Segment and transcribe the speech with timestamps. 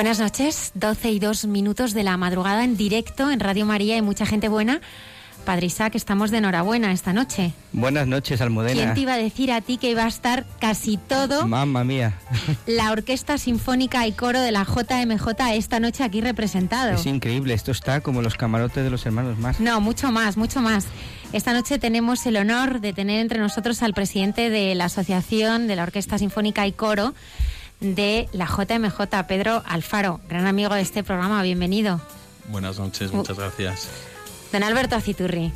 [0.00, 4.00] Buenas noches, 12 y 2 minutos de la madrugada en directo en Radio María y
[4.00, 4.80] mucha gente buena.
[5.44, 7.52] Padre Isaac, estamos de enhorabuena esta noche.
[7.74, 8.72] Buenas noches, Almudena.
[8.72, 11.46] ¿Quién te iba a decir a ti que iba a estar casi todo?
[11.46, 12.14] Mamma mía.
[12.66, 16.92] La Orquesta Sinfónica y Coro de la JMJ esta noche aquí representado.
[16.92, 19.60] Es increíble, esto está como los camarotes de los hermanos más.
[19.60, 20.86] No, mucho más, mucho más.
[21.34, 25.76] Esta noche tenemos el honor de tener entre nosotros al presidente de la Asociación de
[25.76, 27.12] la Orquesta Sinfónica y Coro
[27.80, 32.00] de la JMJ, Pedro Alfaro, gran amigo de este programa, bienvenido.
[32.48, 33.88] Buenas noches, muchas gracias.
[34.52, 35.52] Don Alberto Aciturri.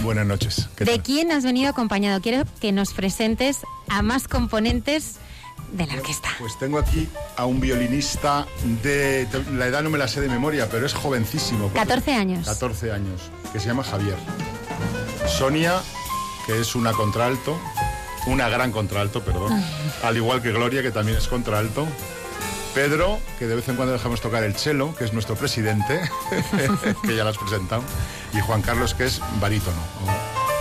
[0.00, 0.68] Buenas noches.
[0.78, 2.20] ¿De quién has venido acompañado?
[2.20, 5.16] Quiero que nos presentes a más componentes
[5.72, 6.30] de la orquesta.
[6.38, 8.46] Pues tengo aquí a un violinista
[8.82, 9.28] de...
[9.52, 11.70] La edad no me la sé de memoria, pero es jovencísimo.
[11.72, 12.46] 14 años.
[12.46, 14.16] 14 años, que se llama Javier.
[15.28, 15.80] Sonia,
[16.46, 17.58] que es una contralto,
[18.28, 19.62] una gran contralto, perdón.
[20.02, 21.86] Al igual que Gloria, que también es contralto.
[22.74, 26.00] Pedro, que de vez en cuando dejamos tocar el cello, que es nuestro presidente,
[27.02, 27.82] que ya lo has presentado.
[28.32, 29.78] Y Juan Carlos, que es barítono,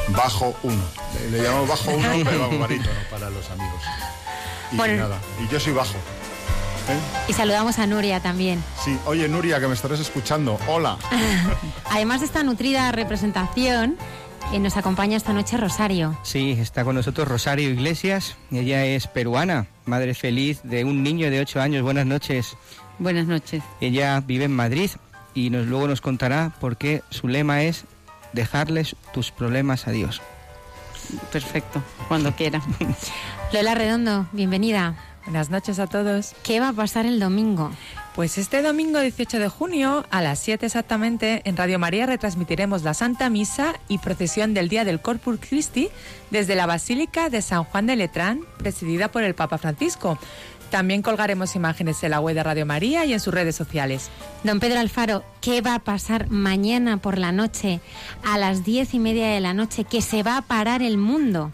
[0.10, 0.84] bajo uno.
[1.30, 3.82] Le, llamamos bajo uno, pero vamos, barítono para los amigos.
[4.72, 5.94] Y nada, y yo soy bajo.
[5.94, 7.28] ¿eh?
[7.28, 8.64] Y saludamos a Nuria también.
[8.84, 10.98] Sí, oye Nuria, que me estarás escuchando, hola.
[11.92, 13.98] Además de esta nutrida representación,
[14.52, 16.18] y nos acompaña esta noche Rosario.
[16.24, 18.38] Sí, está con nosotros Rosario Iglesias.
[18.52, 21.84] Ella es peruana, madre feliz de un niño de 8 años.
[21.84, 22.56] Buenas noches.
[23.00, 23.64] Buenas noches.
[23.82, 24.92] Ella vive en Madrid
[25.34, 27.86] y nos, luego nos contará por qué su lema es
[28.34, 30.22] dejarles tus problemas a Dios.
[31.32, 32.62] Perfecto, cuando quiera.
[33.54, 34.96] Lola Redondo, bienvenida.
[35.26, 36.34] Buenas noches a todos.
[36.44, 37.72] ¿Qué va a pasar el domingo?
[38.18, 42.96] Pues este domingo 18 de junio, a las 7 exactamente, en Radio María retransmitiremos la
[42.96, 45.90] Santa Misa y procesión del Día del Corpus Christi
[46.32, 50.18] desde la Basílica de San Juan de Letrán, presidida por el Papa Francisco.
[50.72, 54.10] También colgaremos imágenes en la web de Radio María y en sus redes sociales.
[54.44, 57.82] Don Pedro Alfaro, ¿qué va a pasar mañana por la noche
[58.24, 61.52] a las diez y media de la noche que se va a parar el mundo?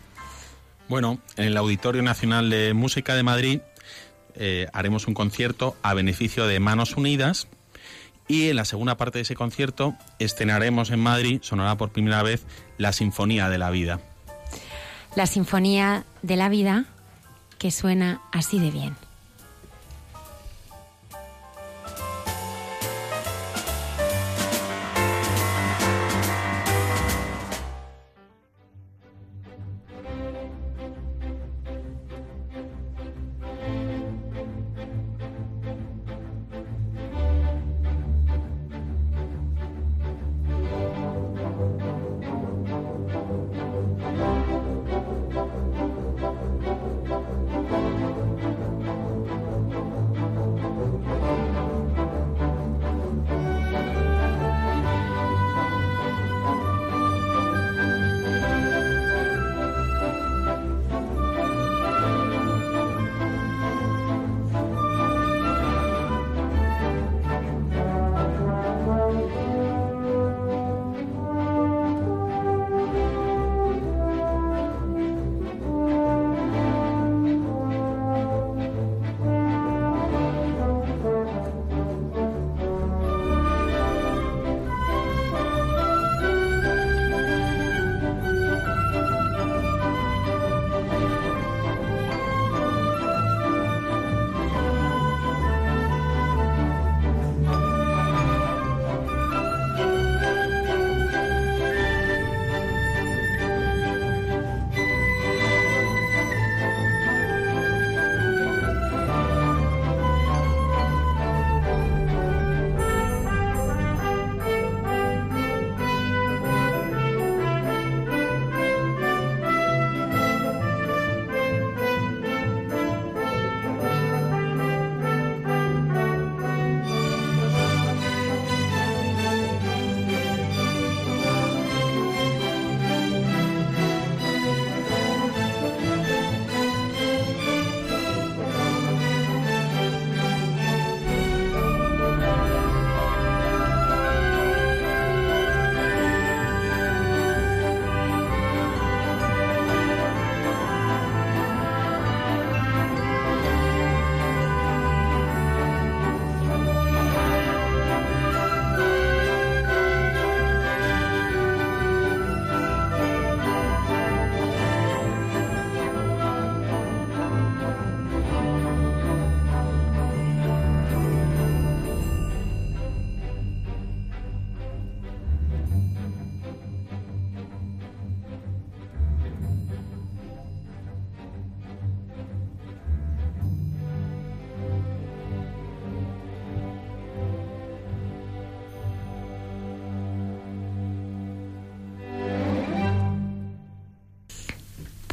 [0.88, 3.60] Bueno, en el Auditorio Nacional de Música de Madrid
[4.36, 7.48] eh, haremos un concierto a beneficio de Manos Unidas
[8.28, 12.46] y en la segunda parte de ese concierto estrenaremos en Madrid, sonará por primera vez,
[12.78, 14.00] la Sinfonía de la Vida.
[15.16, 16.86] La Sinfonía de la Vida
[17.60, 18.96] que suena así de bien.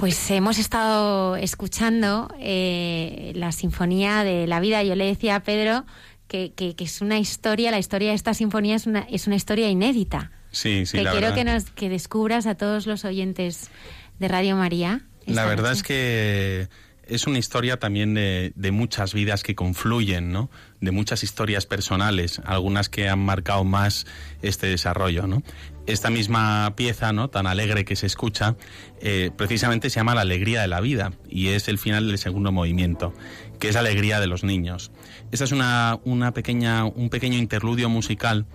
[0.00, 4.82] Pues hemos estado escuchando eh, la sinfonía de la vida.
[4.82, 5.84] Yo le decía a Pedro
[6.26, 9.36] que, que- que es una historia, la historia de esta sinfonía es una, es una
[9.36, 10.30] historia inédita.
[10.52, 11.36] Sí, sí, que la quiero verdad.
[11.36, 13.70] que, nos, que descubras a todos los oyentes
[14.18, 15.02] de Radio María.
[15.26, 15.76] La verdad noche.
[15.76, 16.68] es que
[17.10, 20.50] es una historia también de, muchas vidas que confluyen, ¿no?
[20.80, 24.06] De muchas historias personales, algunas que han marcado más
[24.42, 25.26] este desarrollo.
[25.86, 27.28] Esta misma pieza, ¿no?
[27.28, 28.56] Tan alegre que se escucha,
[29.00, 32.52] eh, precisamente se llama La alegría de la vida y es el final del segundo
[32.52, 33.12] movimiento,
[33.58, 34.92] que es la alegría de los niños.
[35.32, 38.46] Esta es una, una pequeña, un pequeño interludio musical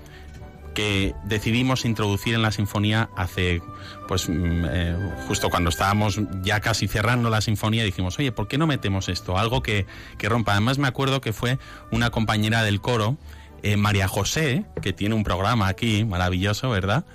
[0.75, 3.63] que decidimos introducir en la sinfonía hace,
[4.07, 4.95] pues mm, eh,
[5.27, 9.39] justo cuando estábamos ya casi cerrando la sinfonía, dijimos, oye, ¿por qué no metemos esto?
[9.39, 9.87] Algo que,
[10.19, 10.51] que rompa.
[10.51, 11.57] Además me acuerdo que fue
[11.91, 13.17] una compañera del coro,
[13.63, 17.05] eh, María José, que tiene un programa aquí maravilloso, ¿verdad?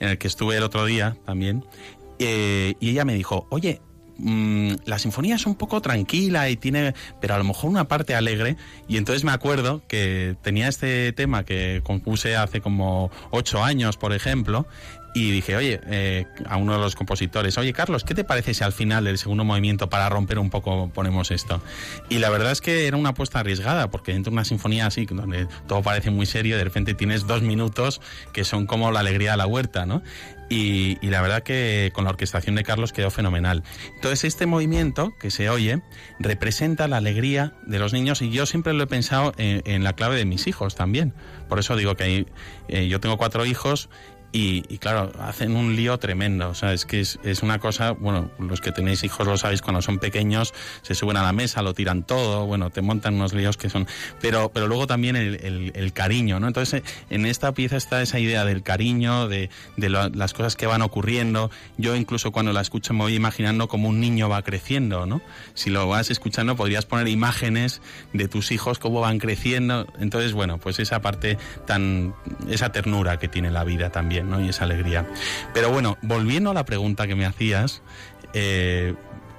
[0.00, 1.64] En el que estuve el otro día también.
[2.18, 3.80] eh, y ella me dijo, oye,
[4.18, 8.14] mm, la sinfonía es un poco tranquila y tiene, pero a lo mejor una parte
[8.14, 8.56] alegre.
[8.88, 14.12] Y entonces me acuerdo que tenía este tema que compuse hace como ocho años, por
[14.12, 14.66] ejemplo.
[15.16, 18.64] Y dije, oye, eh, a uno de los compositores, oye Carlos, ¿qué te parece si
[18.64, 21.62] al final del segundo movimiento, para romper un poco, ponemos esto?
[22.08, 25.06] Y la verdad es que era una apuesta arriesgada, porque dentro de una sinfonía así,
[25.06, 28.00] donde todo parece muy serio, de repente tienes dos minutos
[28.32, 30.02] que son como la alegría de la huerta, ¿no?
[30.48, 33.62] Y, la verdad que con la orquestación de Carlos quedó fenomenal.
[33.94, 35.80] Entonces este movimiento que se oye
[36.18, 39.94] representa la alegría de los niños y yo siempre lo he pensado en, en la
[39.94, 41.14] clave de mis hijos también.
[41.48, 42.26] Por eso digo que
[42.68, 43.88] eh, yo tengo cuatro hijos
[44.34, 46.48] y, y claro, hacen un lío tremendo.
[46.48, 49.62] O sea, es que es, es una cosa, bueno, los que tenéis hijos lo sabéis,
[49.62, 53.32] cuando son pequeños se suben a la mesa, lo tiran todo, bueno, te montan unos
[53.32, 53.86] líos que son...
[54.20, 56.48] Pero, pero luego también el, cariño, ¿no?
[56.48, 60.82] Entonces, en esta pieza está esa idea del cariño, de, de las cosas que van
[60.82, 61.52] ocurriendo.
[61.78, 65.22] Yo incluso cuando la escucho me voy imaginando cómo un niño va creciendo, ¿no?
[65.54, 67.80] Si lo vas escuchando podrías poner imágenes
[68.12, 69.86] de tus hijos, cómo van creciendo.
[70.00, 72.16] Entonces, bueno, pues esa parte tan...
[72.50, 74.40] esa ternura que tiene la vida también, ¿no?
[74.40, 75.06] Y esa alegría.
[75.52, 77.82] Pero bueno, volviendo a la pregunta que me hacías,
[78.32, 78.94] eh,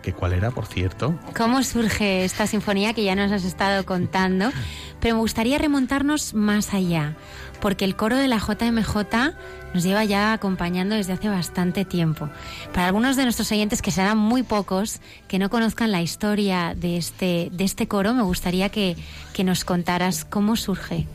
[0.06, 1.16] que cuál era, por cierto.
[1.36, 4.52] ¿Cómo surge esta sinfonía que ya nos has estado contando?
[5.00, 7.16] Pero me gustaría remontarnos más allá,
[7.60, 9.34] porque el coro de la JMJ
[9.74, 12.30] nos lleva ya acompañando desde hace bastante tiempo.
[12.72, 16.98] Para algunos de nuestros oyentes, que serán muy pocos, que no conozcan la historia de
[16.98, 18.96] este, de este coro, me gustaría que,
[19.34, 21.08] que nos contaras cómo surge.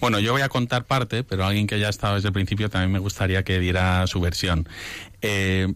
[0.00, 2.92] Bueno, yo voy a contar parte, pero alguien que haya estado desde el principio también
[2.92, 4.68] me gustaría que diera su versión.
[5.22, 5.72] Eh,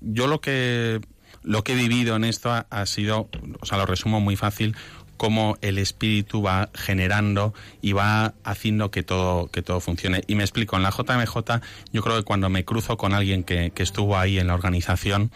[0.00, 1.00] yo lo que
[1.42, 4.76] lo que he vivido en esto ha, ha sido, o sea, lo resumo muy fácil,
[5.20, 10.22] cómo el espíritu va generando y va haciendo que todo que todo funcione.
[10.26, 11.60] Y me explico, en la JMJ
[11.92, 15.30] yo creo que cuando me cruzo con alguien que, que estuvo ahí en la organización,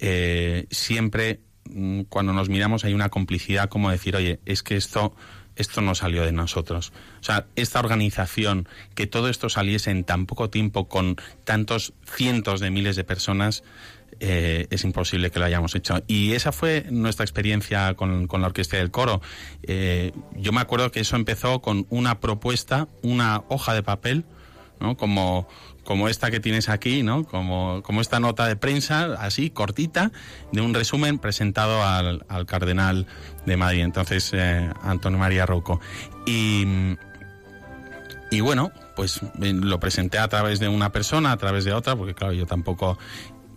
[0.00, 1.38] eh, siempre
[1.70, 5.14] mm, cuando nos miramos hay una complicidad como decir, oye, es que esto
[5.58, 6.92] esto no salió de nosotros.
[7.20, 12.60] O sea, esta organización, que todo esto saliese en tan poco tiempo con tantos cientos
[12.60, 13.64] de miles de personas,
[14.20, 16.02] eh, es imposible que lo hayamos hecho.
[16.06, 19.20] Y esa fue nuestra experiencia con, con la Orquesta del Coro.
[19.62, 24.24] Eh, yo me acuerdo que eso empezó con una propuesta, una hoja de papel,
[24.80, 24.96] ¿no?
[24.96, 25.48] Como,
[25.88, 27.24] como esta que tienes aquí, ¿no?
[27.24, 30.12] Como, como esta nota de prensa, así, cortita,
[30.52, 33.06] de un resumen presentado al, al cardenal
[33.46, 35.80] de Madrid, entonces eh, Antonio María Rocco.
[36.26, 36.66] Y,
[38.30, 41.96] y bueno, pues eh, lo presenté a través de una persona, a través de otra,
[41.96, 42.98] porque claro, yo tampoco...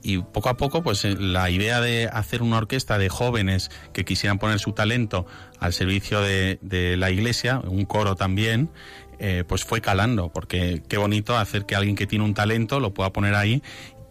[0.02, 4.06] Y poco a poco, pues eh, la idea de hacer una orquesta de jóvenes que
[4.06, 5.28] quisieran poner su talento
[5.60, 8.72] al servicio de, de la iglesia, un coro también,
[9.24, 12.92] eh, pues fue calando, porque qué bonito hacer que alguien que tiene un talento lo
[12.92, 13.62] pueda poner ahí.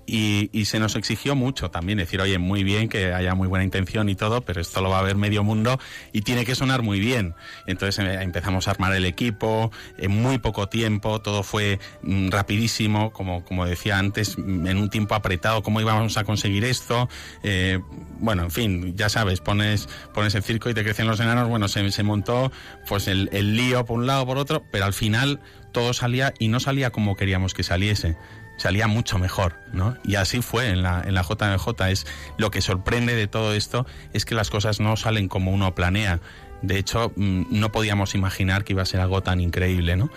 [0.06, 4.08] Y, se nos exigió mucho también, decir, oye, muy bien que haya muy buena intención
[4.08, 5.78] y todo, pero esto lo va a ver medio mundo
[6.12, 7.34] y tiene que sonar muy bien.
[7.66, 13.12] Entonces eh, empezamos a armar el equipo en muy poco tiempo, todo fue mm, rapidísimo,
[13.12, 17.08] como, como decía antes, mm, en un tiempo apretado, cómo íbamos a conseguir esto.
[17.42, 17.80] Eh,
[18.18, 21.68] bueno, en fin, ya sabes, pones, pones el circo y te crecen los enanos, bueno,
[21.68, 22.52] se, se montó
[22.88, 25.40] pues el, el lío por un lado, por otro, pero al final
[25.72, 28.16] todo salía y no salía como queríamos que saliese
[28.60, 29.96] salía mucho mejor, ¿no?
[30.04, 31.66] Y así fue en la, en la JMJ.
[31.88, 35.74] Es lo que sorprende de todo esto es que las cosas no salen como uno
[35.74, 36.20] planea.
[36.60, 40.10] De hecho, mm, no podíamos imaginar que iba a ser algo tan increíble, ¿no?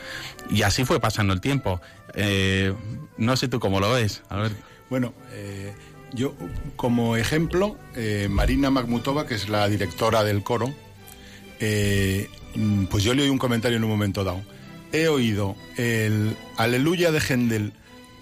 [0.50, 1.80] Y así fue pasando el tiempo.
[2.16, 2.74] Eh,
[3.18, 4.24] no sé tú cómo lo ves.
[4.28, 4.52] A ver.
[4.90, 5.74] Bueno, eh,
[6.12, 6.36] yo
[6.76, 10.68] como ejemplo, eh, Marina Magmutova, que es la directora del coro,
[11.62, 14.42] mm, pues yo le oí un comentario en un momento dado.
[14.92, 17.72] He oído el Aleluya de Händel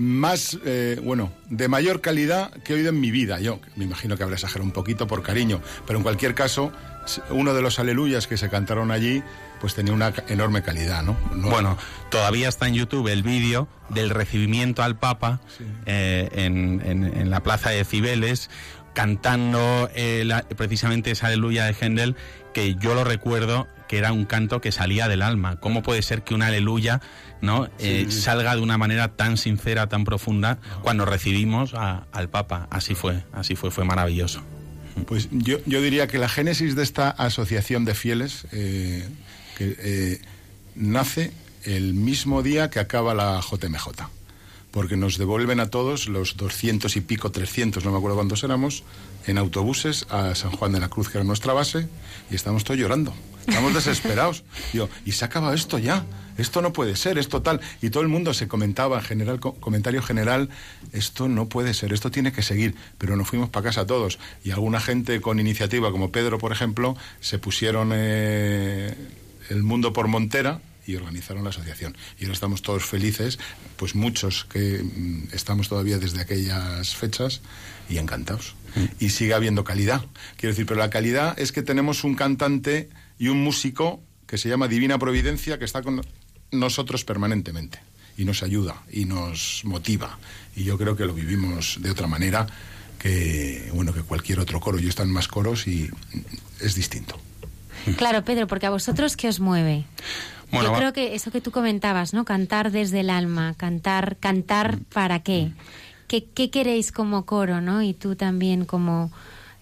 [0.01, 3.39] más, eh, bueno, de mayor calidad que he oído en mi vida.
[3.39, 6.71] Yo me imagino que habrá exagerado un poquito por cariño, pero en cualquier caso,
[7.29, 9.21] uno de los aleluyas que se cantaron allí,
[9.59, 11.15] pues tenía una enorme calidad, ¿no?
[11.35, 11.77] No- Bueno,
[12.09, 15.39] todavía está en YouTube el vídeo del recibimiento al Papa
[15.85, 18.49] eh, en, en- en la plaza de Cibeles,
[18.93, 22.15] cantando eh, la- precisamente esa aleluya de Händel,
[22.53, 25.57] que yo lo recuerdo que era un canto que salía del alma.
[25.59, 27.01] ¿Cómo puede ser que una aleluya
[27.41, 32.67] no Eh, salga de una manera tan sincera, tan profunda, cuando recibimos a- al Papa?
[32.69, 34.41] Así fue, así fue, fue maravilloso.
[35.07, 39.07] Pues yo, yo diría que la génesis de esta asociación de fieles eh,
[39.57, 40.21] que, eh,
[40.75, 41.31] nace
[41.63, 44.09] el mismo día que acaba la JMJ,
[44.71, 48.83] porque nos devuelven a todos los 200 y pico, 300, no me acuerdo cuántos éramos,
[49.27, 51.87] en autobuses a San Juan de la Cruz, que era nuestra base,
[52.29, 53.13] y estamos todos llorando,
[53.47, 54.43] estamos desesperados.
[54.73, 56.05] Digo, y se acaba esto ya,
[56.37, 57.59] esto no puede ser, esto tal.
[57.81, 60.49] Y todo el mundo se comentaba, en general, co- comentario general,
[60.91, 62.73] esto no puede ser, esto tiene que seguir.
[62.97, 64.17] Pero nos fuimos para casa todos.
[64.43, 68.95] Y alguna gente con iniciativa, como Pedro, por ejemplo, se pusieron eh,
[69.49, 71.95] el mundo por montera y organizaron la asociación.
[72.17, 73.37] Y ahora estamos todos felices,
[73.75, 77.41] pues muchos que mm, estamos todavía desde aquellas fechas
[77.87, 78.55] y encantados.
[78.99, 80.05] Y sigue habiendo calidad.
[80.37, 84.47] Quiero decir, pero la calidad es que tenemos un cantante y un músico que se
[84.49, 86.01] llama Divina Providencia que está con
[86.51, 87.79] nosotros permanentemente
[88.17, 90.17] y nos ayuda y nos motiva.
[90.55, 92.47] Y yo creo que lo vivimos de otra manera
[92.99, 94.79] que, bueno, que cualquier otro coro.
[94.79, 95.89] Yo están más coros y
[96.59, 97.19] es distinto.
[97.97, 99.85] Claro, Pedro, porque a vosotros qué os mueve.
[100.51, 102.25] Bueno, Yo va- creo que eso que tú comentabas, ¿no?
[102.25, 105.51] Cantar desde el alma, cantar, cantar para qué.
[106.19, 107.81] ¿Qué, queréis como coro, no?
[107.81, 109.11] Y tú también como,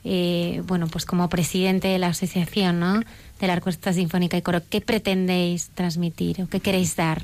[0.04, 3.02] eh, bueno, pues como presidente de la asociación, ¿no?
[3.40, 7.22] De la Orquesta Sinfónica y Coro, ¿qué pretendéis transmitir o qué queréis dar?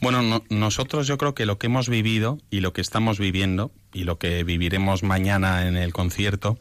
[0.00, 3.70] Bueno, no- nosotros yo creo que lo que hemos vivido y lo que estamos viviendo
[3.92, 6.58] y lo que viviremos mañana en el concierto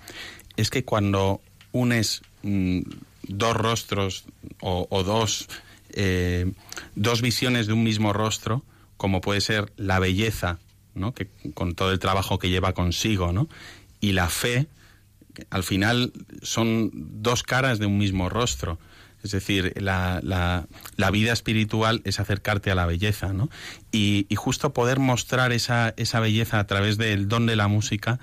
[0.57, 2.81] es que cuando unes mm,
[3.27, 4.25] dos rostros
[4.61, 5.47] o, o dos,
[5.93, 6.51] eh,
[6.95, 8.63] dos visiones de un mismo rostro,
[8.97, 10.59] como puede ser la belleza,
[10.95, 11.13] ¿no?
[11.13, 13.47] que, con todo el trabajo que lleva consigo, ¿no?
[13.99, 14.67] y la fe,
[15.49, 18.79] al final son dos caras de un mismo rostro.
[19.23, 20.65] Es decir, la, la-
[20.97, 23.49] la vida espiritual es acercarte a la belleza, ¿no?
[23.91, 28.19] Y, y justo poder mostrar esa, esa belleza a través del don de la música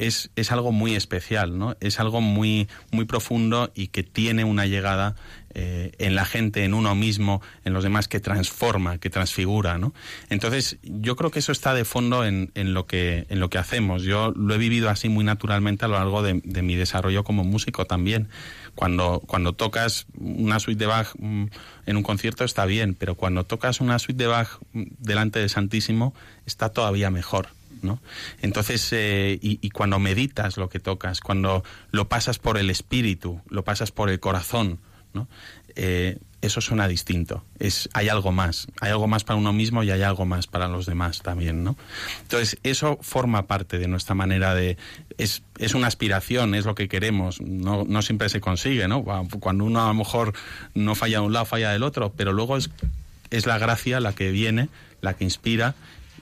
[0.00, 1.76] es, es algo muy especial, ¿no?
[1.80, 5.14] Es algo muy, muy profundo y que tiene una llegada
[5.52, 9.92] eh, en la gente, en uno mismo, en los demás, que transforma, que transfigura, ¿no?
[10.30, 13.58] Entonces, yo creo que eso está de fondo en, en lo, que, en lo que
[13.58, 14.02] hacemos.
[14.02, 17.44] Yo lo he vivido así muy naturalmente a lo largo de, de mi desarrollo como
[17.44, 18.28] músico también.
[18.74, 21.44] Cuando, cuando tocas una suite de Bach mm,
[21.84, 25.50] en un concierto está bien, pero cuando tocas una suite de Bach mm, delante del
[25.50, 26.14] Santísimo
[26.46, 27.59] está todavía mejor.
[28.40, 33.64] Entonces, eh, y, cuando meditas lo que tocas, cuando lo pasas por el espíritu, lo
[33.64, 34.78] pasas por el corazón.
[35.76, 37.44] Eh, eso suena distinto.
[37.92, 38.66] Hay algo más.
[38.80, 41.76] Hay algo más para uno mismo y hay algo más para los demás también, ¿no?
[42.22, 44.78] Entonces, eso forma parte de nuestra manera de...
[45.18, 47.42] Es, es una aspiración, es lo que queremos.
[47.42, 48.86] No, siempre se consigue.
[49.38, 50.32] Cuando uno a lo mejor
[50.74, 52.70] no falla de un lado, falla del otro, pero luego es,
[53.30, 54.70] es la gracia la que viene,
[55.02, 55.74] la que inspira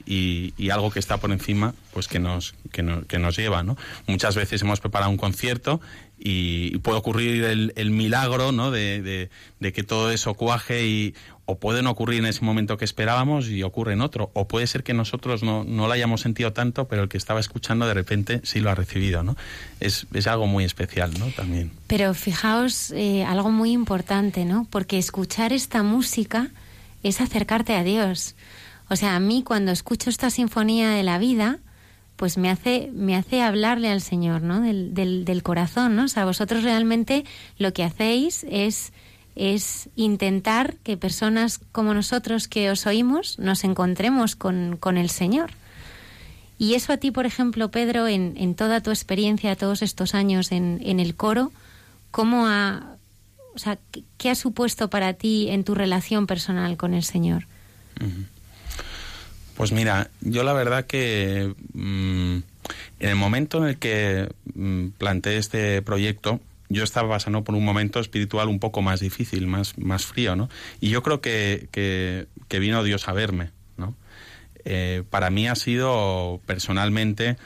[0.08, 3.76] y, algo que está por encima, pues que nos, que que nos lleva, ¿no?
[4.06, 5.80] Muchas veces hemos preparado un concierto
[6.18, 8.70] y, puede ocurrir el, el milagro, ¿no?
[8.70, 9.28] De,
[9.60, 13.48] de, que todo eso cuaje y o puede no ocurrir en ese momento que esperábamos
[13.48, 16.88] y ocurre en otro, o puede ser que nosotros no, no lo hayamos sentido tanto,
[16.88, 19.36] pero el que estaba escuchando de repente sí lo ha recibido, ¿no?
[19.80, 21.26] Es, es algo muy especial, ¿no?
[21.28, 21.70] También.
[21.86, 24.66] Pero fijaos eh, algo muy importante, ¿no?
[24.70, 26.50] Porque escuchar esta música
[27.02, 28.34] es acercarte a Dios.
[28.90, 31.58] O sea, a mí cuando escucho esta sinfonía de la vida,
[32.16, 34.60] pues me hace, me hace hablarle al Señor, ¿no?
[34.60, 36.04] Del, del, del corazón, ¿no?
[36.04, 37.24] O sea, vosotros realmente
[37.58, 38.92] lo que hacéis es,
[39.36, 45.50] es intentar que personas como nosotros que os oímos nos encontremos con, con el Señor.
[46.58, 50.50] Y eso a ti, por ejemplo, Pedro, en, en toda tu experiencia, todos estos años
[50.50, 51.52] en, en el coro,
[52.10, 52.96] ¿cómo ha,
[53.54, 53.78] o sea,
[54.16, 57.46] ¿qué, ha supuesto para ti en tu relación personal con el Señor?
[59.58, 62.36] Pues mira, yo la verdad que mm,
[63.00, 66.38] en el momento en el que mm, planteé este proyecto,
[66.68, 70.48] yo estaba pasando por un momento espiritual un poco más difícil, más, más frío, ¿no?
[70.78, 73.96] Y yo creo que, que, vino Dios a verme, ¿no?
[74.64, 77.36] Eh, para mí ha sido personalmente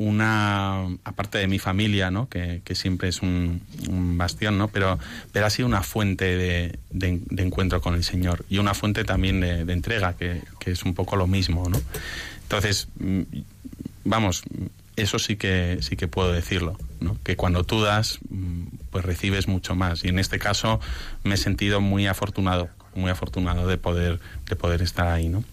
[0.00, 2.26] una, aparte de mi familia, ¿no?
[2.26, 3.60] que, que siempre es un,
[4.16, 4.68] bastión, ¿no?
[4.68, 4.98] pero,
[5.30, 9.04] pero ha sido una fuente de, de, de encuentro con el Señor y una fuente
[9.04, 11.68] también de, de entrega, que, que, es un poco lo mismo.
[11.68, 11.78] ¿no?
[12.44, 13.20] Entonces, mm,
[14.04, 14.42] vamos,
[14.96, 17.18] eso sí que, sí que puedo decirlo, ¿no?
[17.22, 20.02] que cuando tú das, mm, pues recibes mucho más.
[20.02, 20.80] Y en este caso
[21.24, 25.28] me he sentido muy afortunado, muy afortunado de poder, de poder estar ahí.
[25.28, 25.44] ¿no?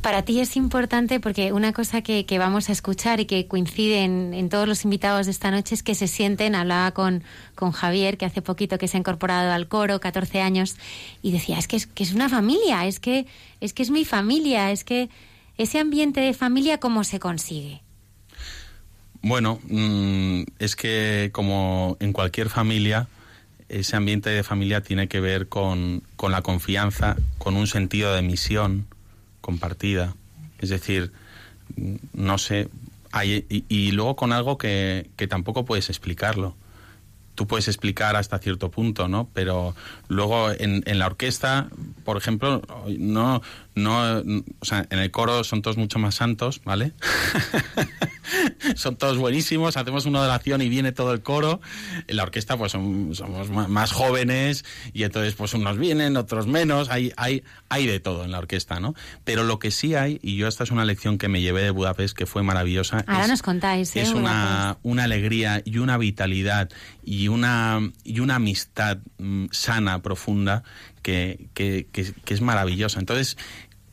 [0.00, 4.48] Para ti es importante porque una cosa que, vamos a escuchar y que coincide en,
[4.50, 7.22] todos los invitados de esta noche es que se sienten, hablaba con,
[7.54, 10.76] con Javier, que hace poquito que se ha incorporado al coro, 14 años,
[11.22, 13.26] y decía, es que es, que es una familia, es que,
[13.62, 15.08] es que es mi familia, es que
[15.56, 17.80] ese ambiente de familia, ¿cómo se consigue?
[19.22, 23.08] Bueno, mmm, es que como en cualquier familia,
[23.70, 28.20] ese ambiente de familia tiene que ver con, con la confianza, con un sentido de
[28.20, 28.86] misión,
[29.44, 30.16] compartida.
[30.58, 31.12] Es decir,
[32.14, 32.68] no sé,
[33.12, 36.56] hay, y, y, luego con algo que, que, tampoco puedes explicarlo.
[37.34, 39.28] Tú puedes explicar hasta cierto punto, ¿no?
[39.34, 39.74] Pero
[40.08, 41.68] luego en, en la orquesta,
[42.04, 42.62] por ejemplo,
[42.98, 43.42] no,
[43.74, 44.22] no,
[44.60, 46.92] o sea, en el coro son todos mucho más santos, ¿vale?
[48.76, 51.60] son todos buenísimos, hacemos una oración y viene todo el coro.
[52.06, 56.88] En la orquesta, pues son, somos más jóvenes y entonces, pues unos vienen, otros menos.
[56.90, 58.94] Hay, hay, hay de todo en la orquesta, ¿no?
[59.24, 61.70] Pero lo que sí hay, y yo esta es una lección que me llevé de
[61.70, 63.04] Budapest que fue maravillosa.
[63.06, 64.02] Ahora es, nos contáis, ¿eh?
[64.02, 66.70] Es una, una alegría y una vitalidad
[67.02, 70.62] y una, y una amistad mmm, sana, profunda,
[71.04, 72.98] que, que, que, es maravillosa.
[72.98, 73.36] Entonces,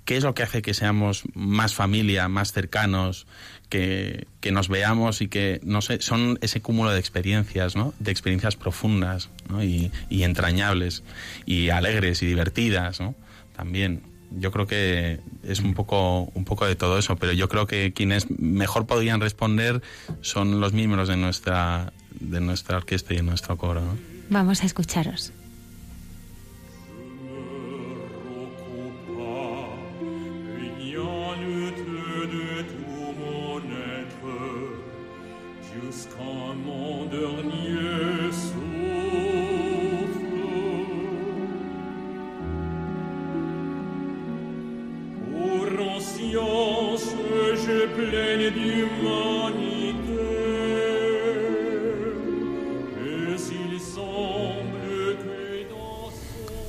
[0.05, 3.27] ¿qué es lo que hace que seamos más familia, más cercanos,
[3.69, 7.93] que, que, nos veamos y que, no sé, son ese cúmulo de experiencias, ¿no?
[7.99, 9.63] De experiencias profundas ¿no?
[9.63, 11.03] y, y, entrañables
[11.45, 13.13] y alegres y divertidas, ¿no?
[13.55, 14.03] También.
[14.33, 17.91] Yo creo que es un poco, un poco de todo eso, pero yo creo que
[17.91, 19.81] quienes mejor podrían responder
[20.21, 23.81] son los miembros de nuestra, de nuestra orquesta y de nuestro coro.
[24.29, 25.33] Vamos a escucharos.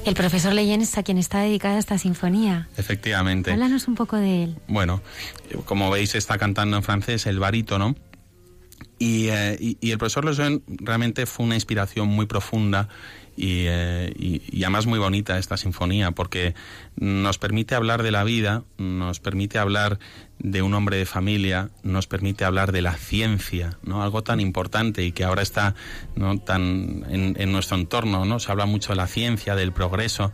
[0.04, 2.68] El profesor Leyen es a quien está dedicada esta sinfonía.
[2.76, 3.52] Efectivamente.
[3.52, 4.56] Háblanos un poco de él.
[4.66, 5.00] Bueno,
[5.64, 7.94] como veis está cantando en francés el barítono.
[8.98, 12.88] Y, eh, y, y, el profesor Lejeune realmente fue una inspiración muy profunda
[13.36, 16.54] y, eh, y, además muy bonita esta sinfonía porque
[16.96, 19.98] nos permite hablar de la vida, nos permite hablar
[20.38, 24.02] de un hombre de familia, nos permite hablar de la ciencia, ¿no?
[24.02, 25.74] Algo tan importante y que ahora está
[26.16, 26.38] ¿no?
[26.38, 28.38] tan en, en nuestro entorno, ¿no?
[28.38, 30.32] Se habla mucho de la ciencia, del progreso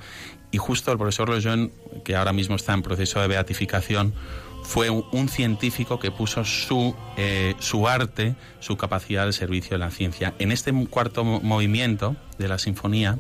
[0.51, 1.71] y justo el profesor Lejeune,
[2.05, 4.15] que ahora mismo está en proceso de beatificación,
[4.69, 9.91] fue un, científico que puso su, eh, su arte, su capacidad al servicio de la
[9.91, 10.35] ciencia.
[10.39, 13.19] En este cuarto movimiento de la sinfonía,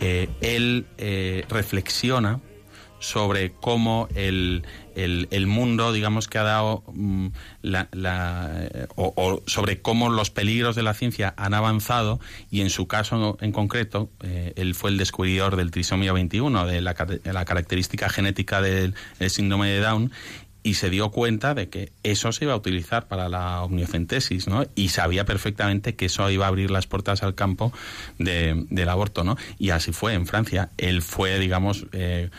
[0.00, 2.40] eh, él eh, reflexiona
[2.98, 7.88] sobre cómo el, el, mundo, digamos, que ha dado um, la,
[8.96, 12.18] o, sobre cómo los peligros de la ciencia han avanzado
[12.50, 14.10] y en su caso en concreto,
[14.56, 18.94] él fue el descubridor del trisomía 21, de la característica genética del
[19.28, 20.10] síndrome de Down
[20.64, 24.64] y se dio cuenta de que eso se iba a utilizar para la omniocentesis, ¿no?
[24.74, 27.70] Y sabía perfectamente que eso iba a abrir las puertas al campo
[28.18, 29.36] de, del aborto, ¿no?
[29.58, 30.70] Y así fue en Francia.
[30.78, 32.30] Él fue, digamos, eh,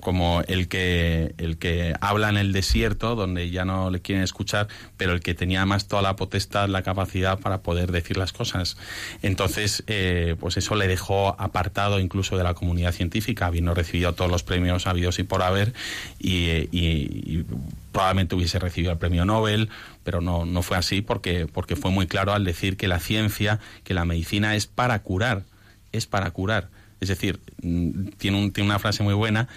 [0.00, 4.68] como el que el que habla en el desierto donde ya no le quieren escuchar
[4.96, 8.76] pero el que tenía más toda la potestad la capacidad para poder decir las cosas
[9.22, 14.30] entonces eh, pues eso le dejó apartado incluso de la comunidad científica habiendo recibido todos
[14.30, 15.72] los premios habidos y por haber
[16.18, 17.44] y, y,
[17.92, 19.68] probablemente hubiese recibido el premio Nobel,
[20.04, 23.58] pero no, no fue así porque, porque fue muy claro al decir que la ciencia,
[23.84, 25.42] que la medicina es para curar,
[25.92, 26.68] es para curar.
[27.00, 27.40] Es decir,
[28.18, 29.48] tiene, un, tiene una frase muy buena,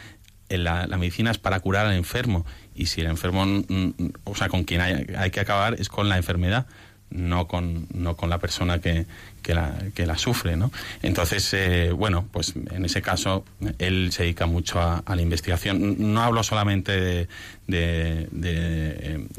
[0.58, 3.46] la, la, medicina es para curar al enfermo y si el enfermo,
[4.24, 6.66] o sea, con quien hay, hay que acabar es con la enfermedad,
[7.14, 9.06] no con, no con la persona que,
[9.42, 10.72] que, la, que la sufre, ¿no?
[11.02, 13.46] Entonces, eh, bueno, pues en ese caso
[13.78, 16.14] él se dedica mucho a, la investigación.
[16.14, 17.28] No hablo solamente de,
[17.68, 18.28] de,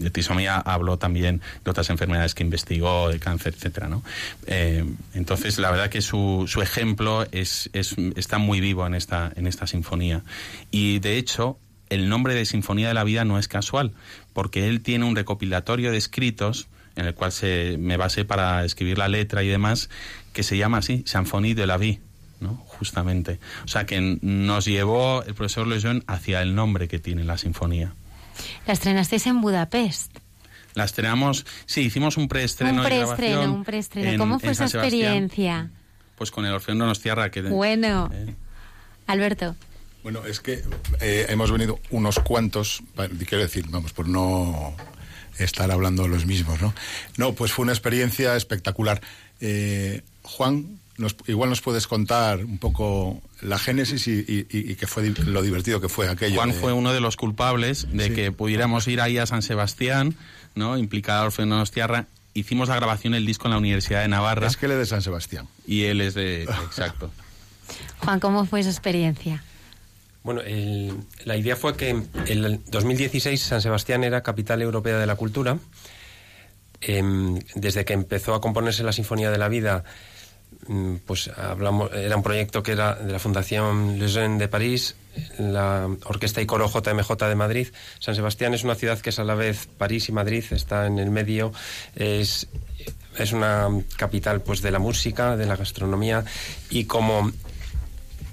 [0.05, 4.03] de, trisomía, hablo también de otras enfermedades que investigó, de cáncer, etcétera, ¿no?
[4.47, 9.33] Eh, entonces, la verdad que su, ejemplo es, es, está muy vivo en esta,
[9.67, 10.23] sinfonía.
[10.71, 11.59] Y, de hecho,
[11.91, 13.93] el nombre de Sinfonía de la Vida no es casual,
[14.33, 18.99] porque él tiene un recopilatorio de escritos en el cual se, me basé para escribir
[18.99, 19.91] la letra y demás,
[20.33, 22.01] que se llama así, Symphonie de la Vie,
[22.41, 22.57] ¿no?
[22.67, 23.39] justamente.
[23.65, 27.95] O sea que nos llevó el profesor Lejeune hacia el nombre que tiene la sinfonía.
[28.67, 30.19] La estrenasteis en Budapest.
[30.75, 32.81] La estrenamos, sí, hicimos un preestreno.
[32.81, 34.19] Un preestreno, un preestreno.
[34.19, 35.71] ¿Cómo fue esa experiencia?
[36.17, 37.31] Pues con el Orfeón Donostiarra.
[37.31, 38.11] Que, bueno.
[38.13, 38.35] Eh.
[39.07, 39.55] Alberto.
[40.03, 40.63] Bueno, es que
[41.01, 42.83] eh, hemos venido unos cuantos,
[43.27, 44.75] quiero decir, vamos, por no
[45.39, 46.75] estar hablando los mismos, ¿no?
[47.17, 49.01] No, pues fue una experiencia espectacular.
[49.41, 50.79] Eh, Juan,
[51.27, 56.09] igual nos puedes contar un poco la génesis y, qué fue lo divertido que fue
[56.09, 56.37] aquello.
[56.37, 60.15] Juan fue uno de los culpables de que pudiéramos ir ahí a San Sebastián,
[60.55, 60.79] ¿no?
[60.79, 62.07] Implicada Orfeo Donostiarra.
[62.33, 64.47] Hicimos la grabación del disco en la Universidad de Navarra.
[64.47, 65.47] Es que él es de San Sebastián.
[65.67, 66.43] Y él es de...
[66.43, 67.11] Exacto.
[67.99, 69.43] Juan, ¿cómo fue esa experiencia?
[70.25, 70.41] Bueno,
[71.25, 75.59] la idea fue que en el 2016 San Sebastián era capital europea de la cultura.
[76.81, 79.85] Em, desde que empezó a componerse la Sinfonía de la Vida,
[81.07, 84.97] pues hablamos, era un proyecto que era de la Fundación Le Jeune de París,
[85.39, 87.69] la Orquesta y Coro JMJ de Madrid.
[87.99, 90.99] San Sebastián es una ciudad que es a la vez París y Madrid, está en
[90.99, 91.53] el medio,
[91.95, 92.49] es,
[93.19, 96.25] es una capital pues de la música, de la gastronomía
[96.71, 97.31] y como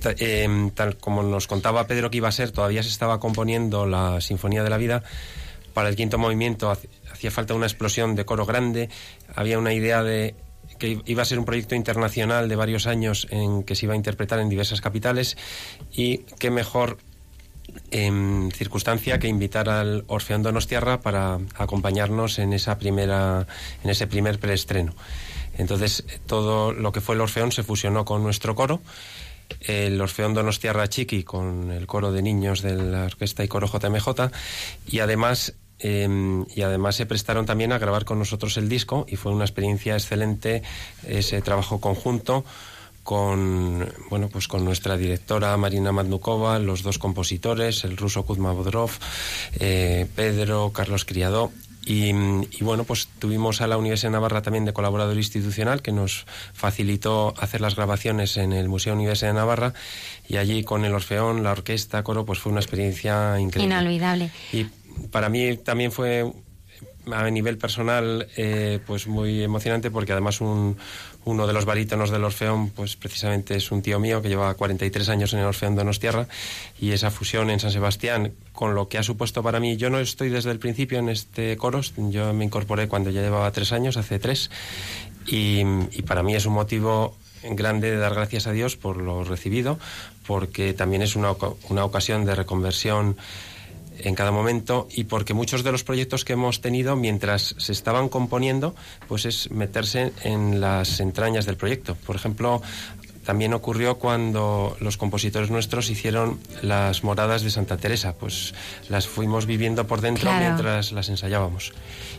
[0.03, 4.19] Em, tal como nos contaba Pedro que iba a ser, todavía se estaba componiendo la
[4.21, 5.03] Sinfonía de la Vida.
[5.73, 6.71] Para el quinto movimiento
[7.11, 8.89] hacía falta una explosión de coro grande.
[9.35, 10.35] Había una idea de
[10.81, 13.95] que iba a ser un proyecto internacional de varios años en que se iba a
[13.95, 15.37] interpretar en diversas capitales
[15.93, 16.97] y qué mejor
[17.91, 23.45] em, circunstancia que invitar al Orfeón Donostiarra para acompañarnos en esa primera
[23.83, 24.95] en ese primer preestreno.
[25.55, 28.81] Entonces todo lo que fue el Orfeón se fusionó con nuestro coro
[29.59, 34.31] el Orfeón Donostiarra Chiqui con el coro de niños de la orquesta y coro JMJ
[34.87, 39.15] y además em, y además se prestaron también a grabar con nosotros el disco y
[39.15, 40.63] fue una experiencia excelente
[41.07, 42.45] ese trabajo conjunto
[43.03, 48.91] con bueno pues con nuestra directora Marina Madnukova, los dos compositores, el ruso Kuzma Bodrov,
[49.59, 51.51] eh, Pedro, Carlos Criado
[51.83, 52.13] y,
[52.61, 57.33] bueno, pues tuvimos a la Universidad de Navarra también de colaborador institucional que nos facilitó
[57.39, 59.73] hacer las grabaciones en el Museo Universidad de Navarra
[60.27, 63.75] y allí con el Orfeón, la orquesta, coro, pues fue una experiencia increíble.
[63.75, 64.31] Inolvidable.
[64.53, 64.67] Y
[65.09, 66.31] para mí también fue
[67.11, 70.77] a nivel personal eh, pues muy emocionante porque además un,
[71.25, 75.09] uno de los barítonos del Orfeón, pues precisamente es un tío mío que lleva 43
[75.09, 76.27] años en el Orfeón Donostierra
[76.79, 79.99] y esa fusión en San Sebastián con lo que ha supuesto para mí, yo no
[79.99, 83.97] estoy desde el principio en este coros, yo me incorporé cuando ya llevaba tres años,
[83.97, 84.51] hace tres,
[85.25, 85.61] y,
[85.91, 89.79] y para mí es un motivo grande de dar gracias a Dios por lo recibido,
[90.27, 91.33] porque también es una,
[91.69, 93.17] una ocasión de reconversión
[94.03, 98.09] en cada momento y porque muchos de los proyectos que hemos tenido mientras se estaban
[98.09, 98.75] componiendo,
[99.07, 101.95] pues es meterse en las entrañas del proyecto.
[102.05, 102.61] Por ejemplo,
[103.25, 108.53] también ocurrió cuando los compositores nuestros hicieron las moradas de Santa Teresa, pues
[108.89, 111.73] las fuimos viviendo por dentro mientras las ensayábamos.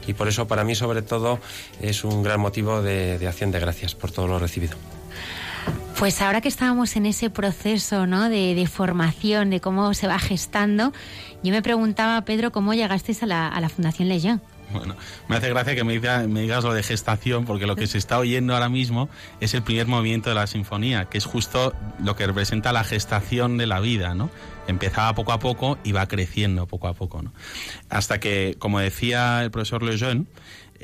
[0.06, 1.40] Y por eso para mí sobre todo
[1.80, 4.76] es un gran motivo de, de acción de gracias por todo lo recibido.
[5.98, 8.28] Pues ahora que estábamos en ese proceso ¿no?
[8.28, 10.92] de, formación, de cómo se va gestando,
[11.42, 14.40] yo me preguntaba, Pedro, ¿cómo llegasteis a la, a la Fundación Legión?
[14.72, 14.96] Bueno,
[15.28, 18.54] me hace gracia que me, digas lo de gestación, porque lo que se está oyendo
[18.54, 19.08] ahora mismo
[19.40, 23.58] es el primer movimiento de la sinfonía, que es justo lo que representa la gestación
[23.58, 24.30] de la vida, ¿no?
[24.66, 27.32] Empezaba poco a poco y va creciendo poco a poco, ¿no?
[27.90, 30.24] Hasta que, como decía el profesor Lejeune,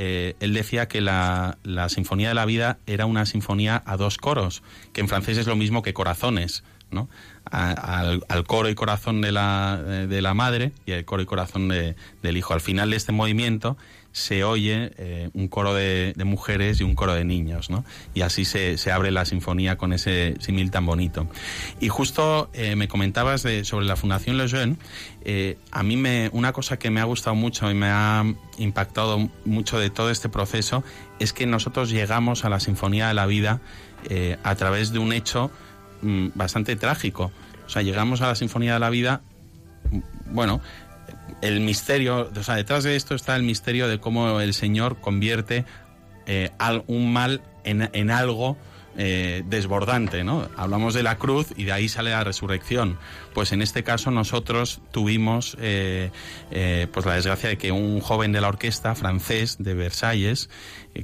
[0.01, 1.59] eh, él decía que la,
[1.89, 5.57] Sinfonía de la Vida era una sinfonía a dos coros, que en francés es lo
[5.57, 7.09] mismo que corazones, ¿no?
[7.51, 12.37] al, coro y corazón de la, de la madre y al coro y corazón del
[12.37, 12.55] hijo.
[12.55, 13.77] Al final de este movimiento
[14.19, 17.85] se oye eh, un coro de, mujeres y un coro de niños, ¿no?
[18.15, 21.29] Y así se, abre la sinfonía con ese simil tan bonito.
[21.81, 24.77] Y justo eh, me comentabas de, sobre la Fundación Lejeune,
[25.25, 28.25] eh, a mí me, una cosa que me ha gustado mucho y me ha
[28.59, 30.83] impactado mucho de todo este proceso
[31.21, 33.61] es que nosotros llegamos a la Sinfonía de la Vida
[34.43, 35.51] a través de un hecho
[36.03, 37.31] mm, bastante trágico.
[37.67, 39.21] O sea, llegamos a la Sinfonía de la Vida,
[39.91, 40.61] mm, bueno,
[41.41, 45.65] el misterio, o sea, detrás de esto está el misterio de cómo el Señor convierte
[46.27, 46.51] eh,
[46.87, 48.57] un mal en, algo
[48.97, 50.49] eh, desbordante, ¿no?
[50.57, 52.99] Hablamos de la cruz y de ahí sale la resurrección.
[53.35, 56.11] Pues en este caso nosotros tuvimos eh,
[56.93, 60.51] pues la desgracia de que un joven de la orquesta francés de Versalles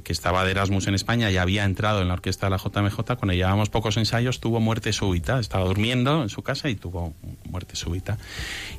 [0.03, 2.95] que estaba de Erasmus en España y había entrado en la orquesta de la JMJ,
[3.17, 5.39] cuando llevábamos pocos ensayos, tuvo muerte súbita.
[5.39, 7.13] Estaba durmiendo en su casa y tuvo
[7.49, 8.17] muerte súbita.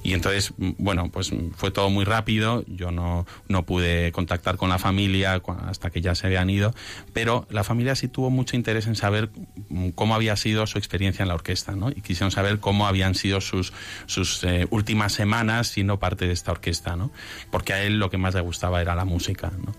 [0.03, 2.65] Y entonces, bueno, pues fue todo muy rápido.
[2.67, 6.75] Yo no, no pude contactar con la familia hasta que ya se habían ido,
[7.13, 9.31] pero la familia sí tuvo mucho interés en saber
[9.95, 11.91] cómo había sido su experiencia en la orquesta, ¿no?
[11.91, 13.73] Y quisieron saber cómo habían sido sus,
[14.07, 17.11] sus eh, últimas semanas siendo parte de esta orquesta, ¿no?
[17.51, 19.75] Porque a él lo que más le gustaba era la música, ¿no?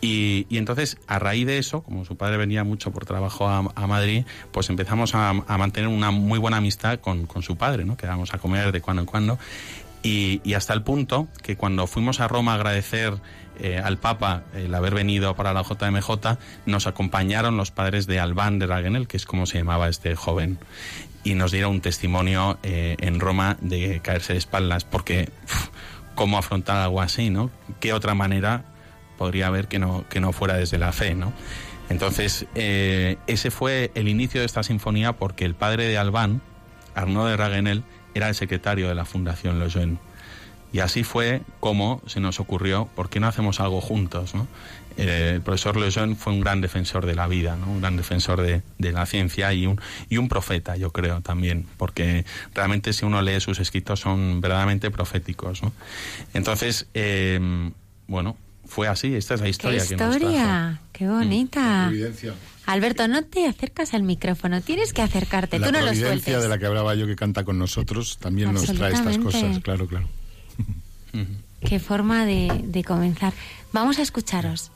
[0.00, 0.73] Y, y entonces,
[1.06, 5.14] a raíz de eso, como su padre venía mucho por trabajo a, Madrid, pues empezamos
[5.14, 7.96] a, mantener una muy buena amistad con, su padre, ¿no?
[7.96, 9.38] Quedábamos a comer de cuando en cuando.
[10.02, 13.14] Y, hasta el punto que cuando fuimos a Roma a agradecer
[13.58, 16.10] eh, al Papa el haber venido para la JMJ,
[16.66, 20.58] nos acompañaron los padres de Albán de Raguenel, que es como se llamaba este joven,
[21.24, 25.30] y nos dieron un testimonio eh, en Roma de caerse de espaldas, porque
[26.14, 27.50] cómo afrontar algo así, ¿no?
[27.80, 28.64] ¿Qué otra manera
[29.16, 31.32] podría haber que no, que no fuera desde la fe, ¿no?
[31.88, 36.40] Entonces, eh, ese fue el inicio de esta sinfonía porque el padre de Albán,
[36.94, 39.98] Arnaud de Raguenel, era el secretario de la Fundación Lejeune.
[40.72, 44.34] Y así fue como se nos ocurrió, ¿por qué no hacemos algo juntos?
[44.34, 44.48] ¿no?
[44.96, 47.66] Eh, el profesor Lejeune fue un gran defensor de la vida, ¿no?
[47.66, 51.66] un gran defensor de, de, la ciencia y un, y un profeta, yo creo también,
[51.76, 52.24] porque
[52.54, 55.62] realmente si uno lee sus escritos son verdaderamente proféticos.
[55.62, 55.72] ¿no?
[56.32, 57.38] Entonces, eh,
[58.08, 59.78] bueno, fue así, esta es la historia.
[59.86, 60.10] ¿Qué historia?
[60.20, 60.88] Que nos trajo.
[60.92, 61.90] ¡Qué bonita!
[62.66, 66.42] Alberto, no te acercas al micrófono, tienes que acercarte, la tú no lo sueltes.
[66.42, 69.86] de la que hablaba yo que canta con nosotros también nos trae estas cosas, claro,
[69.86, 70.08] claro.
[71.60, 73.32] Qué forma de, de comenzar.
[73.72, 74.70] Vamos a escucharos.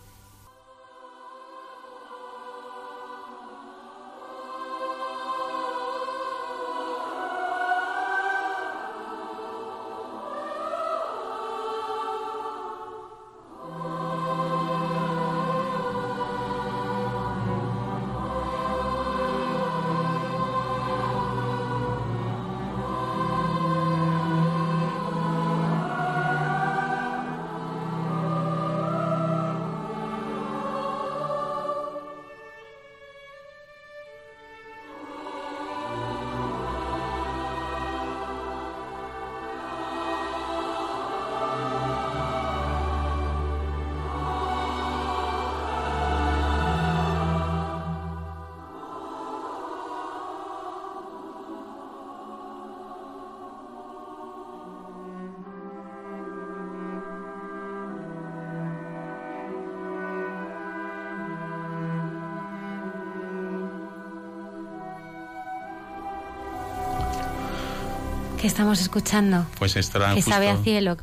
[68.49, 69.45] ¿Qué estamos escuchando?
[69.59, 70.97] Pues esto era que justo sabe a cielo.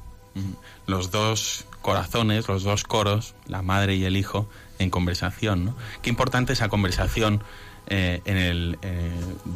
[0.87, 5.63] los dos corazones, los dos coros, la madre y el hijo, en conversación.
[5.63, 5.75] ¿no?
[6.01, 7.43] Qué importante esa conversación
[7.87, 9.11] eh, en el, eh,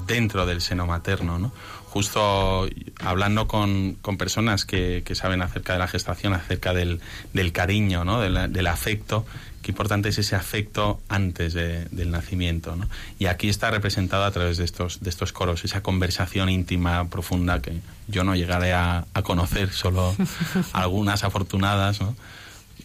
[0.08, 1.40] dentro del seno materno.
[1.40, 1.52] ¿no?
[1.86, 2.68] Justo
[3.00, 7.02] hablando con, con personas que, que, saben acerca de la gestación, acerca del,
[7.34, 8.22] del cariño, ¿no?
[8.22, 9.26] del, del afecto,
[9.62, 12.76] qué importante es ese afecto antes de, del nacimiento.
[12.76, 12.88] ¿no?
[13.18, 17.62] Y aquí está representado a través de estos, de estos coros, esa conversación íntima, profunda,
[17.62, 20.16] que yo no llegaré a, a conocer, solo
[20.74, 22.02] algunas afortunadas.
[22.02, 22.16] ¿no?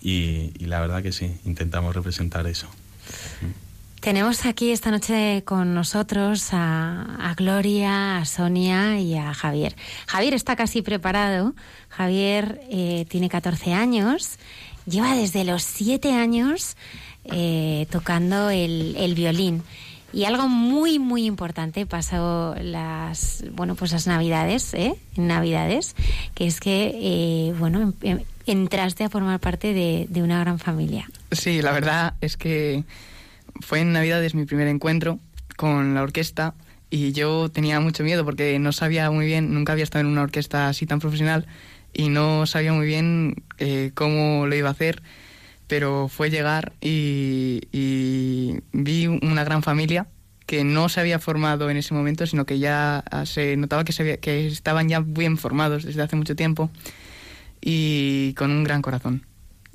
[0.02, 2.68] Y, y, la verdad que sí, intentamos representar eso.
[4.04, 9.74] Tenemos aquí esta noche con nosotros a, Gloria, a Sonia y a Javier.
[10.06, 11.54] Javier está casi preparado.
[11.88, 14.38] Javier eh, tiene 14 años.
[14.84, 16.76] Lleva desde los 7 años
[17.24, 19.62] eh, tocando el, violín.
[20.12, 24.96] Y algo muy, muy importante pasó las, bueno, pues las navidades, ¿eh?
[25.16, 25.96] Navidades,
[26.34, 27.94] que es que, eh, bueno,
[28.44, 31.08] entraste a formar parte de una gran familia.
[31.32, 32.84] Sí, la verdad es que
[33.60, 35.18] fue en Navidades mi primer encuentro
[35.56, 36.54] con la orquesta
[36.90, 40.22] y yo tenía mucho miedo porque no sabía muy bien, nunca había estado en una
[40.22, 41.46] orquesta así tan profesional
[41.92, 45.02] y no sabía muy bien eh, cómo lo iba a hacer,
[45.66, 47.60] pero fue llegar y,
[48.72, 50.06] vi una gran familia
[50.46, 54.88] que no se había formado en ese momento, sino que ya se notaba que, estaban
[54.88, 56.70] ya bien formados desde hace mucho tiempo
[57.60, 59.24] y con un gran corazón.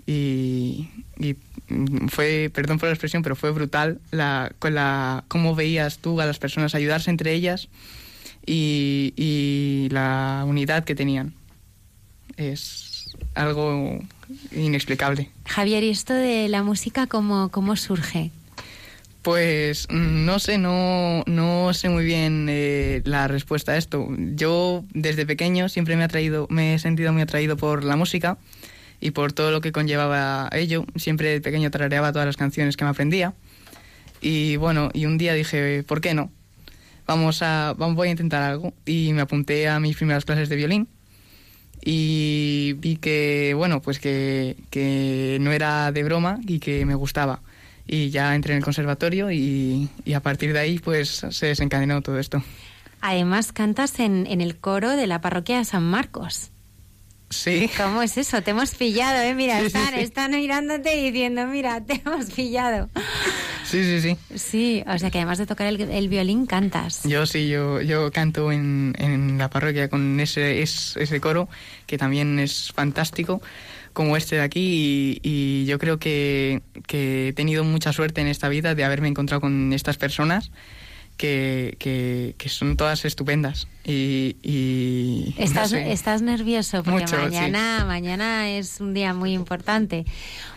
[0.06, 0.90] Y,
[2.08, 6.26] fue, perdón por la expresión, pero fue brutal la, con la, cómo veías tú a
[6.26, 7.70] las personas ayudarse entre ellas
[8.46, 11.34] y, y la unidad que tenían.
[12.38, 14.00] Es algo
[14.52, 15.30] inexplicable.
[15.46, 18.32] Javier, ¿y esto de la música cómo, cómo surge?
[19.22, 24.08] Pues mm, no sé, no, no sé muy bien eh, la respuesta a esto.
[24.18, 28.38] Yo desde pequeño siempre me, ha atraído, me he sentido muy atraído por la música
[29.00, 30.86] y por todo lo que conllevaba ello.
[30.96, 33.34] Siempre de pequeño tarareaba todas las canciones que me aprendía.
[34.22, 36.32] Y bueno, y un día dije, ¿por qué no?
[37.08, 38.74] Vamos a, vamos, voy a intentar algo.
[38.86, 40.88] Y me apunté a mis primeras clases de violín.
[41.84, 47.42] Y vi que, bueno, pues que, que no era de broma y que me gustaba
[47.92, 52.02] y ya entré en el conservatorio y, y, a partir de ahí pues se desencadenó
[52.02, 52.44] todo esto.
[53.02, 56.52] Además cantas en, en el coro de la parroquia de San Marcos.
[57.30, 57.70] Sí.
[57.78, 58.42] ¿Cómo es eso?
[58.42, 59.36] Te hemos pillado, ¿eh?
[59.36, 60.00] Mira, Sí, están, sí.
[60.00, 62.90] están mirándote y diciendo, mira, te hemos pillado.
[63.66, 64.18] Sí, sí, sí.
[64.36, 67.02] Sí, o sea que además de tocar el, el violín, cantas.
[67.04, 71.48] Yo sí, yo, yo canto en, en la parroquia con ese, es- ese coro
[71.86, 73.42] que también es fantástico
[73.94, 78.28] como este de aquí y, y yo creo que, que he tenido mucha suerte en
[78.28, 80.52] esta vida de haberme encontrado con estas personas
[81.20, 85.92] que, que, que son todas estupendas y, y no Estás, sé.
[85.92, 87.22] estás nervioso porque Mucho, sí.
[87.24, 90.06] mañana, mañana es un día muy importante.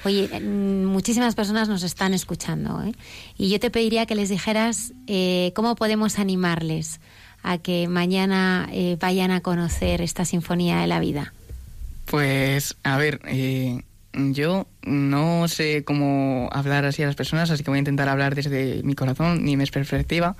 [0.04, 2.92] Oye, mm, muchísimas personas nos están escuchando ¿eh?
[3.36, 7.00] y yo te pediría que les dijeras eh, cómo podemos animarles
[7.42, 11.34] a que mañana eh, vayan a conocer esta Sinfonía de la Vida.
[12.04, 13.82] Pues, a ver, eh,
[14.14, 18.34] yo no sé cómo hablar así a las personas, así que voy a intentar hablar
[18.34, 20.36] desde mi corazón ni mi perspectiva.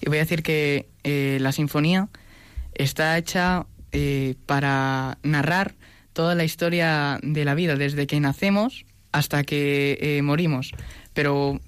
[0.00, 2.08] Y voy a decir que eh, la sinfonía
[2.74, 5.74] está hecha eh, para narrar
[6.12, 10.72] toda la historia de la vida, desde que nacemos hasta que eh, morimos.
[11.12, 11.60] Pero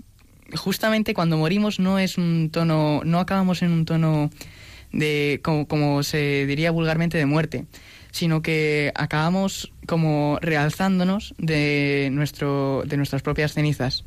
[0.54, 4.30] justamente cuando morimos no es un tono, no acabamos en un tono
[4.92, 7.66] de, como, como se diría vulgarmente, de muerte,
[8.10, 14.04] sino que acabamos como realzándonos de, nuestro, de nuestras propias cenizas.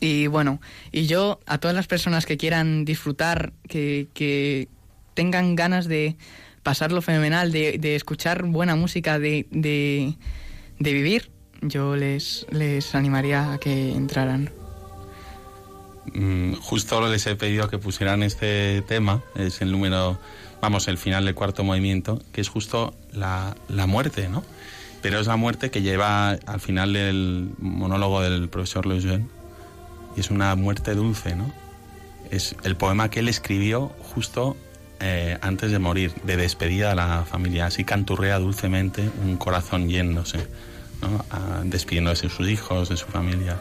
[0.00, 0.60] Y bueno,
[0.92, 4.68] y yo a todas las personas que quieran disfrutar, que, que
[5.14, 6.16] tengan ganas de
[6.62, 10.14] pasarlo fenomenal, de, de escuchar buena música, de, de,
[10.78, 11.30] de vivir,
[11.62, 14.50] yo les, les animaría a que entraran.
[16.12, 20.18] Mm, justo les he pedido que pusieran este tema, es el número,
[20.60, 24.44] vamos, el final del cuarto movimiento, que es justo la, la muerte, ¿no?
[25.02, 29.26] Pero es la muerte que lleva al final del monólogo del profesor Lejeune,
[30.16, 31.52] y es una muerte dulce, ¿no?
[32.30, 34.56] Es el poema que él escribió justo
[34.98, 37.66] eh, antes de morir, de despedida a la familia.
[37.66, 40.38] Así canturrea dulcemente un corazón yéndose,
[41.02, 41.24] ¿no?
[41.30, 43.58] Ah, despidiéndose de sus hijos, de su familia.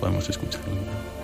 [0.00, 1.17] Podemos escucharlo.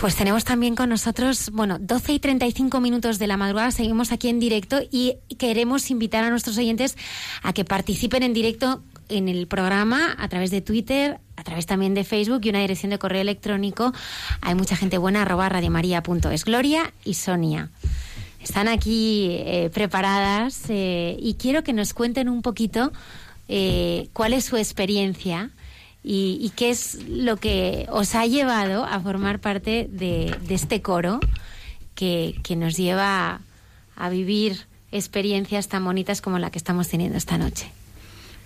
[0.00, 4.28] Pues tenemos también con nosotros, bueno, 12 y 35 minutos de la madrugada, seguimos aquí
[4.28, 6.96] en directo y queremos invitar a nuestros oyentes
[7.42, 11.94] a que participen en directo en el programa a través de Twitter, a través también
[11.94, 13.92] de Facebook y una dirección de correo electrónico.
[14.40, 16.44] Hay mucha gente buena, arroba radiomaria.es.
[16.44, 17.70] Gloria y Sonia.
[18.40, 22.92] Están aquí eh, preparadas eh, y quiero que nos cuenten un poquito
[23.48, 25.50] eh, cuál es su experiencia
[26.02, 31.20] y, qué es lo que os ha llevado a formar parte de, de este coro
[31.94, 33.40] que, que nos lleva a,
[33.96, 37.70] a vivir experiencias tan bonitas como la que estamos teniendo esta noche.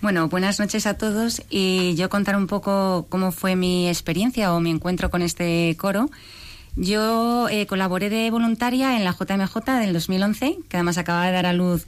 [0.01, 4.59] Bueno, buenas noches a todos y yo contar un poco cómo fue mi experiencia o
[4.59, 6.09] mi encuentro con este coro.
[6.75, 11.45] Yo eh, colaboré de voluntaria en la JMJ del 2011, que además acababa de dar
[11.45, 11.85] a luz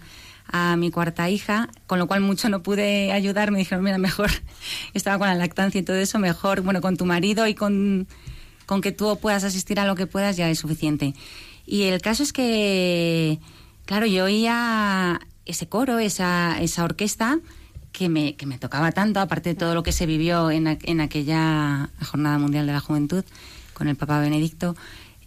[0.47, 3.51] a mi cuarta hija, con lo cual mucho no pude ayudar.
[3.51, 4.29] Me dijeron, mira, mejor,
[4.93, 8.07] estaba con la lactancia y todo eso, mejor, bueno, con tu marido y con,
[8.65, 11.13] con que tú puedas asistir a lo que puedas ya es suficiente.
[11.65, 13.39] Y el caso es que,
[13.85, 17.39] claro, yo oía ese coro, esa, esa orquesta,
[17.91, 20.99] que me, que me tocaba tanto, aparte de todo lo que se vivió en, en
[20.99, 23.23] aquella Jornada Mundial de la Juventud
[23.73, 24.75] con el Papa Benedicto.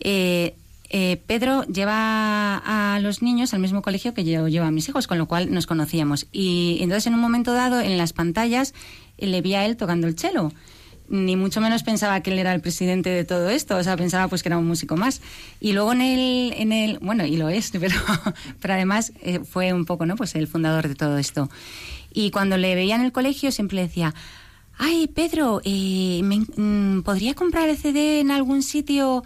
[0.00, 0.54] Eh,
[0.90, 5.06] eh, Pedro lleva a los niños al mismo colegio que yo llevo a mis hijos,
[5.06, 6.26] con lo cual nos conocíamos.
[6.32, 8.74] Y entonces en un momento dado, en las pantallas,
[9.18, 10.52] le vi a él tocando el cello.
[11.10, 14.28] ni mucho menos pensaba que él era el presidente de todo esto, o sea, pensaba
[14.28, 15.22] pues que era un músico más.
[15.58, 17.70] Y luego en el, en el bueno, y lo es,
[18.60, 20.16] pero, además eh, fue un poco, ¿no?
[20.16, 21.48] Pues el fundador de todo esto.
[22.12, 24.14] Y cuando le veía en el colegio siempre decía,
[24.76, 29.24] ay, Pedro, eh, me- mm, ¿podría comprar el CD en algún sitio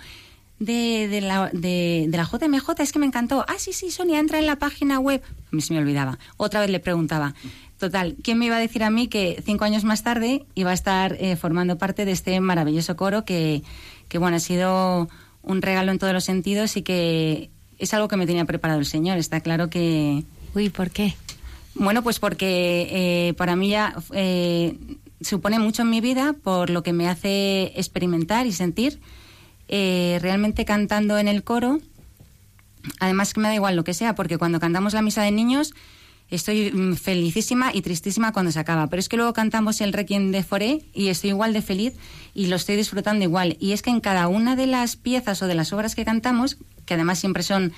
[0.64, 2.80] de, de la, de, de la JMJ?
[2.80, 3.44] Es que me encantó.
[3.48, 5.22] Ah, sí, sí, Sonia, entra en la página web.
[5.52, 6.18] A mí se me olvidaba.
[6.36, 7.34] Otra vez le preguntaba.
[7.78, 10.74] Total, ¿quién me iba a decir a mí que cinco años más tarde iba a
[10.74, 13.62] estar eh, formando parte de este maravilloso coro que,
[14.08, 15.08] que, bueno, ha sido
[15.42, 18.86] un regalo en todos los sentidos y que es algo que me tenía preparado el
[18.86, 19.18] Señor.
[19.18, 20.22] Está claro que...
[20.54, 21.16] Uy, ¿por qué?
[21.74, 24.76] Bueno, pues porque eh, para mí ya eh,
[25.20, 29.00] supone mucho en mi vida por lo que me hace experimentar y sentir.
[29.68, 31.80] Eh, realmente cantando en el coro,
[33.00, 35.72] además que me da igual lo que sea, porque cuando cantamos la misa de niños
[36.30, 38.86] estoy mm, felicísima y tristísima cuando se acaba.
[38.88, 41.94] Pero es que luego cantamos el Requiem de Foré y estoy igual de feliz
[42.34, 43.56] y lo estoy disfrutando igual.
[43.60, 46.56] Y es que en cada una de las piezas o de las obras que cantamos,
[46.86, 47.72] que además siempre son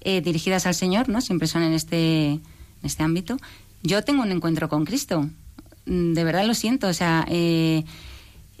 [0.00, 1.20] eh, dirigidas al Señor, ¿no?
[1.20, 2.40] Siempre son en este, en
[2.82, 3.38] este ámbito,
[3.82, 5.28] yo tengo un encuentro con Cristo.
[5.86, 6.88] Mm, De verdad lo siento.
[6.88, 7.84] O sea, eh,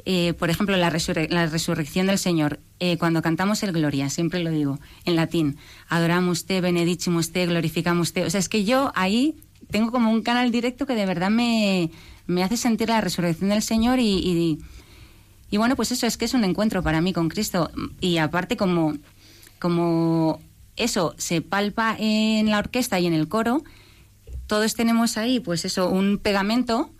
[0.04, 4.42] eh, por ejemplo, la, resurre- la resurrección del Señor, eh, cuando cantamos el Gloria, siempre
[4.42, 5.56] lo digo, en latín,
[5.88, 8.24] adoramos te, benedicimos te, glorificamos te.
[8.24, 9.36] O sea, es que yo ahí
[9.70, 11.90] tengo como un canal directo que de verdad me,
[12.26, 14.58] me hace sentir la resurrección del Señor y, y,
[15.50, 17.70] y bueno, pues eso es que es un encuentro para mí con Cristo.
[18.00, 18.94] Y aparte como,
[19.58, 20.40] como
[20.76, 23.62] eso se palpa en la orquesta y en el coro,
[24.52, 26.90] todos tenemos ahí, pues eso, un pegamento,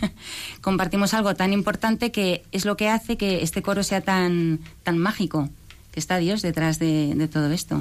[0.62, 4.98] compartimos algo tan importante que es lo que hace que este coro sea tan, tan
[4.98, 5.48] mágico,
[5.92, 7.80] que está Dios detrás de, de todo esto.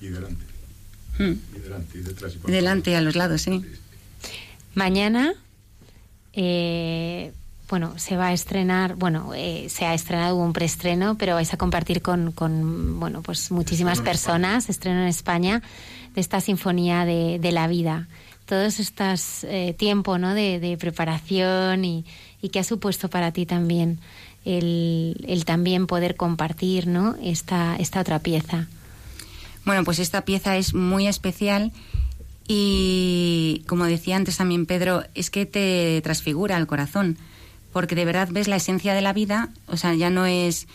[0.00, 0.42] Y delante.
[1.18, 1.34] Hmm.
[1.54, 2.34] Y delante, y detrás.
[2.34, 3.62] Y por Delante y a los lados, sí.
[4.74, 5.34] Mañana,
[6.32, 7.34] eh,
[7.68, 11.52] bueno, se va a estrenar, bueno, eh, se ha estrenado hubo un preestreno, pero vais
[11.52, 15.60] a compartir con, con bueno, pues muchísimas Estreno personas, estreno en España,
[16.14, 18.08] de esta sinfonía de, de la vida.
[18.46, 20.34] Todos estos eh, tiempo, ¿no?
[20.34, 22.04] De, preparación y,
[22.40, 23.98] y qué ha supuesto para ti también
[24.44, 27.16] el, el también poder compartir, ¿no?
[27.22, 28.68] Esta, esta otra pieza.
[29.64, 31.72] Bueno, pues esta pieza es muy especial
[32.48, 37.18] y, como decía antes también Pedro, es que te transfigura el corazón,
[37.72, 40.68] porque de verdad ves la esencia de la vida, o sea, ya no es...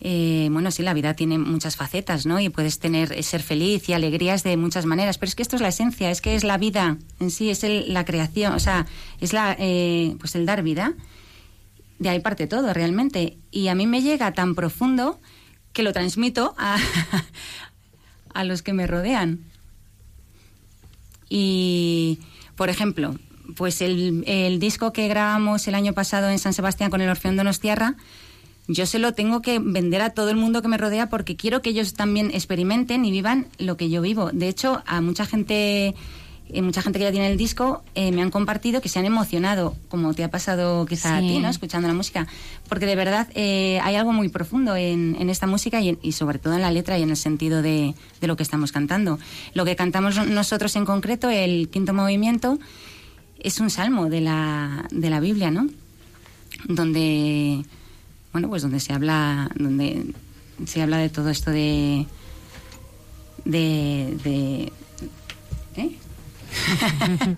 [0.00, 2.38] eh, bueno, sí, la vida tiene muchas facetas, ¿no?
[2.40, 5.56] Y puedes tener eh, ser feliz y alegrías de muchas maneras, pero es que esto
[5.56, 8.60] es la esencia, es que es la vida en sí, es el- la creación, o
[8.60, 8.86] sea,
[9.20, 10.94] es la, eh, pues el dar vida.
[11.98, 13.38] De ahí parte todo, realmente.
[13.50, 15.18] Y a mí me llega tan profundo
[15.72, 16.76] que lo transmito a,
[18.34, 19.40] a los que me rodean.
[21.28, 22.20] Y,
[22.56, 23.16] por ejemplo,
[23.56, 27.36] pues el, el disco que grabamos el año pasado en San Sebastián con el Orfeón
[27.36, 27.96] Donostiarra,
[28.68, 31.62] yo se lo tengo que vender a todo el mundo que me rodea porque quiero
[31.62, 34.30] que ellos también experimenten y vivan lo que yo vivo.
[34.32, 35.94] De hecho, a mucha gente,
[36.50, 39.06] eh, mucha gente que ya tiene el disco eh, me han compartido que se han
[39.06, 41.48] emocionado, como te ha pasado quizá a ti, ¿no?
[41.48, 42.26] Escuchando la música.
[42.68, 46.12] Porque de verdad eh, hay algo muy profundo en, en esta música y, en- y
[46.12, 49.18] sobre todo en la letra y en el sentido de, de lo que estamos cantando.
[49.54, 52.58] Lo que cantamos nosotros en concreto, el quinto movimiento,
[53.40, 55.68] es un salmo de la, de la Biblia, ¿no?
[56.66, 57.64] Donde,
[58.38, 60.14] bueno, pues donde se habla, donde
[60.64, 62.06] se habla de todo esto de,
[63.44, 64.72] de, de
[65.74, 65.96] ¿eh?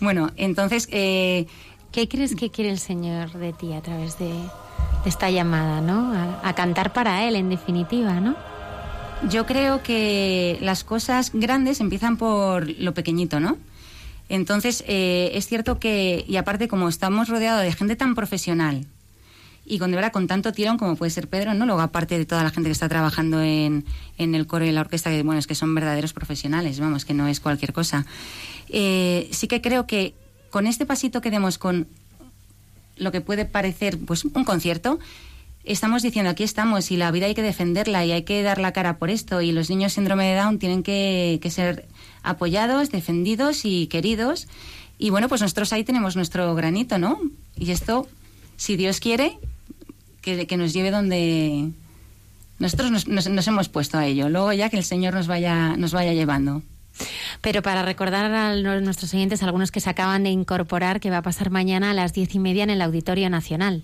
[0.00, 1.46] bueno, entonces, eh,
[1.92, 6.12] ¿Qué crees que quiere el Señor de ti a través de, de esta llamada, ¿no?
[6.12, 8.34] A, a cantar para Él, en definitiva, ¿no?
[9.30, 13.56] Yo creo que las cosas grandes empiezan por lo pequeñito, ¿no?
[14.28, 18.88] Entonces, eh, es cierto que, y aparte como estamos rodeados de gente tan profesional
[19.66, 21.64] y con de verdad con tanto tirón como puede ser Pedro, ¿no?
[21.66, 23.84] Luego aparte de toda la gente que está trabajando en,
[24.18, 27.14] en el coro y la orquesta, que bueno, es que son verdaderos profesionales, vamos, que
[27.14, 28.04] no es cualquier cosa.
[28.68, 30.14] Eh, sí que creo que
[30.50, 31.88] con este pasito que demos con
[32.96, 34.98] lo que puede parecer pues un concierto,
[35.64, 38.72] estamos diciendo aquí estamos y la vida hay que defenderla y hay que dar la
[38.72, 41.88] cara por esto y los niños síndrome de Down tienen que ser
[42.22, 44.46] apoyados, defendidos y queridos
[44.98, 47.18] y bueno pues nosotros ahí tenemos nuestro granito, ¿no?
[47.56, 48.06] Y esto,
[48.56, 49.38] si Dios quiere,
[50.24, 51.70] que, que nos lleve donde
[52.58, 55.76] nosotros nos, nos- nos hemos puesto a ello, luego ya que el Señor nos vaya,
[55.76, 56.62] nos vaya llevando.
[57.40, 61.22] Pero para recordar a nuestros oyentes, algunos que se acaban de incorporar, que va a
[61.22, 63.82] pasar mañana a las diez y media en el Auditorio Nacional.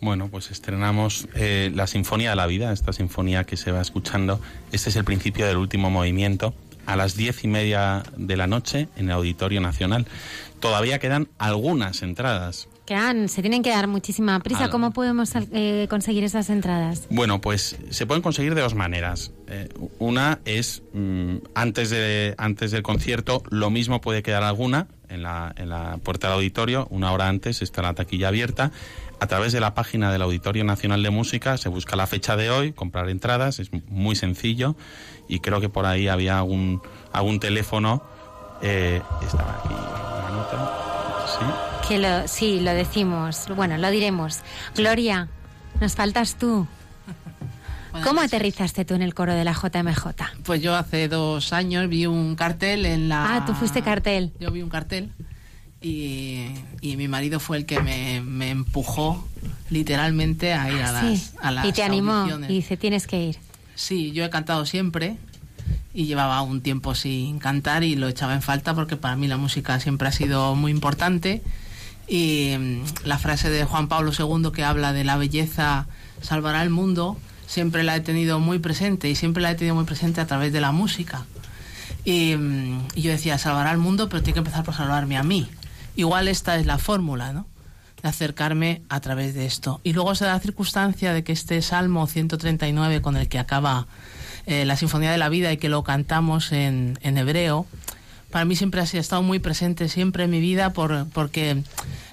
[0.00, 4.40] Bueno, pues estrenamos eh, la Sinfonía de la Vida, esta sinfonía que se va escuchando.
[4.72, 6.54] Este es el principio del último movimiento,
[6.86, 10.06] a las diez y media de la noche en el Auditorio Nacional.
[10.60, 12.68] Todavía quedan algunas entradas.
[12.86, 14.64] Que han, se tienen que dar muchísima prisa.
[14.64, 17.06] Al- ¿Cómo podemos eh, conseguir esas entradas?
[17.10, 19.30] Bueno, pues se pueden conseguir de dos maneras.
[19.46, 19.68] Eh,
[20.00, 25.52] una es mm, antes de antes del concierto, lo mismo puede quedar alguna en la,
[25.56, 28.72] en la puerta del auditorio, una hora antes está la taquilla abierta.
[29.20, 32.50] A través de la página del Auditorio Nacional de Música se busca la fecha de
[32.50, 34.74] hoy, comprar entradas, es muy sencillo
[35.28, 38.02] y creo que por ahí había algún, algún teléfono.
[38.62, 41.26] eh, estaba aquí una nota.
[41.38, 41.71] Sí.
[41.88, 43.46] Que lo, sí, lo decimos.
[43.54, 44.38] Bueno, lo diremos.
[44.76, 45.28] Gloria,
[45.80, 46.66] nos faltas tú.
[48.04, 50.06] ¿Cómo aterrizaste tú en el coro de la JMJ?
[50.44, 53.34] Pues yo hace dos años vi un cartel en la...
[53.36, 54.32] Ah, tú fuiste cartel.
[54.40, 55.12] Yo vi un cartel
[55.82, 56.46] y,
[56.80, 59.26] y mi marido fue el que me, me empujó
[59.68, 61.30] literalmente a ir a las, Ah, Sí.
[61.42, 63.36] a las y te animó y dice, tienes que ir.
[63.74, 65.16] Sí, yo he cantado siempre
[65.92, 69.36] y llevaba un tiempo sin cantar y lo echaba en falta porque para mí la
[69.36, 71.42] música siempre ha sido muy importante
[72.08, 75.86] y mm, la frase de Juan Pablo II que habla de la belleza
[76.20, 77.18] salvará el mundo
[77.52, 80.54] siempre la he tenido muy presente y siempre la he tenido muy presente a través
[80.54, 81.26] de la música.
[82.02, 85.22] Y, mm, y yo decía, salvará el mundo, pero tiene que empezar por salvarme a
[85.22, 85.48] mí.
[85.94, 87.46] Igual esta es la fórmula, ¿no?
[88.02, 89.82] De acercarme a través de esto.
[89.84, 93.86] Y luego se da la circunstancia de que este Salmo 139 con el que acaba
[94.46, 97.66] eh, la Sinfonía de la Vida y que lo cantamos en hebreo,
[98.32, 101.62] para mí siempre ha estado muy presente siempre en mi vida por, porque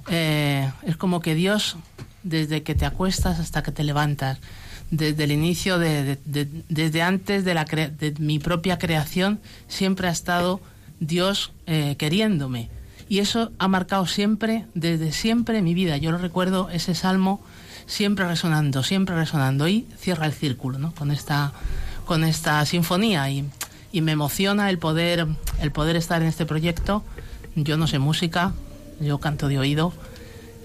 [0.10, 1.78] eh, es como que Dios,
[2.24, 4.38] desde que te acuestas hasta que te levantas,
[4.92, 10.12] desde el inicio, de- desde antes de, la cre- de mi propia creación, siempre ha
[10.12, 10.60] estado
[11.00, 12.70] Dios eh, queriéndome.
[13.08, 15.98] Y eso ha marcado siempre, desde siempre mi vida.
[15.98, 17.42] Yo lo recuerdo, ese salmo
[17.88, 19.68] siempre resonando, siempre resonando.
[19.68, 20.94] Y cierra el círculo, ¿no?
[20.94, 21.54] Con esta,
[22.06, 23.28] con esta sinfonía.
[23.32, 23.46] Y,
[23.92, 25.28] y me emociona el poder,
[25.62, 27.04] el poder estar en este proyecto.
[27.56, 28.54] Yo no sé música,
[29.00, 29.94] yo canto de oído.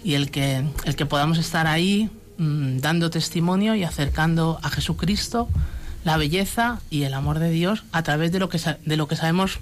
[0.02, 5.48] Y el que, el que podamos estar ahí mm, dando testimonio y acercando a Jesucristo
[6.04, 9.16] la belleza y el amor de Dios a través de lo que, de lo que
[9.16, 9.60] sabemos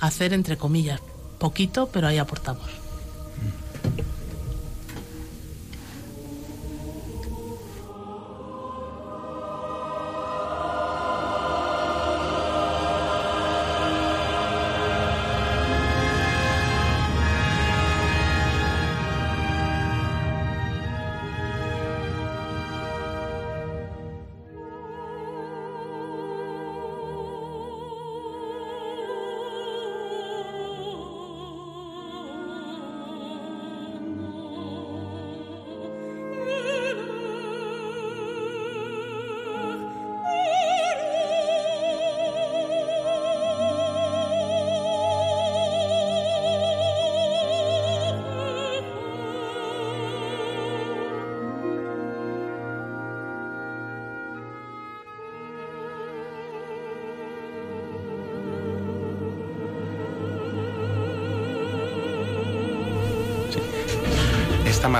[0.00, 1.00] hacer, entre comillas.
[1.38, 2.85] Poquito, pero ahí aportamos.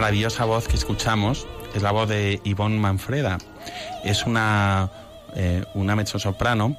[0.07, 3.39] Maravillosa voz que escuchamos es la voz de Yvonne Manfreda.
[4.05, 4.89] Es una,
[5.35, 6.77] eh, una mezzosoprano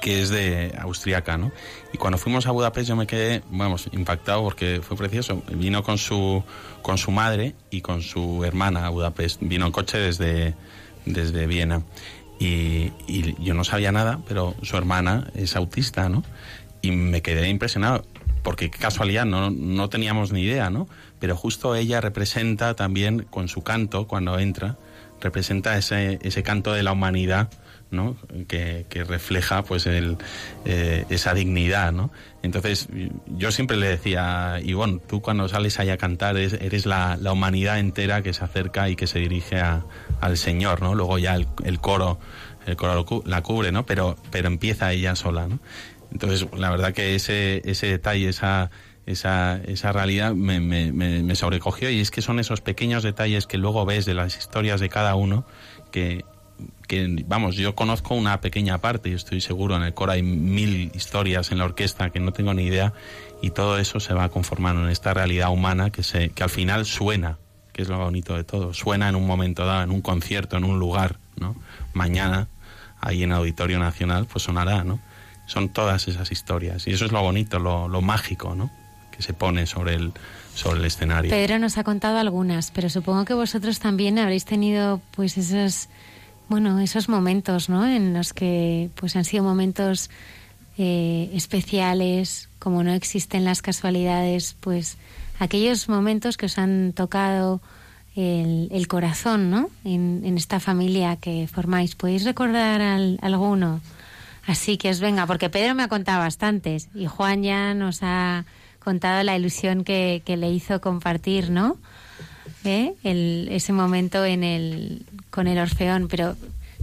[0.00, 1.52] que es de austriaca, ¿no?
[1.92, 5.40] Y cuando fuimos a Budapest yo me quedé, vamos, impactado porque fue precioso.
[5.52, 6.42] Vino con su,
[6.82, 9.38] con su madre y con su hermana a Budapest.
[9.42, 10.56] Vino en coche desde,
[11.04, 11.84] desde Viena.
[12.40, 16.24] Y, y yo no sabía nada, pero su hermana es autista, ¿no?
[16.82, 18.04] Y me quedé impresionado,
[18.46, 20.86] porque casualidad, no, no teníamos ni idea, ¿no?
[21.18, 24.76] Pero justo ella representa también con su canto, cuando entra,
[25.20, 27.50] representa ese, ese canto de la humanidad,
[27.90, 28.16] ¿no?
[28.46, 30.16] Que, que refleja pues el,
[30.64, 32.12] eh, esa dignidad, ¿no?
[32.44, 32.86] Entonces
[33.26, 37.80] yo siempre le decía, Ivonne, tú cuando sales ahí a cantar eres, la, la humanidad
[37.80, 40.94] entera que se acerca y que se dirige al Señor, ¿no?
[40.94, 42.20] Luego ya el, el coro,
[42.64, 43.84] el coro la cubre, ¿no?
[43.86, 45.58] Pero, pero empieza ella sola, ¿no?
[46.16, 48.70] Entonces, la verdad que ese, ese detalle, esa,
[49.04, 53.58] esa, esa realidad me, me, me, sobrecogió y es que son esos pequeños detalles que
[53.58, 55.44] luego ves de las historias de cada uno
[55.92, 56.24] que,
[56.88, 60.90] que, vamos, yo conozco una pequeña parte y estoy seguro en el coro hay mil
[60.94, 62.94] historias en la orquesta que no tengo ni idea
[63.42, 66.86] y todo eso se va conformando en esta realidad humana que, se, que al final
[66.86, 67.36] suena,
[67.74, 70.64] que es lo bonito de todo, suena en un momento dado, en un concierto, en
[70.64, 71.56] un lugar, ¿no?
[71.92, 72.48] Mañana,
[73.02, 74.98] ahí en Auditorio Nacional, pues sonará, ¿no?
[75.46, 78.70] Son todas esas historias y eso es lo bonito, lo, lo mágico, ¿no?
[79.10, 80.12] Que se pone sobre el,
[80.54, 81.30] sobre el escenario.
[81.30, 85.88] Pedro nos ha contado algunas, pero supongo que vosotros también habréis tenido pues esos
[86.48, 87.86] bueno, esos momentos, ¿no?
[87.86, 90.10] En los que pues han sido momentos
[90.78, 94.96] eh, especiales, como no existen las casualidades, pues
[95.38, 97.60] aquellos momentos que os han tocado
[98.14, 99.70] el, el corazón, ¿no?
[99.84, 101.94] En, en, esta familia que formáis.
[101.94, 103.80] ¿Podéis recordar al, alguno?
[104.46, 108.44] Así que os venga, porque Pedro me ha contado bastantes y Juan ya nos ha
[108.78, 111.76] contado la ilusión que, que le hizo compartir, ¿no?
[112.64, 112.94] ¿Eh?
[113.02, 116.06] Ese momento en el, con el Orfeón.
[116.08, 116.36] Pero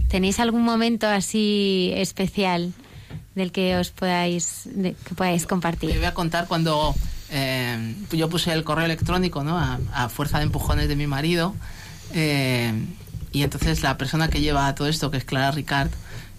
[0.08, 2.72] ¿tenéis algún momento así especial
[3.34, 4.68] del que os podáis,
[5.16, 5.90] podáis compartir?
[5.90, 6.94] Yo voy a contar cuando
[7.30, 9.58] eh, yo puse el correo electrónico, ¿no?
[9.58, 11.54] A, a fuerza de empujones de mi marido.
[12.12, 12.72] Eh,
[13.32, 15.90] y entonces la persona que lleva todo esto, que es Clara Ricard,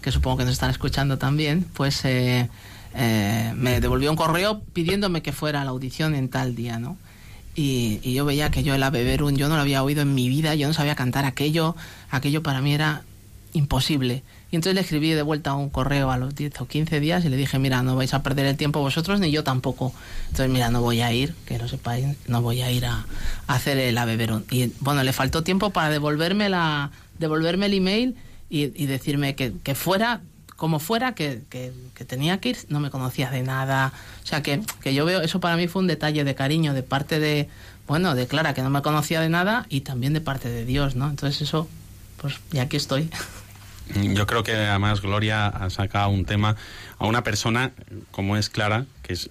[0.05, 2.47] que supongo que nos están escuchando también, pues eh,
[2.93, 6.95] eh, me devolvió un correo pidiéndome que fuera a la audición en tal día, ¿no?
[7.55, 10.29] Y, yo veía que yo el Ave Verum, yo no lo había oído en mi
[10.29, 11.75] vida, yo no sabía cantar aquello,
[12.11, 13.01] aquello para mí era
[13.53, 14.21] imposible.
[14.51, 17.29] Y entonces le escribí de vuelta un correo a los 10 o 15 días y
[17.29, 19.91] le dije, mira, no vais a perder el tiempo vosotros ni yo tampoco.
[20.25, 23.07] Entonces, mira, no voy a ir, que lo sepáis, no voy a ir a,
[23.47, 24.43] a hacer el Ave Verum.
[24.51, 28.15] Y bueno, le faltó tiempo para devolverme, la, devolverme el email
[28.49, 30.21] y, y decirme que, fuera
[30.55, 31.41] como fuera, que,
[32.07, 33.91] tenía que ir, no me conocía de nada.
[34.23, 36.81] O sea, que, que yo veo, eso para mí fue un detalle de cariño de
[36.81, 37.49] parte de,
[37.87, 40.95] bueno, de Clara, que no me conocía de nada, y también de parte de Dios,
[40.95, 41.09] ¿no?
[41.09, 41.67] Entonces eso,
[42.21, 43.09] pues, y aquí estoy.
[43.93, 46.55] Yo creo que además Gloria ha sacado un tema
[46.97, 47.71] a una persona
[48.11, 49.29] como es Clara, que es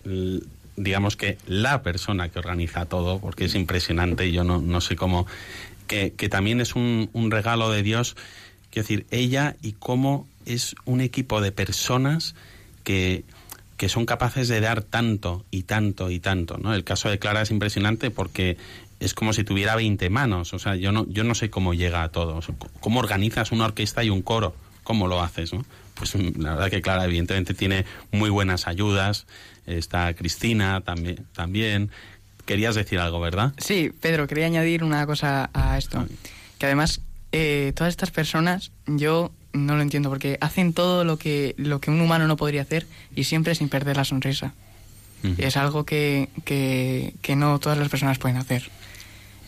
[0.76, 5.26] digamos que la persona que organiza todo, porque es impresionante, yo no, no sé cómo,
[5.86, 8.16] que, que también es un, un regalo de Dios,
[8.74, 12.34] quiero decir, ella y cómo es un equipo de personas
[12.82, 13.24] que,
[13.76, 16.74] que son capaces de dar tanto y tanto y tanto, ¿no?
[16.74, 18.56] El caso de Clara es impresionante porque
[18.98, 22.02] es como si tuviera 20 manos, o sea, yo no, yo no sé cómo llega
[22.02, 25.64] a todo, o sea, cómo organizas una orquesta y un coro, cómo lo haces, ¿no?
[25.94, 29.26] Pues la verdad que Clara evidentemente tiene muy buenas ayudas,
[29.66, 31.90] está Cristina también, también.
[32.44, 33.52] Querías decir algo, ¿verdad?
[33.58, 36.04] Sí, Pedro, quería añadir una cosa a esto,
[36.58, 37.00] que además
[37.36, 41.90] eh, todas estas personas, yo no lo entiendo porque hacen todo lo que, lo que
[41.90, 44.54] un humano no podría hacer y siempre sin perder la sonrisa.
[45.24, 45.34] Uh -huh.
[45.38, 48.70] Es algo que, que, que, no todas las personas pueden hacer.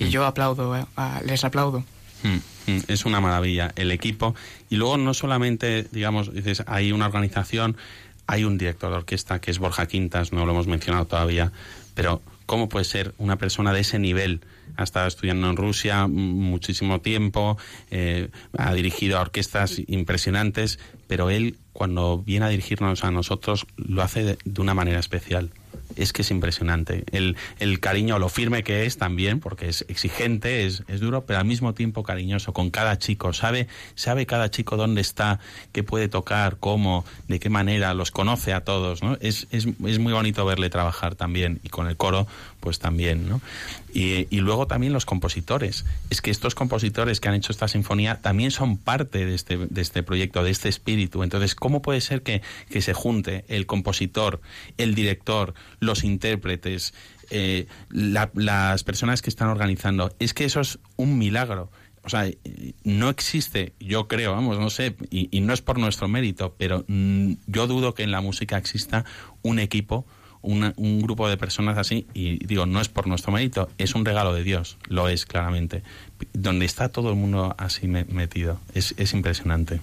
[0.01, 0.11] Y uh -huh.
[0.11, 0.85] yo aplaudo, eh,
[1.25, 1.85] les aplaudo.
[2.25, 2.41] Uh
[2.89, 4.35] es una maravilla el equipo.
[4.69, 7.77] Y luego no solamente, digamos, dices, hay una organización,
[8.27, 11.53] hay un director de orquesta que es Borja Quintas, no lo hemos mencionado todavía,
[11.95, 14.41] pero ¿cómo puede ser una persona de ese nivel?
[14.77, 17.59] Ha estado estudiando en Rusia muchísimo tiempo,
[17.91, 24.03] eh, ha dirigido a orquestas impresionantes, pero él cuando viene a dirigirnos a nosotros lo
[24.03, 25.51] hace de, de una manera especial
[25.97, 27.05] es que es impresionante.
[27.13, 31.39] El, el, cariño, lo firme que es también, porque es exigente, es, es, duro, pero
[31.39, 33.33] al mismo tiempo cariñoso con cada chico.
[33.33, 35.41] Sabe, sabe cada chico dónde está,
[35.73, 39.03] qué puede tocar, cómo, de qué manera, los conoce a todos.
[39.03, 39.17] ¿no?
[39.21, 42.27] Es, es, es muy bonito verle trabajar también, y con el coro,
[42.61, 43.29] pues también.
[43.29, 43.41] ¿no?
[43.93, 45.85] Y, y, luego también los compositores.
[46.11, 49.83] Es que estos compositores que han hecho esta sinfonía también son parte de este, de
[49.83, 51.23] este proyecto, de este espíritu.
[51.23, 54.41] Entonces, ¿cómo puede ser que, que se junte el compositor,
[54.79, 56.95] el director, los intérpretes,
[57.31, 60.15] eh, la, las personas que están organizando?
[60.19, 61.71] Es que eso es un milagro.
[62.07, 62.31] O sea,
[62.85, 66.85] no existe, yo creo, vamos, no sé, y, y no es por nuestro mérito, pero
[66.87, 69.05] mmm, yo dudo que en la música exista
[69.43, 70.07] un equipo
[70.47, 74.05] una, un grupo de personas así, y digo, no es por nuestro mérito, es un
[74.05, 75.83] regalo de Dios, lo es claramente,
[76.33, 79.81] donde está todo el mundo así metido, es, es impresionante.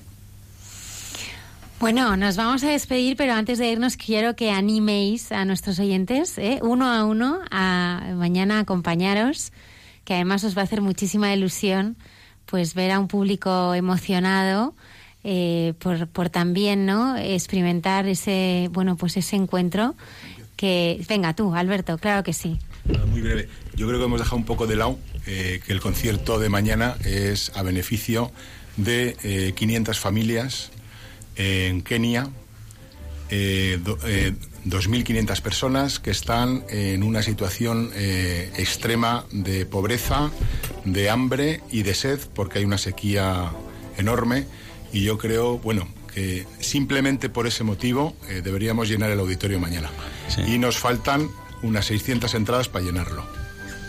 [1.79, 6.37] Bueno, nos vamos a despedir, pero antes de irnos quiero que animéis a nuestros oyentes,
[6.37, 6.59] ¿eh?
[6.63, 9.51] uno a uno, a mañana acompañaros,
[10.05, 11.97] que además os va a hacer muchísima ilusión
[12.45, 14.75] pues ver a un público emocionado
[15.23, 19.95] eh, por, por también no experimentar ese bueno pues ese encuentro
[20.63, 22.57] que venga tú Alberto claro que sí
[23.11, 24.97] muy breve yo creo que hemos dejado un poco de lado
[25.27, 28.31] eh, que el concierto de mañana es a beneficio
[28.77, 30.71] de eh, 500 familias
[31.35, 32.29] en Kenia
[33.29, 33.97] eh, do,
[34.65, 40.31] 2.500 personas que están en una situación eh, extrema de pobreza,
[40.85, 43.51] de hambre y de sed, porque hay una sequía
[43.97, 44.45] enorme.
[44.93, 49.89] Y yo creo, bueno, que simplemente por ese motivo eh, deberíamos llenar el auditorio mañana.
[50.27, 50.41] Sí.
[50.47, 51.29] Y nos faltan
[51.61, 53.23] unas 600 entradas para llenarlo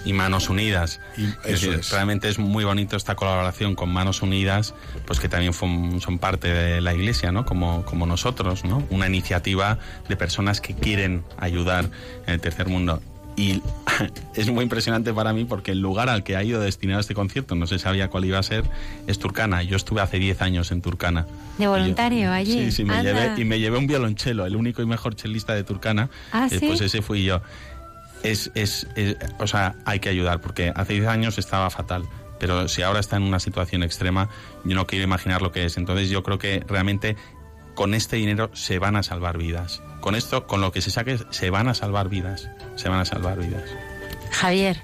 [0.05, 1.01] y Manos Unidas.
[1.17, 1.91] Y es decir, es.
[1.91, 4.75] Realmente es muy bonito esta colaboración con Manos Unidas,
[5.07, 7.45] pues que también son, son parte de la Iglesia, ¿no?
[7.45, 8.87] Como, como nosotros, ¿no?
[8.91, 11.91] Una iniciativa de personas que quieren ayudar
[12.27, 13.03] en el tercer mundo.
[13.37, 13.63] Y
[14.35, 17.55] es muy impresionante para mí porque el lugar al que ha ido destinado este concierto,
[17.55, 18.65] no se sabía cuál iba a ser,
[19.07, 19.63] es Turcana.
[19.63, 21.27] Yo estuve hace 10 años en Turcana.
[21.59, 22.53] ¿De voluntario yo, allí?
[22.53, 25.65] Sí, sí, me llevé, y me llevé un violonchelo, el único y mejor chelista de
[25.65, 26.11] Turcana.
[26.33, 26.67] ¿Ah, eh, ¿sí?
[26.67, 27.41] Pues ese fui yo
[28.23, 32.05] es, es, es- o sea, hay que ayudar, porque hace 10 años estaba fatal.
[32.41, 34.29] Pero si ahora está en una situación extrema,
[34.65, 35.77] yo no quiero imaginar lo que es.
[35.77, 37.17] Entonces yo creo que realmente
[37.75, 39.83] con este dinero se van a salvar vidas.
[40.05, 42.51] Con esto, con lo que se saque, se van a salvar vidas.
[42.77, 43.63] Se van a salvar vidas.
[44.33, 44.83] Javier.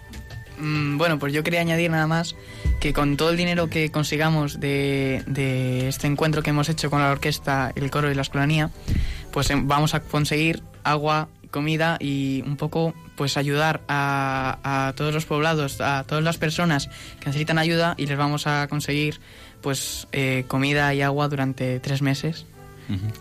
[0.58, 2.34] Mm, Bueno, pues yo quería añadir nada más
[2.80, 7.02] que con todo el dinero que consigamos de, de este encuentro que hemos hecho con
[7.02, 8.70] la orquesta, el coro y la escolanía,
[9.30, 15.12] pues em, vamos a conseguir agua, comida y un poco pues ayudar a, a todos
[15.12, 16.88] los poblados, a todas las personas
[17.20, 19.20] que necesitan ayuda y les vamos a conseguir
[19.60, 22.46] pues eh, comida y agua durante tres meses.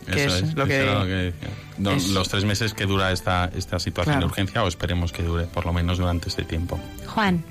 [0.05, 1.49] Que Eso es es, lo eso que- era lo que decía.
[1.77, 4.27] No, es- Los tres meses que dura esta, esta situación Claro.
[4.27, 6.79] de urgencia, o esperemos que dure por lo menos durante este tiempo.
[7.07, 7.43] Juan.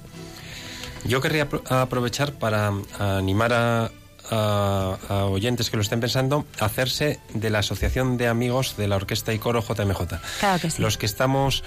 [1.04, 3.90] Yo querría apro- aprovechar para animar a,
[4.30, 8.88] a- a oyentes que lo estén pensando a hacerse de la Asociación de Amigos de
[8.88, 10.18] la Orquesta y Coro JMJ.
[10.40, 10.82] Claro que sí.
[10.82, 11.62] Los que estamos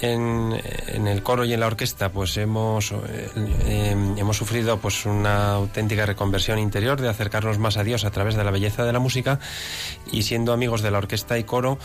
[0.00, 5.06] en, en el coro y en la orquesta, pues hemos, eh, eh, hemos sufrido pues
[5.06, 8.92] una auténtica reconversión interior de acercarnos más a Dios a través de la belleza de
[8.92, 9.38] la música
[10.12, 11.78] y siendo amigos de la orquesta y coro.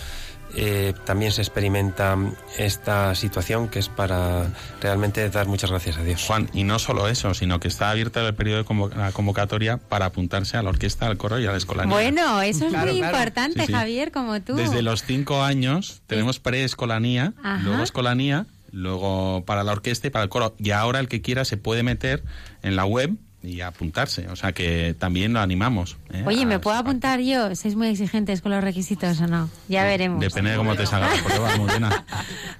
[0.55, 2.17] Eh, también se experimenta
[2.57, 4.47] esta situación que es para
[4.81, 6.23] realmente dar muchas gracias a Dios.
[6.25, 10.05] Juan, y no solo eso, sino que está abierta el periodo de la convocatoria para
[10.07, 11.93] apuntarse a la orquesta, al coro y a la escolanía.
[11.93, 13.17] Bueno, eso es Claro, muy claro.
[13.17, 13.73] importante, Sí, sí.
[13.73, 14.55] Javier, como tú.
[14.55, 17.33] Desde los cinco años tenemos preescolanía,
[17.63, 20.55] luego escolanía, luego para la orquesta y para el coro.
[20.57, 22.23] Y ahora el que quiera se puede meter
[22.63, 23.11] en la web
[23.43, 24.27] y apuntarse.
[24.29, 25.97] O sea que también lo animamos.
[26.13, 26.23] ¿eh?
[26.27, 27.55] Oye, ¿me A- puedo apuntar yo?
[27.55, 29.49] ¿Sois muy exigentes con los requisitos o no?
[29.67, 30.19] Ya veremos.
[30.19, 32.05] Depende de cómo te salga la prueba, Almudena.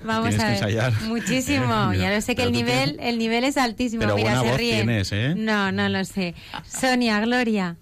[0.03, 0.63] Vamos Tienes a que ver.
[0.85, 1.01] ensayar.
[1.03, 1.93] Muchísimo.
[2.01, 4.01] Ya lo sé que el nivel, tienes- el nivel es altísimo.
[4.01, 4.87] Pero Mira, buena se voz ríen.
[4.87, 5.33] tienes, ¿eh?
[5.37, 6.33] No, no lo sé.
[6.67, 7.75] Sonia, Gloria,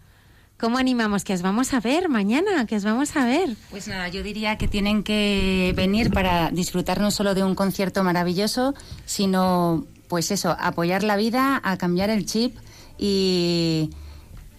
[0.57, 1.23] ¿cómo animamos?
[1.23, 3.49] Que os vamos a ver mañana, que os vamos a ver.
[3.71, 8.03] Pues nada, yo diría que tienen que venir para disfrutar no solo de un concierto
[8.03, 8.73] maravilloso,
[9.05, 12.57] sino, pues eso, apoyar la vida, a cambiar el chip
[12.99, 13.89] y,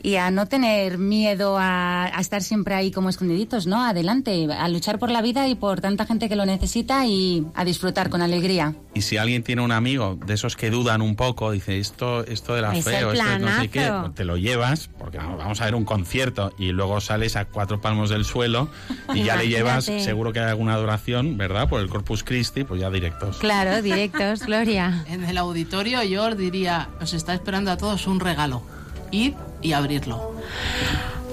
[0.03, 3.85] y a no tener miedo a, a estar siempre ahí como escondiditos, ¿no?
[3.85, 7.65] Adelante, a luchar por la vida y por tanta gente que lo necesita y a
[7.65, 8.75] disfrutar con alegría.
[8.95, 12.55] Y si alguien tiene un amigo de esos que dudan un poco, dice esto, esto
[12.55, 14.89] de la Es fe el o esto de no sé qué, pues te lo llevas,
[14.99, 18.69] porque vamos vamos a ver un concierto y luego sales a cuatro palmos del suelo
[19.15, 21.69] y ya le llevas, seguro que hay alguna adoración, ¿verdad?
[21.69, 23.39] Por el Corpus Christi, pues ya directos.
[23.39, 25.05] Claro, directos, Gloria.
[25.11, 28.63] En el auditorio yo os diría, os está esperando a todos un regalo.
[29.11, 30.35] Id y abrirlo.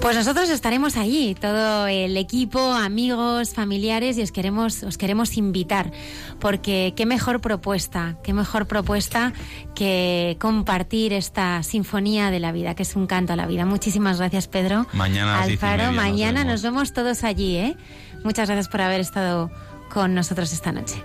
[0.01, 5.91] Pues nosotros estaremos allí, todo el equipo, amigos, familiares, y os queremos, os queremos invitar,
[6.39, 9.33] porque qué mejor propuesta, qué mejor propuesta
[9.73, 13.65] que compartir esta sinfonía de la vida, que es un canto a la vida.
[13.65, 14.85] Muchísimas gracias, Pedro.
[14.93, 16.53] Mañana Alfaro, media nos mañana vemos.
[16.53, 17.75] nos vemos todos allí, ¿eh?
[18.23, 19.49] Muchas gracias por haber estado
[19.91, 20.95] con nosotros esta noche.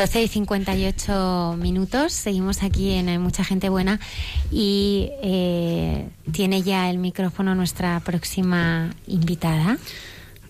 [0.00, 4.00] 12 y 58 minutos, seguimos aquí en Hay Mucha Gente Buena
[4.50, 9.76] y eh, tiene ya el micrófono nuestra próxima invitada.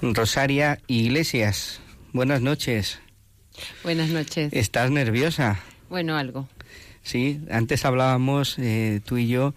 [0.00, 1.80] Rosaria Iglesias,
[2.12, 3.00] buenas noches.
[3.82, 4.52] Buenas noches.
[4.52, 5.58] ¿Estás nerviosa?
[5.88, 6.48] Bueno, algo.
[7.02, 9.54] Sí, antes hablábamos eh, tú y yo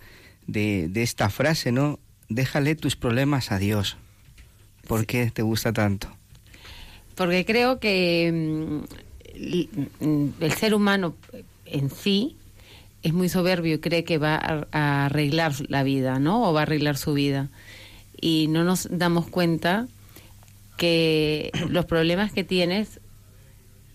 [0.48, 2.00] de, de esta frase, ¿no?
[2.30, 3.98] Déjale tus problemas a Dios.
[4.88, 6.08] ¿Por qué te gusta tanto?
[7.14, 11.16] Porque creo que mm, el ser humano
[11.66, 12.36] en sí
[13.02, 16.50] es muy soberbio y cree que va a, a arreglar la vida, ¿no?
[16.50, 17.50] O va a arreglar su vida.
[18.20, 19.88] Y no nos damos cuenta
[20.78, 23.00] que los problemas que tienes,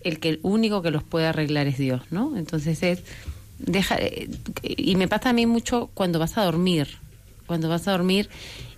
[0.01, 2.37] el que el único que los puede arreglar es Dios, ¿no?
[2.37, 3.03] Entonces es
[3.59, 4.29] deja eh,
[4.63, 6.87] y me pasa a mí mucho cuando vas a dormir,
[7.45, 8.29] cuando vas a dormir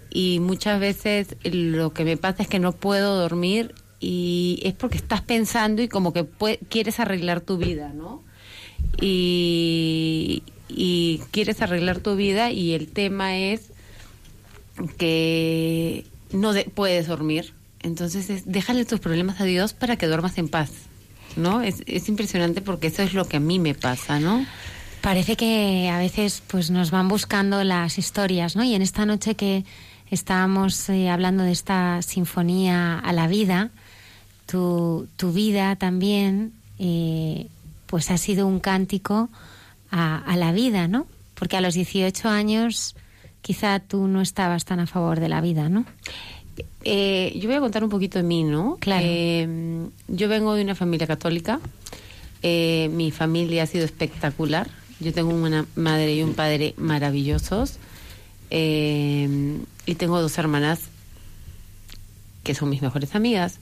[0.10, 4.98] y muchas veces lo que me pasa es que no puedo dormir y es porque
[4.98, 6.28] estás pensando y como que
[6.68, 8.24] quieres arreglar tu vida, ¿no?
[9.00, 10.44] Y,
[11.30, 13.72] quieres arreglar tu vida y el tema es
[14.98, 17.54] que no de- puedes dormir.
[17.82, 20.72] Entonces es, déjale tus problemas a Dios para que duermas en paz,
[21.36, 21.62] ¿no?
[21.62, 24.46] Es, es impresionante porque eso es lo que a mí me pasa, ¿no?
[25.02, 28.64] Parece que a veces pues nos van buscando las historias, ¿no?
[28.64, 29.66] Y en esta noche que
[30.10, 33.72] estábamos eh, hablando de esta sinfonía a la vida,
[34.52, 37.48] tu, tu vida también eh,
[37.86, 39.30] pues ha sido un cántico
[39.90, 41.08] a, a la vida, ¿no?
[41.36, 42.96] Porque a los 18 años
[43.42, 45.86] quizá tú no estabas tan a favor de la vida, ¿no?
[46.84, 48.78] Eh, yo voy a contar un poquito de mí, ¿no?
[48.80, 49.06] Claro.
[49.08, 51.60] Eh, yo vengo de una familia católica.
[52.44, 54.70] Eh, mi familia ha sido espectacular.
[55.00, 57.78] Yo tengo una madre y un padre maravillosos.
[58.50, 60.82] Eh, y tengo dos hermanas
[62.44, 63.60] que son mis mejores amigas.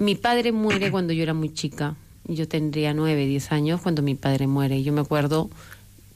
[0.00, 1.94] Mi padre muere cuando yo era muy chica.
[2.26, 4.82] Yo tendría nueve, diez años cuando mi padre muere.
[4.82, 5.50] Yo me acuerdo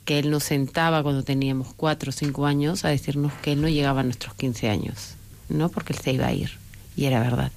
[0.05, 3.69] que él nos sentaba cuando teníamos cuatro o cinco años a decirnos que él no
[3.69, 5.15] llegaba a nuestros 15 años,
[5.49, 5.69] ¿no?
[5.69, 6.51] Porque él se iba a ir.
[6.97, 7.53] Y era verdad.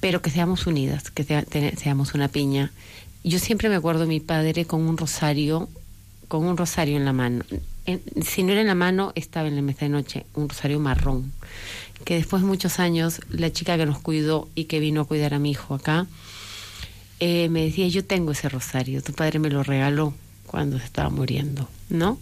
[0.00, 1.44] Pero que seamos unidas, que sea-
[1.76, 2.70] seamos una piña.
[3.24, 5.68] Yo siempre me acuerdo de mi padre con un rosario,
[6.28, 7.44] con un rosario en la mano.
[7.86, 10.78] En- si no era en la mano, estaba en la mesa de noche, un rosario
[10.80, 11.32] marrón.
[12.06, 15.34] Que después de muchos años, la chica que nos cuidó y que vino a cuidar
[15.34, 16.06] a mi hijo acá,
[17.18, 20.14] eh, me decía, yo tengo ese rosario, tu padre me lo regaló
[20.46, 22.20] cuando se estaba muriendo, ¿no?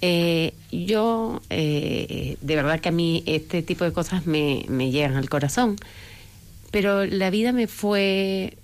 [0.00, 5.30] Eh, yo, eh, de verdad que a mí este tipo de cosas me, llegan al
[5.30, 5.76] corazón,
[6.72, 8.58] pero la vida me fue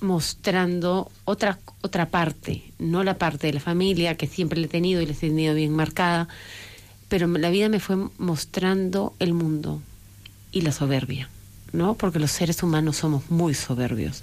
[0.00, 5.02] mostrando otra, otra parte, no la parte de la familia que siempre le he tenido
[5.02, 6.28] y la he tenido bien marcada,
[7.08, 9.82] pero la vida me fue mostrando el mundo
[10.54, 11.28] y la soberbia,
[11.72, 11.94] ¿no?
[11.94, 14.22] Porque los seres humanos somos muy soberbios.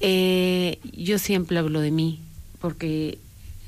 [0.00, 2.20] Eh, yo siempre hablo de mí,
[2.60, 3.18] porque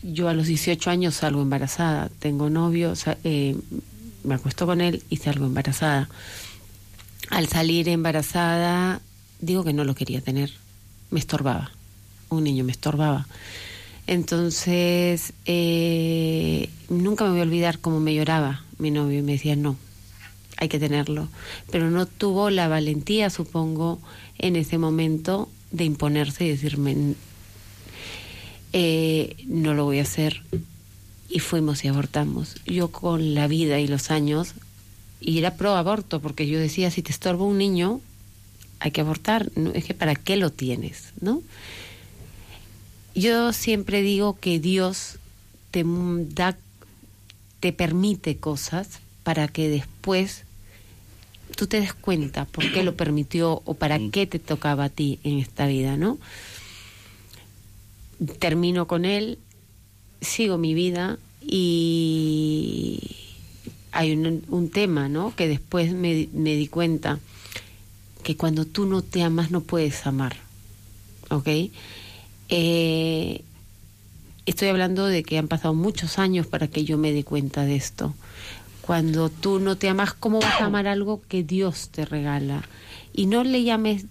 [0.02, 3.56] yo a los 18 años salgo embarazada, tengo novio, eh,
[4.24, 6.08] me acuesto con él y salgo embarazada.
[7.30, 9.00] Al salir embarazada,
[9.40, 10.50] digo que no lo quería tener,
[11.10, 11.70] me estorbaba,
[12.30, 13.28] un niño me estorbaba.
[14.08, 19.54] Entonces, eh, nunca me voy a olvidar cómo me lloraba mi novio y me decía,
[19.54, 19.76] no,
[20.58, 21.28] hay que tenerlo.
[21.70, 24.00] Pero no tuvo la valentía, supongo,
[24.38, 27.14] en ese momento de imponerse y decirme,
[28.72, 30.42] eh, no lo voy a hacer.
[31.30, 32.56] Y fuimos y abortamos.
[32.66, 34.54] Yo con la vida y los años,
[35.20, 38.00] y era pro aborto, porque yo decía, si te estorba un niño,
[38.80, 39.50] hay que abortar.
[39.74, 41.42] Es que para qué lo tienes, ¿no?
[43.14, 45.18] Yo siempre digo que Dios
[45.70, 46.56] te da,
[47.60, 50.44] te permite cosas para que después
[51.56, 55.18] tú te des cuenta por qué lo permitió o para qué te tocaba a ti
[55.24, 56.18] en esta vida, ¿no?
[58.38, 59.38] Termino con él,
[60.20, 63.00] sigo mi vida y
[63.92, 65.34] hay un, un tema, ¿no?
[65.36, 67.20] Que después me, di- me di cuenta
[68.24, 70.36] que cuando tú no te amas no puedes amar,
[71.30, 71.48] ¿ok?
[72.50, 73.42] Eh,
[74.46, 77.76] estoy hablando de que han pasado muchos años para que yo me dé cuenta de
[77.76, 78.14] esto.
[78.88, 82.66] Cuando tú no te amas, ¿cómo vas a amar algo que Dios te regala?
[83.12, 84.06] Y no le llames,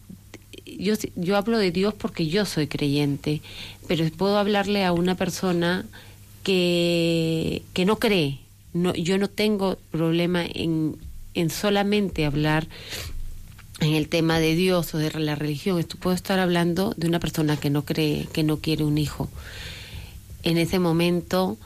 [0.68, 3.42] yo, yo hablo de Dios porque yo soy creyente,
[3.88, 5.84] pero puedo hablarle a una persona
[6.44, 8.38] que, que no cree.
[8.72, 10.96] No, yo no tengo problema en,
[11.34, 12.68] en solamente hablar
[13.80, 15.80] en el tema de Dios o de la religión.
[15.80, 19.28] Esto puedo estar hablando de una persona que no cree, que no quiere un hijo.
[20.44, 21.58] En ese momento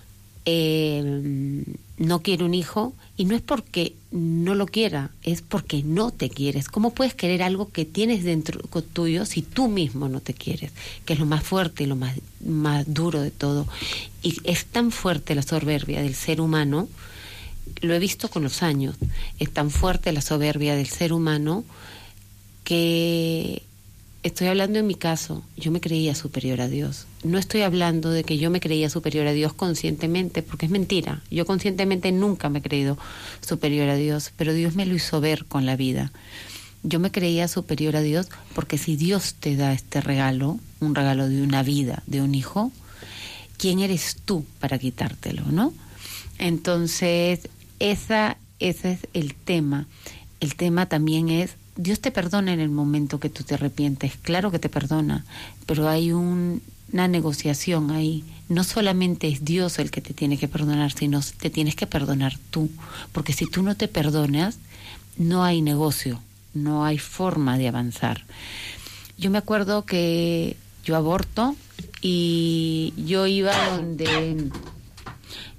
[0.45, 1.65] eh,
[2.01, 6.31] no quiere un hijo y no es porque no lo quiera, es porque no te
[6.31, 6.67] quieres.
[6.67, 10.71] ¿Cómo puedes querer algo que tienes dentro tuyo si tú mismo no te quieres?
[11.05, 13.67] Que es lo más fuerte y lo más, más duro de todo.
[14.23, 16.89] Y es tan fuerte la soberbia del ser humano,
[17.81, 18.95] lo he visto con los años,
[19.37, 21.63] es tan fuerte la soberbia del ser humano
[22.63, 23.61] que
[24.23, 27.07] estoy hablando en mi caso, yo me creía superior a Dios.
[27.23, 31.21] No estoy hablando de que yo me creía superior a Dios conscientemente, porque es mentira.
[31.31, 32.97] Yo conscientemente nunca me he creído
[33.41, 36.11] superior a Dios, pero Dios me lo hizo ver con la vida.
[36.83, 41.29] Yo me creía superior a Dios porque si Dios te da este regalo, un regalo
[41.29, 42.71] de una vida, de un hijo,
[43.57, 45.73] ¿quién eres tú para quitártelo, no?
[46.39, 47.49] Entonces,
[47.79, 49.87] esa, ese es el tema.
[50.39, 51.51] El tema también es
[51.81, 55.25] Dios te perdona en el momento que tú te arrepientes, claro que te perdona,
[55.65, 56.61] pero hay un,
[56.93, 58.23] una negociación ahí.
[58.49, 62.37] No solamente es Dios el que te tiene que perdonar, sino te tienes que perdonar
[62.51, 62.69] tú,
[63.11, 64.59] porque si tú no te perdonas,
[65.17, 66.21] no hay negocio,
[66.53, 68.25] no hay forma de avanzar.
[69.17, 71.55] Yo me acuerdo que yo aborto
[72.01, 74.51] y yo iba donde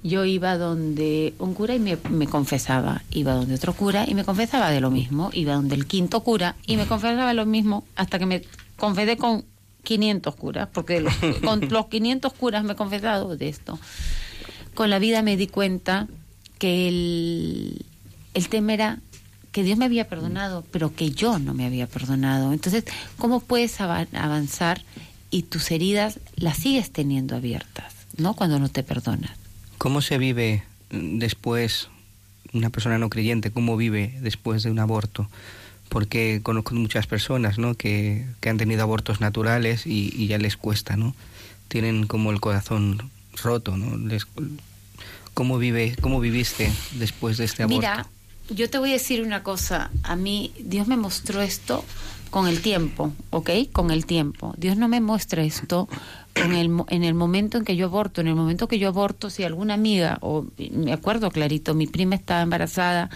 [0.03, 4.25] yo iba donde un cura y me, me, confesaba, iba donde otro cura y me
[4.25, 8.19] confesaba de lo mismo, iba donde el quinto cura y me confesaba lo mismo hasta
[8.19, 8.43] que me
[8.77, 9.45] confesé con
[9.83, 13.79] 500 curas, porque los, con los 500 curas me he confesado de esto.
[14.73, 16.07] Con la vida me di cuenta
[16.59, 17.85] que el,
[18.33, 18.99] el tema era
[19.51, 22.53] que Dios me había perdonado, pero que yo no me había perdonado.
[22.53, 22.85] Entonces,
[23.17, 24.81] ¿cómo puedes avanzar
[25.29, 28.33] y tus heridas las sigues teniendo abiertas, ¿no?
[28.33, 29.42] Cuando no te perdonas.
[29.83, 31.89] ¿Cómo se vive después,
[32.53, 35.27] una persona no creyente, cómo vive después de un aborto?
[35.89, 37.73] Porque conozco muchas personas ¿no?
[37.75, 41.13] que, que han tenido abortos naturales y, y, ya les cuesta, ¿no?
[41.67, 43.11] Tienen como el corazón
[43.43, 43.97] roto, ¿no?
[43.97, 44.25] Les,
[45.33, 47.81] ¿Cómo, vive, ¿Cómo viviste después de este aborto?
[47.81, 48.07] Mira,
[48.51, 49.91] yo te voy a decir una cosa.
[50.03, 51.83] A mí, Dios me mostró esto
[52.33, 53.51] con el tiempo, ¿ok?
[53.71, 54.55] Con el tiempo.
[54.57, 55.87] Dios no me muestra esto
[56.33, 58.21] en el, en el momento en que yo aborto.
[58.21, 62.15] En el momento que yo aborto, si alguna amiga, o me acuerdo clarito, mi prima
[62.15, 63.11] estaba embarazada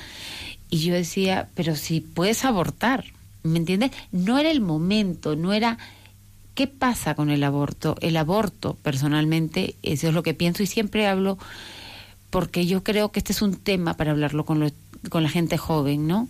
[0.69, 3.05] y yo decía, pero si puedes abortar,
[3.41, 3.89] ¿me entiendes?
[4.11, 5.79] No era el momento, no era...
[6.53, 7.95] ¿Qué pasa con el aborto?
[8.01, 11.39] El aborto, personalmente, eso es lo que pienso y siempre hablo
[12.29, 14.69] porque yo creo que este es un tema para hablarlo con, lo,
[15.09, 16.27] con la gente joven, ¿no?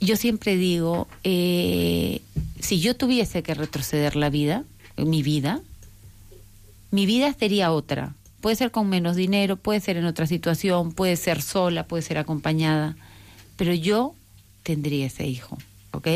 [0.00, 2.20] Yo siempre digo, eh,
[2.60, 4.64] si yo tuviese que retroceder la vida,
[4.96, 5.60] mi vida,
[6.90, 8.14] mi vida sería otra.
[8.40, 12.18] Puede ser con menos dinero, puede ser en otra situación, puede ser sola, puede ser
[12.18, 12.96] acompañada,
[13.56, 14.14] pero yo
[14.62, 15.58] tendría ese hijo,
[15.92, 16.08] ¿ok?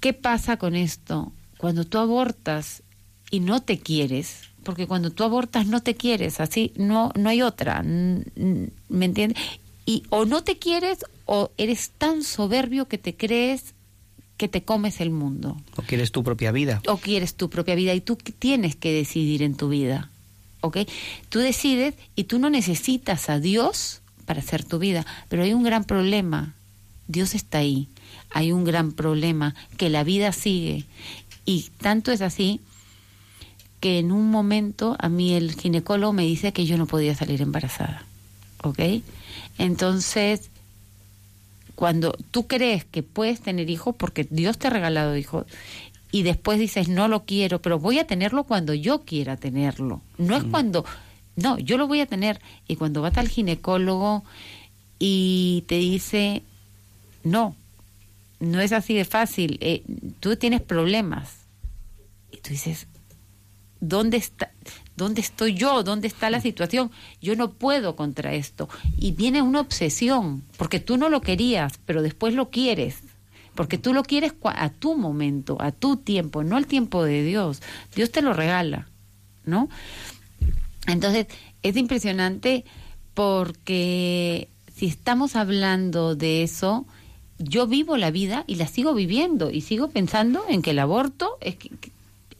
[0.00, 1.32] ¿Qué pasa con esto?
[1.58, 2.82] Cuando tú abortas
[3.30, 7.42] y no te quieres, porque cuando tú abortas no te quieres, así no no hay
[7.42, 9.38] otra, ¿me entiendes?
[9.84, 11.00] Y o no te quieres
[11.32, 13.74] o eres tan soberbio que te crees
[14.36, 15.56] que te comes el mundo.
[15.76, 16.82] O quieres tu propia vida.
[16.88, 20.10] O quieres tu propia vida y tú tienes que decidir en tu vida.
[20.60, 20.78] ¿Ok?
[21.28, 25.62] Tú decides y tú no necesitas a Dios para hacer tu vida, pero hay un
[25.62, 26.56] gran problema.
[27.06, 27.86] Dios está ahí.
[28.30, 30.84] Hay un gran problema que la vida sigue
[31.44, 32.60] y tanto es así
[33.78, 37.40] que en un momento a mí el ginecólogo me dice que yo no podía salir
[37.40, 38.04] embarazada.
[38.64, 38.80] ¿Ok?
[39.58, 40.50] Entonces,
[41.80, 45.46] cuando tú crees que puedes tener hijos porque Dios te ha regalado hijos
[46.12, 50.02] y después dices no lo quiero, pero voy a tenerlo cuando yo quiera tenerlo.
[50.18, 50.84] No es cuando,
[51.36, 52.38] no, yo lo voy a tener.
[52.68, 54.24] Y cuando vas al ginecólogo
[54.98, 56.42] y te dice
[57.24, 57.56] no,
[58.40, 59.82] no es así de fácil, eh,
[60.20, 61.46] tú tienes problemas.
[62.30, 62.88] Y tú dices,
[63.80, 64.50] ¿dónde está?
[65.00, 65.82] ¿Dónde estoy yo?
[65.82, 66.90] ¿Dónde está la situación?
[67.22, 68.68] Yo no puedo contra esto.
[68.98, 72.98] Y viene una obsesión, porque tú no lo querías, pero después lo quieres.
[73.54, 77.62] Porque tú lo quieres a tu momento, a tu tiempo, no al tiempo de Dios.
[77.96, 78.88] Dios te lo regala,
[79.46, 79.70] ¿no?
[80.86, 81.28] Entonces,
[81.62, 82.66] es impresionante
[83.14, 86.84] porque si estamos hablando de eso,
[87.38, 91.38] yo vivo la vida y la sigo viviendo y sigo pensando en que el aborto
[91.40, 91.70] es que,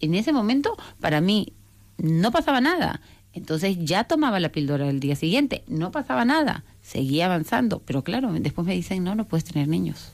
[0.00, 1.54] en ese momento para mí
[2.02, 3.00] no pasaba nada.
[3.32, 8.32] Entonces ya tomaba la píldora el día siguiente, no pasaba nada, seguía avanzando, pero claro,
[8.32, 10.10] después me dicen, no, no puedes tener niños,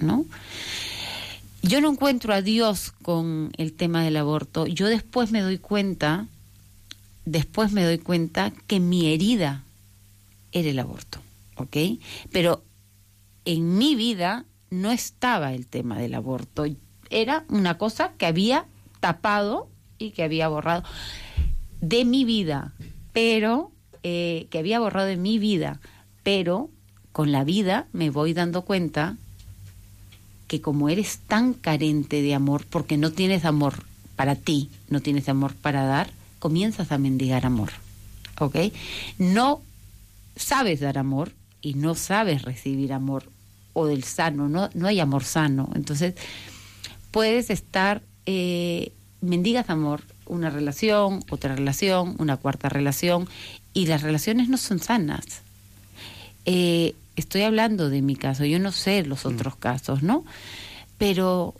[0.00, 0.26] ¿no?
[1.62, 6.26] Yo no encuentro a Dios con el tema del aborto, yo después me doy cuenta,
[7.24, 9.62] después me doy cuenta que mi herida
[10.50, 11.20] era el aborto,
[11.56, 11.76] ¿ok?
[12.32, 12.62] Pero
[13.46, 16.66] en mi vida no estaba el tema del aborto,
[17.08, 18.66] era una cosa que había
[19.00, 19.68] tapado
[20.02, 20.84] y que había borrado
[21.80, 22.72] de mi vida,
[23.12, 23.72] pero
[24.02, 25.80] eh, que había borrado en mi vida,
[26.22, 26.70] pero
[27.12, 29.16] con la vida me voy dando cuenta
[30.48, 33.84] que como eres tan carente de amor, porque no tienes amor
[34.16, 37.70] para ti, no tienes amor para dar, comienzas a mendigar amor.
[38.38, 38.56] ¿Ok?
[39.18, 39.62] No
[40.36, 43.24] sabes dar amor y no sabes recibir amor
[43.72, 45.70] o del sano, no, no hay amor sano.
[45.74, 46.14] Entonces,
[47.10, 48.92] puedes estar, eh,
[49.22, 53.28] mendigas amor, una relación, otra relación, una cuarta relación,
[53.72, 55.42] y las relaciones no son sanas.
[56.44, 60.24] Eh, estoy hablando de mi caso, yo no sé los otros casos, ¿no?
[60.98, 61.54] Pero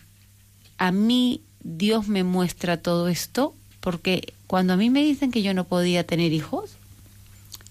[0.79, 5.55] a mí Dios me muestra todo esto porque cuando a mí me dicen que yo
[5.55, 6.73] no podía tener hijos,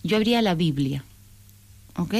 [0.04, 1.04] yo abría la Biblia,
[1.96, 2.16] ¿ok?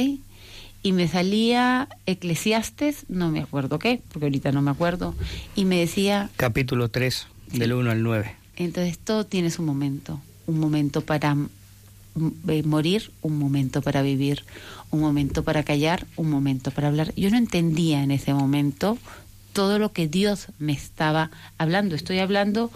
[0.82, 5.14] Y me salía Eclesiastes, no me acuerdo qué, porque ahorita no me acuerdo,
[5.54, 6.30] y me decía...
[6.36, 8.36] Capítulo 3, del 1 al 9.
[8.56, 11.36] Entonces todo tiene su momento, un momento para
[12.48, 14.44] eh, morir, un momento para vivir,
[14.90, 17.14] un momento para callar, un momento para hablar.
[17.16, 18.98] Yo no entendía en ese momento
[19.52, 21.94] todo lo que Dios me estaba hablando.
[21.94, 22.70] Estoy hablando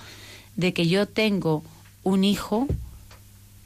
[0.56, 1.62] de que yo tengo
[2.02, 2.66] un hijo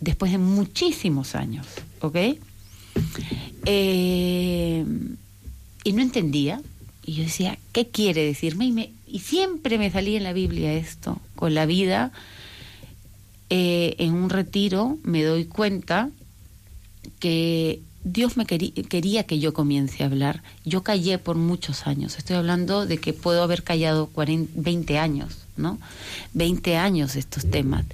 [0.00, 1.66] después de muchísimos años,
[2.00, 2.16] ¿ok?
[3.66, 4.84] Eh,
[5.84, 6.60] y no entendía.
[7.04, 8.66] Y yo decía, ¿qué quiere decirme?
[8.66, 12.12] Y, me, y siempre me salía en la Biblia esto, con la vida.
[13.48, 16.10] Eh, en un retiro me doy cuenta
[17.18, 20.42] que Dios me quería que yo comience a hablar.
[20.64, 22.16] Yo callé por muchos años.
[22.16, 25.78] Estoy hablando de que puedo haber callado 40, 20 años, ¿no?
[26.34, 27.84] 20 años estos temas.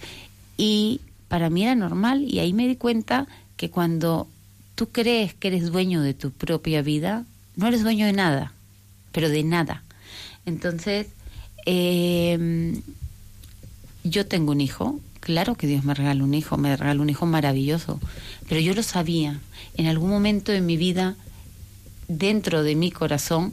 [0.57, 3.27] Y para mí era normal y ahí me di cuenta
[3.57, 4.29] que cuando
[4.75, 7.25] tú crees que eres dueño de tu propia vida,
[7.57, 8.53] no eres dueño de nada,
[9.13, 9.83] pero de nada.
[10.47, 11.09] Entonces,
[11.67, 12.81] em,
[14.05, 17.27] yo tengo un hijo, claro que Dios me regaló un hijo, me regaló un hijo
[17.27, 18.01] maravilloso,
[18.49, 19.41] pero yo lo sabía.
[19.77, 21.17] En algún momento de mi vida,
[22.07, 23.53] dentro de mi corazón,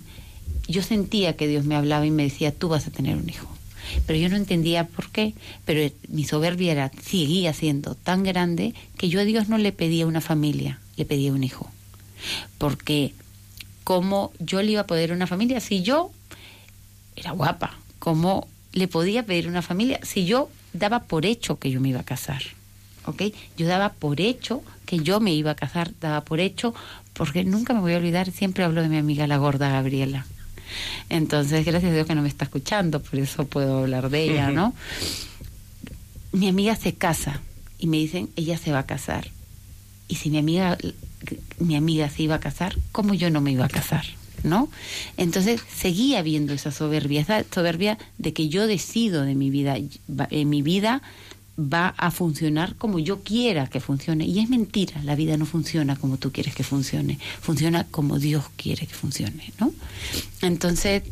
[0.67, 3.47] yo sentía que Dios me hablaba y me decía, tú vas a tener un hijo.
[4.05, 5.33] Pero yo no entendía por qué,
[5.65, 10.05] pero mi soberbia era, seguía siendo tan grande que yo a Dios no le pedía
[10.05, 11.69] una familia, le pedía un hijo.
[12.59, 13.13] Porque
[13.83, 16.11] cómo yo le iba a poder una familia si yo
[17.15, 21.79] era guapa, cómo le podía pedir una familia si yo daba por hecho que yo
[21.79, 22.41] me iba a casar.
[23.05, 23.23] ¿Ok?
[23.57, 26.73] Yo daba por hecho que yo me iba a casar, daba por hecho,
[27.13, 30.25] porque nunca me voy a olvidar, siempre hablo de mi amiga la gorda Gabriela.
[31.09, 34.49] Entonces, gracias a Dios que no me está escuchando, por eso puedo hablar de ella,
[34.51, 34.73] ¿no?
[36.33, 37.39] mi amiga se casa
[37.79, 39.29] y me dicen, ella se va a casar.
[40.07, 40.77] Y si mi amiga,
[41.59, 44.03] mi amiga se iba a casar, ¿cómo yo no me iba a casar?
[44.43, 44.69] ¿No?
[45.17, 49.77] Entonces seguía viendo esa soberbia, esa soberbia de que yo decido de mi vida,
[50.29, 51.01] en mi vida
[51.57, 54.25] va a funcionar como yo quiera que funcione.
[54.25, 58.45] Y es mentira, la vida no funciona como tú quieres que funcione, funciona como Dios
[58.55, 59.71] quiere que funcione, ¿no?
[60.41, 61.03] Entonces,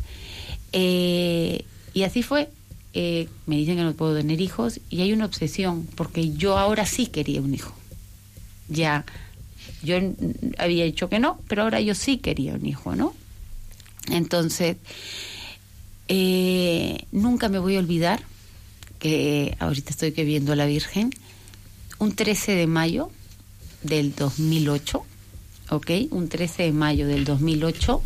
[0.72, 1.64] eh,
[1.94, 2.48] y así fue.
[2.94, 6.84] Eh, me dicen que no puedo tener hijos y hay una obsesión, porque yo ahora
[6.84, 7.72] sí quería un hijo.
[8.68, 9.06] Ya,
[9.82, 9.96] yo
[10.58, 13.14] había dicho que no, pero ahora yo sí quería un hijo, ¿no?
[14.10, 14.76] Entonces,
[16.08, 18.22] eh, nunca me voy a olvidar
[18.98, 21.10] que ahorita estoy que viendo a la Virgen,
[21.98, 23.10] un 13 de mayo
[23.82, 25.04] del 2008,
[25.70, 25.90] ¿ok?
[26.10, 28.02] Un 13 de mayo del 2008,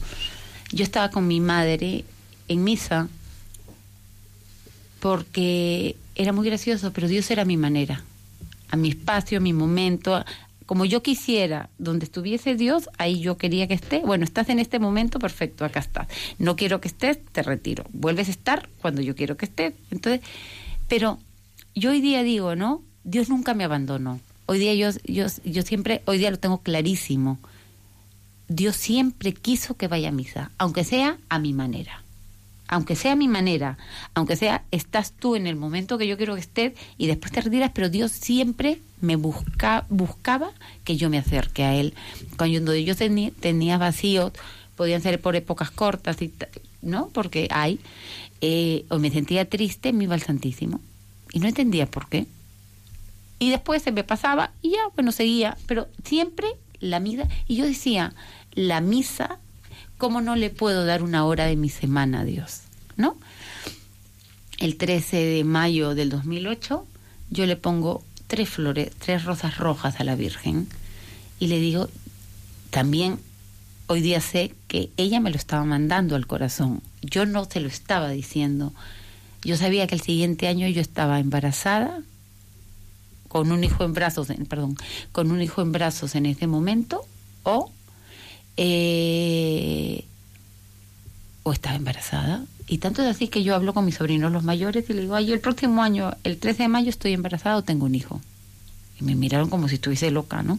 [0.72, 2.04] yo estaba con mi madre
[2.48, 3.08] en misa
[5.00, 8.02] porque era muy gracioso, pero Dios era mi manera,
[8.70, 10.24] a mi espacio, a mi momento,
[10.66, 14.00] como yo quisiera, donde estuviese Dios, ahí yo quería que esté.
[14.00, 16.08] Bueno, estás en este momento, perfecto, acá estás.
[16.38, 17.84] No quiero que estés, te retiro.
[17.92, 19.74] Vuelves a estar cuando yo quiero que estés.
[19.90, 20.20] Entonces,
[20.88, 21.18] pero
[21.74, 22.82] yo hoy día digo, ¿no?
[23.04, 24.20] Dios nunca me abandonó.
[24.46, 27.38] Hoy día yo, yo, yo siempre, hoy día lo tengo clarísimo.
[28.48, 32.05] Dios siempre quiso que vaya a misa, aunque sea a mi manera
[32.68, 33.78] aunque sea mi manera,
[34.14, 37.40] aunque sea estás tú en el momento que yo quiero que estés y después te
[37.40, 40.50] retiras, pero Dios siempre me busca, buscaba
[40.84, 41.94] que yo me acerque a Él.
[42.36, 44.32] Cuando yo tenía, tenía vacíos,
[44.76, 46.32] podían ser por épocas cortas, y,
[46.82, 47.08] ¿no?
[47.08, 47.80] Porque hay,
[48.40, 50.80] eh, o me sentía triste, me iba al Santísimo.
[51.32, 52.26] Y no entendía por qué.
[53.38, 56.48] Y después se me pasaba y ya, bueno, seguía, pero siempre
[56.80, 57.28] la misa.
[57.46, 58.14] Y yo decía,
[58.54, 59.38] la misa
[59.98, 62.62] ¿cómo no le puedo dar una hora de mi semana a Dios?
[62.96, 63.16] ¿No?
[64.58, 66.86] El 13 de mayo del 2008
[67.30, 70.68] yo le pongo tres flores, tres rosas rojas a la Virgen
[71.38, 71.88] y le digo,
[72.70, 73.18] también
[73.88, 77.68] hoy día sé que ella me lo estaba mandando al corazón, yo no se lo
[77.68, 78.72] estaba diciendo.
[79.42, 82.00] Yo sabía que el siguiente año yo estaba embarazada
[83.28, 84.76] con un hijo en brazos, perdón,
[85.12, 87.04] con un hijo en brazos en ese momento
[87.42, 87.70] o
[88.56, 90.04] eh,
[91.42, 92.44] o estaba embarazada.
[92.68, 95.14] Y tanto es así que yo hablo con mis sobrinos los mayores y le digo,
[95.14, 98.20] ay, el próximo año, el 13 de mayo, estoy embarazada o tengo un hijo.
[99.00, 100.58] Y me miraron como si estuviese loca, ¿no?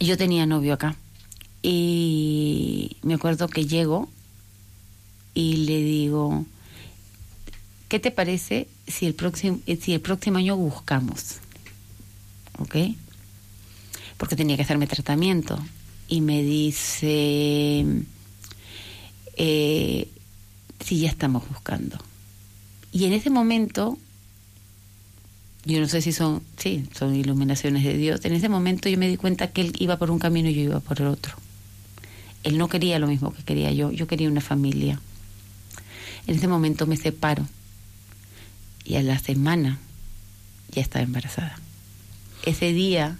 [0.00, 0.96] Yo tenía novio acá.
[1.62, 4.10] Y me acuerdo que llego
[5.32, 6.44] y le digo,
[7.88, 11.36] ¿qué te parece si el próximo, si el próximo año buscamos?
[12.58, 12.76] ¿Ok?
[14.18, 15.58] Porque tenía que hacerme tratamiento.
[16.12, 17.86] Y me dice,
[19.38, 20.08] eh,
[20.78, 21.96] sí, ya estamos buscando.
[22.92, 23.96] Y en ese momento,
[25.64, 29.08] yo no sé si son, sí, son iluminaciones de Dios, en ese momento yo me
[29.08, 31.34] di cuenta que él iba por un camino y yo iba por el otro.
[32.42, 35.00] Él no quería lo mismo que quería yo, yo quería una familia.
[36.26, 37.48] En ese momento me separo
[38.84, 39.78] y a la semana
[40.72, 41.58] ya estaba embarazada.
[42.44, 43.16] Ese día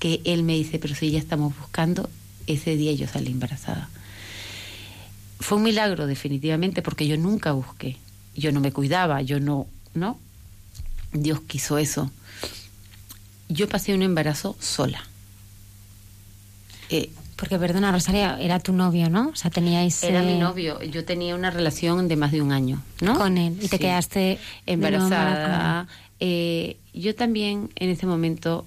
[0.00, 2.10] que él me dice, pero si ya estamos buscando,
[2.46, 3.88] ese día yo salí embarazada.
[5.40, 7.96] Fue un milagro definitivamente porque yo nunca busqué,
[8.34, 10.18] yo no me cuidaba, yo no, ¿no?
[11.12, 12.10] Dios quiso eso.
[13.48, 15.02] Yo pasé un embarazo sola.
[16.90, 19.28] Eh, Porque, perdona, Rosaria, era tu novio, ¿no?
[19.28, 20.02] O sea, teníais...
[20.02, 20.80] Era eh, mi novio.
[20.82, 23.18] Yo tenía una relación de más de un año, ¿no?
[23.18, 23.58] Con él.
[23.60, 25.88] Y te quedaste embarazada.
[26.20, 28.64] Eh, yo también en ese momento,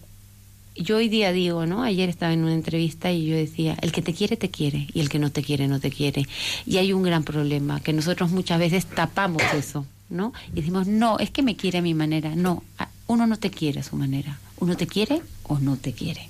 [0.77, 1.83] yo hoy día digo, ¿no?
[1.83, 4.87] Ayer estaba en una entrevista y yo decía, el que te quiere, te quiere.
[4.93, 6.27] Y el que no te quiere, no te quiere.
[6.65, 10.33] Y hay un gran problema, que nosotros muchas veces tapamos eso, ¿no?
[10.51, 12.35] Y decimos, no, es que me quiere a mi manera.
[12.35, 12.63] No,
[13.07, 14.39] uno no te quiere a su manera.
[14.59, 16.29] Uno te quiere o no te quiere.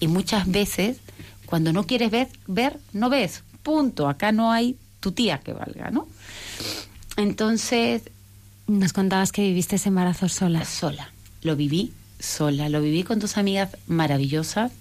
[0.00, 0.98] Y muchas veces,
[1.46, 3.42] cuando no quieres ver, ver, no ves.
[3.62, 4.08] Punto.
[4.08, 6.06] Acá no hay tu tía que valga, ¿no?
[7.16, 8.02] Entonces.
[8.66, 10.62] Nos contabas que viviste ese embarazo sola.
[10.66, 11.10] Sola.
[11.40, 12.68] Lo viví sola.
[12.68, 14.72] Lo viví con dos amigas maravillosas,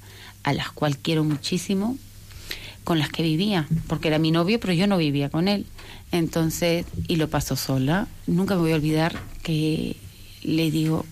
[0.44, 1.98] a las cuales quiero muchísimo,
[2.84, 5.66] con las que vivía, porque era mi novio, pero yo no vivía con él.
[6.12, 8.08] Entonces, y lo paso sola.
[8.28, 9.98] Nunca me voy a olvidar que
[10.44, 11.06] le digo,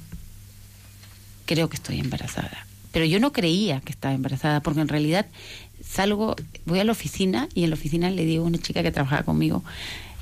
[1.46, 2.66] creo que estoy embarazada.
[2.92, 5.26] Pero yo no creía que estaba embarazada, porque en realidad
[5.86, 6.36] salgo,
[6.66, 9.24] voy a la oficina y en la oficina le digo a una chica que trabajaba
[9.24, 9.64] conmigo,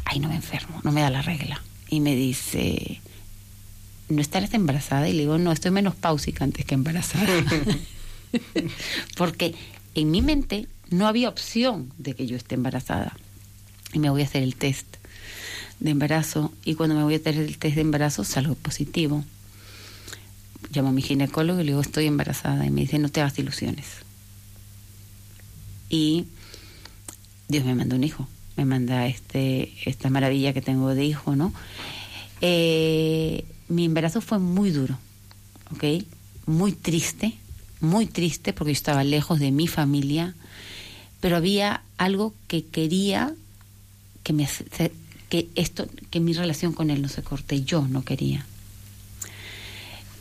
[0.05, 1.61] ay, no me enfermo, no me da la regla.
[1.87, 2.99] Y me dice,
[4.09, 5.07] ¿no estarás embarazada?
[5.09, 7.27] Y le digo, no, estoy menos pausica antes que embarazada.
[9.17, 9.55] porque
[9.95, 13.15] en mi mente no había opción de que yo esté embarazada.
[13.93, 14.87] Y me voy a hacer el test
[15.79, 19.23] de embarazo y cuando me voy a hacer el test de embarazo salgo positivo.
[20.73, 22.65] Llamo a mi ginecólogo y le digo, estoy embarazada.
[22.65, 23.85] Y me dice, no te hagas ilusiones.
[25.89, 26.25] Y
[27.47, 31.53] Dios me manda un hijo, me manda este, esta maravilla que tengo de hijo, ¿no?
[32.41, 34.97] Eh, mi embarazo fue muy duro,
[35.71, 36.05] ¿ok?
[36.45, 37.33] Muy triste,
[37.79, 40.35] muy triste porque yo estaba lejos de mi familia,
[41.19, 43.33] pero había algo que quería
[44.23, 44.47] que me
[45.29, 47.63] que esto que mi relación con él no se corte.
[47.63, 48.45] Yo no quería.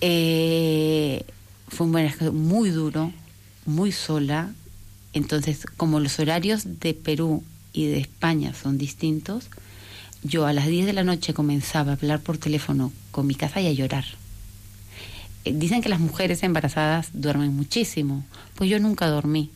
[0.00, 1.24] Eh,
[1.68, 3.12] fue un viaje muy duro
[3.66, 4.52] muy sola.
[5.12, 9.48] Entonces como los horarios de Perú y de España son distintos
[10.22, 13.60] yo a las 10 de la noche comenzaba a hablar por teléfono con mi casa
[13.60, 14.04] y a llorar
[15.44, 18.24] Eh, dicen que las mujeres embarazadas duermen muchísimo
[18.54, 19.50] pues yo nunca dormí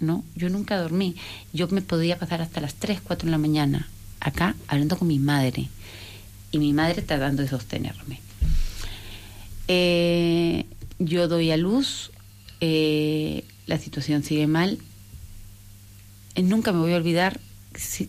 [0.00, 0.24] ¿no?
[0.34, 1.16] Yo nunca dormí.
[1.52, 3.88] Yo me podía pasar hasta las 3, 4 de la mañana
[4.20, 5.68] acá hablando con mi madre
[6.50, 8.20] y mi madre tratando de sostenerme.
[9.68, 10.64] Eh,
[10.98, 12.12] yo doy a luz,
[12.60, 14.78] eh, la situación sigue mal.
[16.34, 17.40] Eh, nunca me voy a olvidar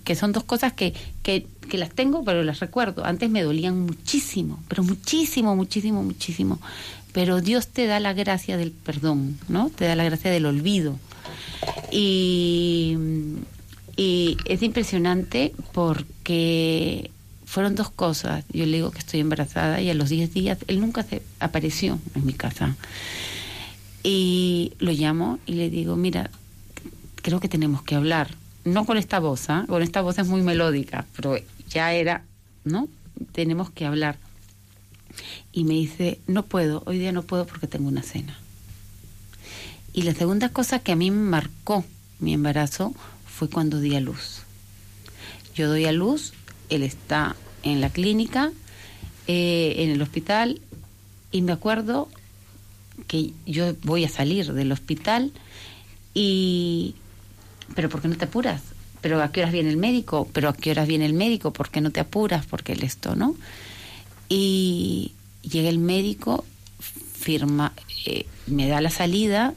[0.03, 3.05] que son dos cosas que, que, que las tengo, pero las recuerdo.
[3.05, 6.59] Antes me dolían muchísimo, pero muchísimo, muchísimo, muchísimo.
[7.13, 9.69] Pero Dios te da la gracia del perdón, ¿no?
[9.69, 10.97] Te da la gracia del olvido.
[11.91, 12.97] Y,
[13.95, 17.11] y es impresionante porque
[17.45, 18.45] fueron dos cosas.
[18.51, 21.97] Yo le digo que estoy embarazada y a los 10 días él nunca se apareció
[22.13, 22.75] en mi casa.
[24.03, 26.29] Y lo llamo y le digo, mira,
[27.15, 28.35] creo que tenemos que hablar.
[28.67, 29.63] No con esta voz, ¿ah?
[29.65, 31.37] con esta voz es muy melódica, pero
[31.69, 32.25] ya era,
[32.65, 32.89] ¿no?
[33.31, 34.17] Tenemos que hablar.
[35.53, 38.37] Y me dice, no puedo, hoy día no puedo porque tengo una cena.
[39.93, 41.85] Y la segunda cosa que a mí me marcó
[42.19, 42.93] mi embarazo
[43.25, 44.41] fue cuando di a luz.
[45.55, 46.33] Yo doy a luz,
[46.67, 48.51] él está en la clínica,
[49.27, 50.59] eh, en el hospital,
[51.31, 52.09] y me acuerdo
[53.07, 55.31] que yo voy a salir del hospital
[56.13, 56.95] y...
[57.75, 58.61] Pero ¿por qué no te apuras?
[59.01, 60.27] ¿Pero a qué horas viene el médico?
[60.33, 61.53] ¿Pero a qué horas viene el médico?
[61.53, 62.45] ¿Por qué no te apuras?
[62.45, 63.35] Porque el esto, ¿no?
[64.29, 66.45] Y llega el médico
[66.79, 67.73] firma,
[68.05, 69.53] eh, me da la salida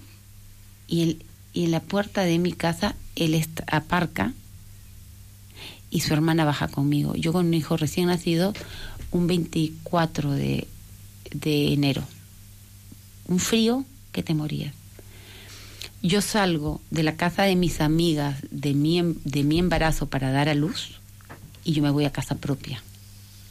[0.89, 1.23] y, él,
[1.53, 4.33] y en la puerta de mi casa él aparca
[5.91, 7.15] y su hermana baja conmigo.
[7.15, 8.53] Yo con un hijo recién nacido
[9.11, 10.69] un 24 de,
[11.33, 12.03] de enero.
[13.27, 14.80] Un frío que te morías.
[16.03, 20.31] Yo salgo de la casa de mis amigas de mi, em- de mi embarazo para
[20.31, 20.93] dar a luz
[21.65, 22.83] y yo me voy a casa propia.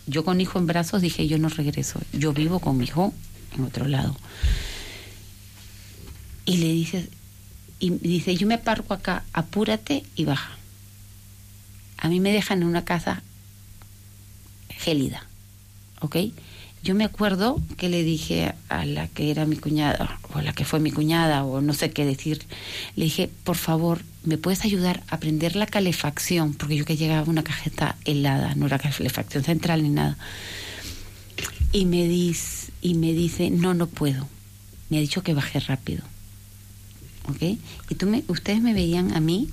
[0.08, 3.14] Yo con hijo en brazos dije, yo no regreso, yo vivo con mi hijo
[3.56, 4.18] en otro lado.
[6.46, 7.08] Y le dice,
[7.80, 10.58] y dice, yo me parco acá, apúrate y baja.
[11.98, 13.22] A mí me dejan en una casa
[14.70, 15.28] gélida,
[16.02, 16.16] ¿ok?
[16.82, 20.54] Yo me acuerdo que le dije a la que era mi cuñada, o a la
[20.54, 22.46] que fue mi cuñada, o no sé qué decir,
[22.96, 26.54] le dije, por favor, ¿me puedes ayudar a prender la calefacción?
[26.54, 30.18] Porque yo que llegaba una cajeta helada, no era calefacción central ni nada.
[31.74, 34.28] Y me, dice, y me dice, no, no puedo.
[34.90, 36.04] Me ha dicho que bajé rápido.
[37.28, 37.60] ¿Ok?
[37.90, 39.50] Y tú me, ustedes me veían a mí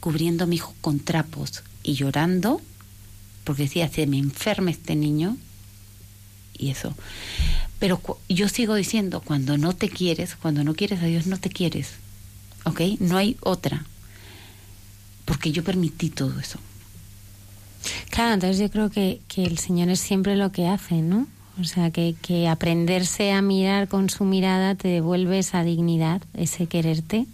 [0.00, 2.60] cubriendo a mi hijo con trapos y llorando
[3.44, 5.36] porque decía, se me enferma este niño
[6.60, 6.94] y eso.
[7.78, 11.48] Pero yo sigo diciendo, cuando no te quieres, cuando no quieres a Dios, no te
[11.48, 11.92] quieres.
[12.64, 12.80] ¿Ok?
[13.00, 13.86] No hay otra.
[15.24, 16.58] Porque yo permití todo eso.
[18.10, 21.26] Claro, entonces yo creo que, que el Señor es siempre lo que hace, ¿no?
[21.58, 26.66] O sea, que, que aprenderse a mirar con su mirada te devuelve esa dignidad, ese
[26.66, 27.26] quererte,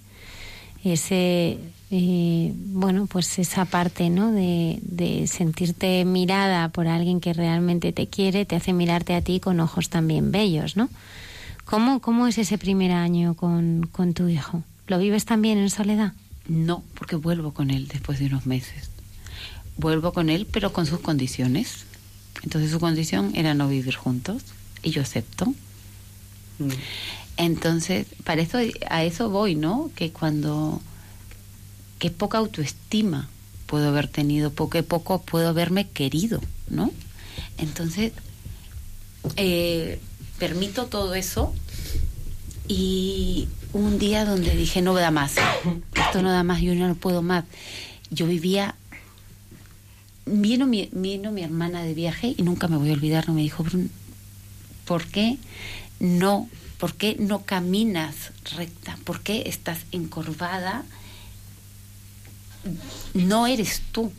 [0.84, 1.58] ese,
[1.90, 4.32] eh, bueno, pues esa parte, ¿no?
[4.32, 9.38] De, de sentirte mirada por alguien que realmente te quiere, te hace mirarte a ti
[9.38, 10.88] con ojos también bellos, ¿no?
[11.64, 14.62] ¿Cómo, cómo es ese primer año con, con tu hijo?
[14.86, 16.12] ¿Lo vives también en soledad?
[16.48, 18.90] No, porque vuelvo con él después de unos meses.
[19.76, 21.84] Vuelvo con él, pero con sus condiciones.
[22.42, 24.42] Entonces su condición era no vivir juntos
[24.82, 25.54] y yo acepto.
[27.36, 28.58] Entonces, para eso
[28.88, 29.90] a eso voy, ¿no?
[29.94, 30.80] Que cuando
[31.98, 33.28] que poca autoestima
[33.66, 36.92] puedo haber tenido, poco poco puedo haberme querido, ¿no?
[37.58, 38.12] Entonces,
[39.36, 39.98] eh,
[40.38, 41.52] permito todo eso
[42.68, 45.34] y un día donde dije no da más,
[45.94, 47.44] esto no da más, yo no puedo más.
[48.10, 48.76] Yo vivía,
[50.26, 53.42] vino mi, vino mi hermana de viaje y nunca me voy a olvidar, no me
[53.42, 53.90] dijo, "Brun,
[54.84, 55.38] ¿por qué
[55.98, 56.48] no,
[56.78, 58.14] por qué no caminas
[58.56, 58.96] recta?
[59.04, 60.84] ¿Por qué estás encorvada?
[63.14, 64.12] No eres tú,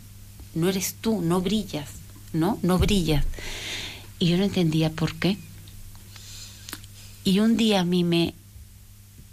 [0.54, 1.88] no eres tú, no brillas,
[2.32, 2.58] ¿no?
[2.62, 3.24] No brillas.
[4.18, 5.38] Y yo no entendía por qué.
[7.24, 8.34] Y un día a mí me,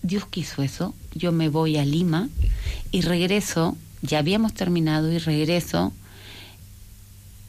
[0.02, 2.30] Dios quiso eso, yo me voy a Lima
[2.92, 5.94] y regreso, ya habíamos terminado y regreso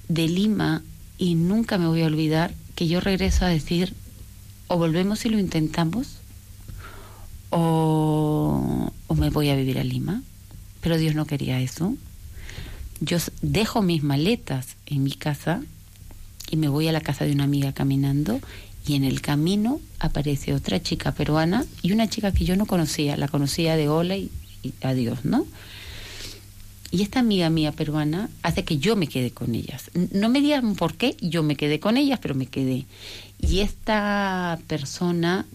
[0.09, 0.82] de Lima
[1.18, 3.94] y nunca me voy a olvidar que yo regreso a decir,
[4.68, 6.16] o volvemos y lo intentamos,
[7.51, 10.22] o, o me voy a vivir a Lima.
[10.86, 11.96] Pero Dios no quería eso.
[13.00, 15.60] Yo dejo mis maletas en mi casa
[16.48, 18.38] y me voy a la casa de una amiga caminando
[18.86, 23.16] y en el camino aparece otra chica peruana y una chica que yo no conocía,
[23.16, 24.30] la conocía de hola y,
[24.80, 25.44] adiós, ¿no?
[26.92, 29.90] Y esta amiga mía peruana hace que yo me quede con ellas.
[30.12, 32.86] No me digan por qué, yo me quedé con ellas, pero me quedé.
[33.40, 35.46] Y esta persona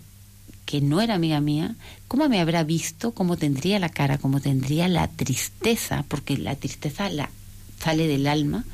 [0.66, 1.76] que no era amiga mía,
[2.12, 3.14] ¿cómo me habrá visto?
[3.14, 4.18] ¿Cómo tendría la cara?
[4.18, 6.04] ¿Cómo tendría la tristeza?
[6.10, 7.30] Porque la tristeza la
[7.80, 8.66] sale del alma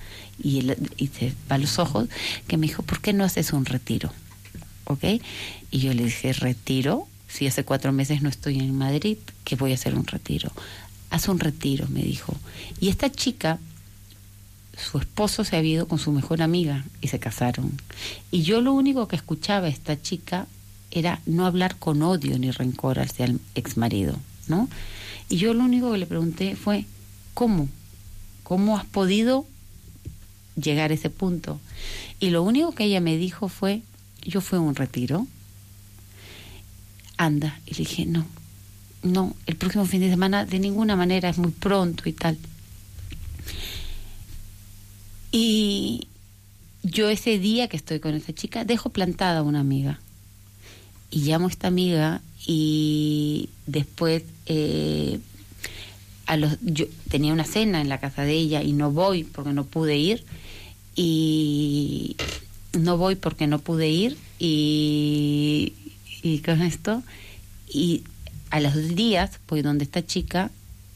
[0.42, 0.90] y, el-
[1.20, 2.10] se va a los ojos,
[2.48, 4.12] que me dijo, ¿por qué no haces un retiro?
[4.86, 5.04] ¿Ok?
[5.70, 7.08] Y yo le dije, ¿retiro?
[7.28, 10.52] Si hace cuatro meses no estoy en Madrid, que voy a hacer un retiro.
[11.12, 12.36] Haz un retiro, me dijo.
[12.80, 13.60] Y esta chica,
[14.76, 17.80] su esposo se había ido con su mejor amiga y se casaron.
[18.32, 20.48] Y yo lo único que escuchaba a esta chica
[20.92, 24.70] era no hablar con odio ni rencor hacia el ex marido, ¿no?
[25.30, 26.86] Y yo lo único que le pregunté fue,
[27.34, 27.68] ¿cómo?
[28.44, 29.46] ¿Cómo has podido
[30.56, 31.60] llegar a ese punto?
[32.20, 33.82] Y lo único que ella me dijo fue,
[34.24, 35.28] yo fui a un retiro,
[37.18, 37.60] anda.
[37.66, 38.26] Y le dije, no,
[39.04, 42.38] no, el próximo fin de semana de ninguna manera, es muy pronto y tal.
[45.32, 46.08] Y
[46.84, 50.00] yo ese día que estoy con esa chica, dejo plantada a una amiga.
[51.10, 55.20] Y llamo a esta amiga y después eh,
[56.26, 59.54] a los, yo tenía una cena en la casa de ella y no voy porque
[59.54, 60.24] no pude ir.
[60.96, 62.16] Y
[62.74, 65.74] no voy porque no pude ir y,
[66.22, 67.04] y con esto
[67.68, 68.04] y
[68.50, 70.52] a los días voy donde esta chica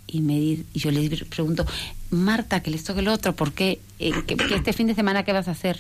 [0.08, 1.66] y me y yo le pregunto
[2.10, 4.12] Marta que le toque el otro ¿por qué Eh,
[4.56, 5.80] este fin de semana qué vas a hacer?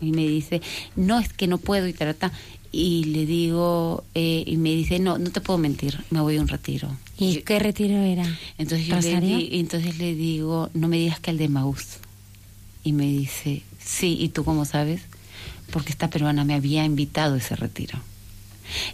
[0.00, 0.62] y me dice
[0.96, 2.32] no es que no puedo y trata
[2.72, 6.40] y le digo, eh, y me dice, no, no te puedo mentir, me voy a
[6.40, 6.88] un retiro.
[7.18, 8.24] ¿Y qué retiro era?
[8.58, 9.36] Entonces yo le, ¿Rosario?
[9.38, 11.84] di- entonces le digo, no me digas que el de Maús.
[12.84, 15.02] Y me dice, sí, ¿y tú cómo sabes?
[15.72, 17.98] Porque esta peruana me había invitado a ese retiro.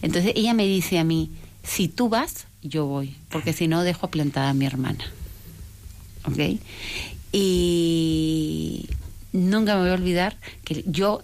[0.02, 1.30] Entonces ella me dice a mí,
[1.62, 5.04] si tú vas, yo voy, porque si no dejo plantada a mi hermana.
[6.24, 6.58] ¿Ok?
[7.32, 8.86] Y
[9.36, 11.22] nunca me voy a olvidar que yo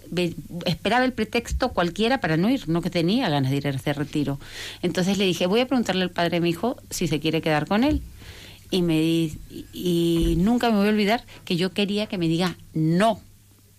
[0.66, 3.92] esperaba el pretexto cualquiera para no ir, no que tenía ganas de ir a ese
[3.92, 4.38] retiro.
[4.82, 7.66] Entonces le dije, voy a preguntarle al padre de mi hijo si se quiere quedar
[7.66, 8.02] con él.
[8.70, 13.20] Y, me y nunca me voy a olvidar que yo quería que me diga no,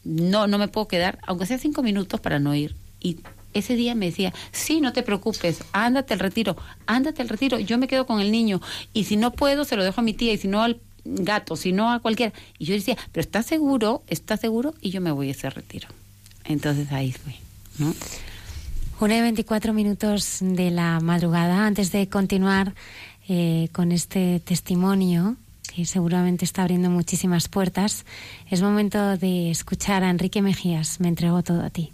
[0.03, 2.75] no, no me puedo quedar, aunque sea cinco minutos para no ir.
[2.99, 3.17] Y
[3.53, 7.77] ese día me decía, sí, no te preocupes, ándate al retiro, ándate al retiro, yo
[7.77, 8.61] me quedo con el niño.
[8.93, 11.55] Y si no puedo, se lo dejo a mi tía, y si no al gato,
[11.55, 12.33] si no a cualquiera.
[12.57, 14.03] Y yo decía, pero ¿estás seguro?
[14.07, 14.73] ¿Estás seguro?
[14.81, 15.87] Y yo me voy a ese retiro.
[16.45, 17.15] Entonces ahí.
[17.79, 17.93] ¿no?
[18.99, 21.65] Una y 24 minutos de la madrugada.
[21.65, 22.73] Antes de continuar
[23.27, 25.35] eh, con este testimonio,
[25.73, 28.05] que seguramente está abriendo muchísimas puertas,
[28.49, 30.99] es momento de escuchar a Enrique Mejías.
[30.99, 31.91] Me entrego todo a ti.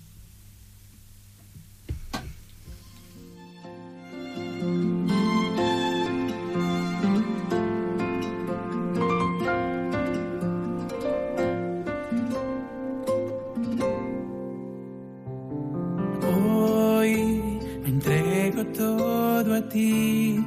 [19.68, 20.44] Ti.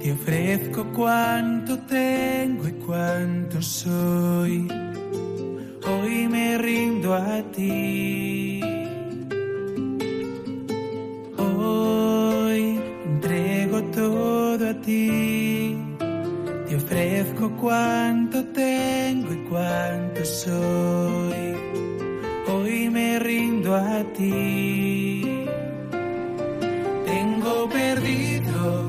[0.00, 4.68] Te ofrezco cuanto tengo y cuanto soy.
[5.86, 8.60] Hoy me rindo a ti.
[11.38, 15.76] Hoy entrego todo a ti.
[16.68, 21.56] Te ofrezco cuanto tengo y cuanto soy.
[22.48, 25.13] Hoy me rindo a ti.
[27.44, 28.88] Tengo perdido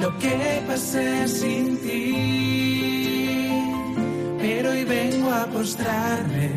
[0.00, 3.46] lo que pasé sin ti,
[4.40, 6.50] pero hoy vengo a postrarme,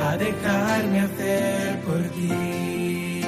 [0.00, 3.20] a dejarme hacer por ti.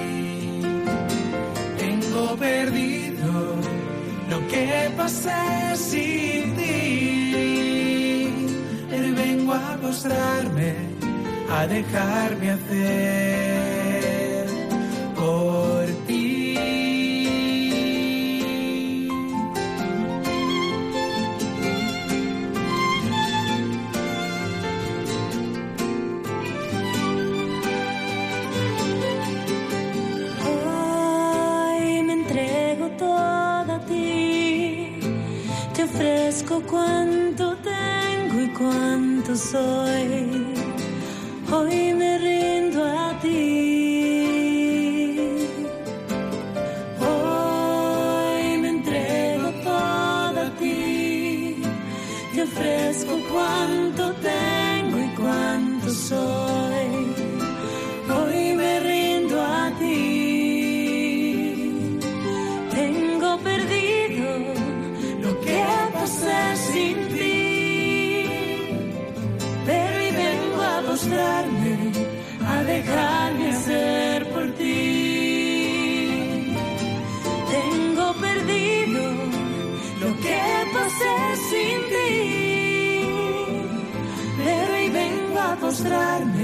[1.79, 3.55] Tengo perdido
[4.31, 8.33] lo que pasé sin ti,
[8.91, 10.75] pero hoy vengo a postrarme,
[11.57, 14.47] a dejarme hacer
[15.15, 16.18] por ti.
[36.39, 40.47] Ofrezco cuanto tengo y cuanto soy.
[41.51, 43.68] Hoy me rindo a ti.
[72.47, 74.79] A dejarme hacer por ti.
[77.57, 79.03] Tengo perdido
[80.03, 80.41] lo que
[80.77, 81.17] pasé
[81.51, 82.15] sin ti,
[84.39, 86.38] pero hoy vengo a postrarme,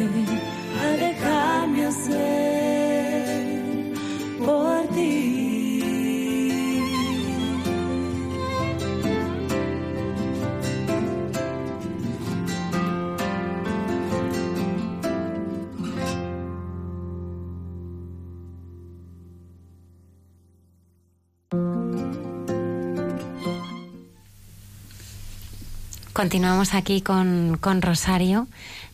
[26.14, 28.46] Continuamos aquí con, con Rosario.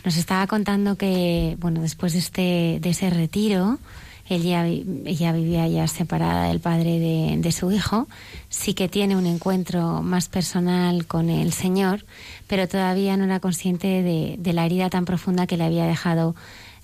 [0.07, 3.79] Nos estaba contando que, bueno, después de, este, de ese retiro,
[4.27, 8.09] ella, ella vivía ya separada del padre de, de su hijo.
[8.49, 12.07] Sí que tiene un encuentro más personal con el Señor,
[12.47, 16.35] pero todavía no era consciente de, de la herida tan profunda que le había dejado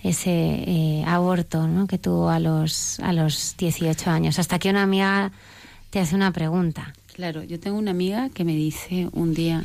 [0.02, 1.86] ese eh, aborto ¿no?
[1.86, 4.38] que tuvo a los, a los 18 años.
[4.38, 5.32] Hasta que una amiga
[5.88, 6.92] te hace una pregunta.
[7.14, 9.64] Claro, yo tengo una amiga que me dice un día,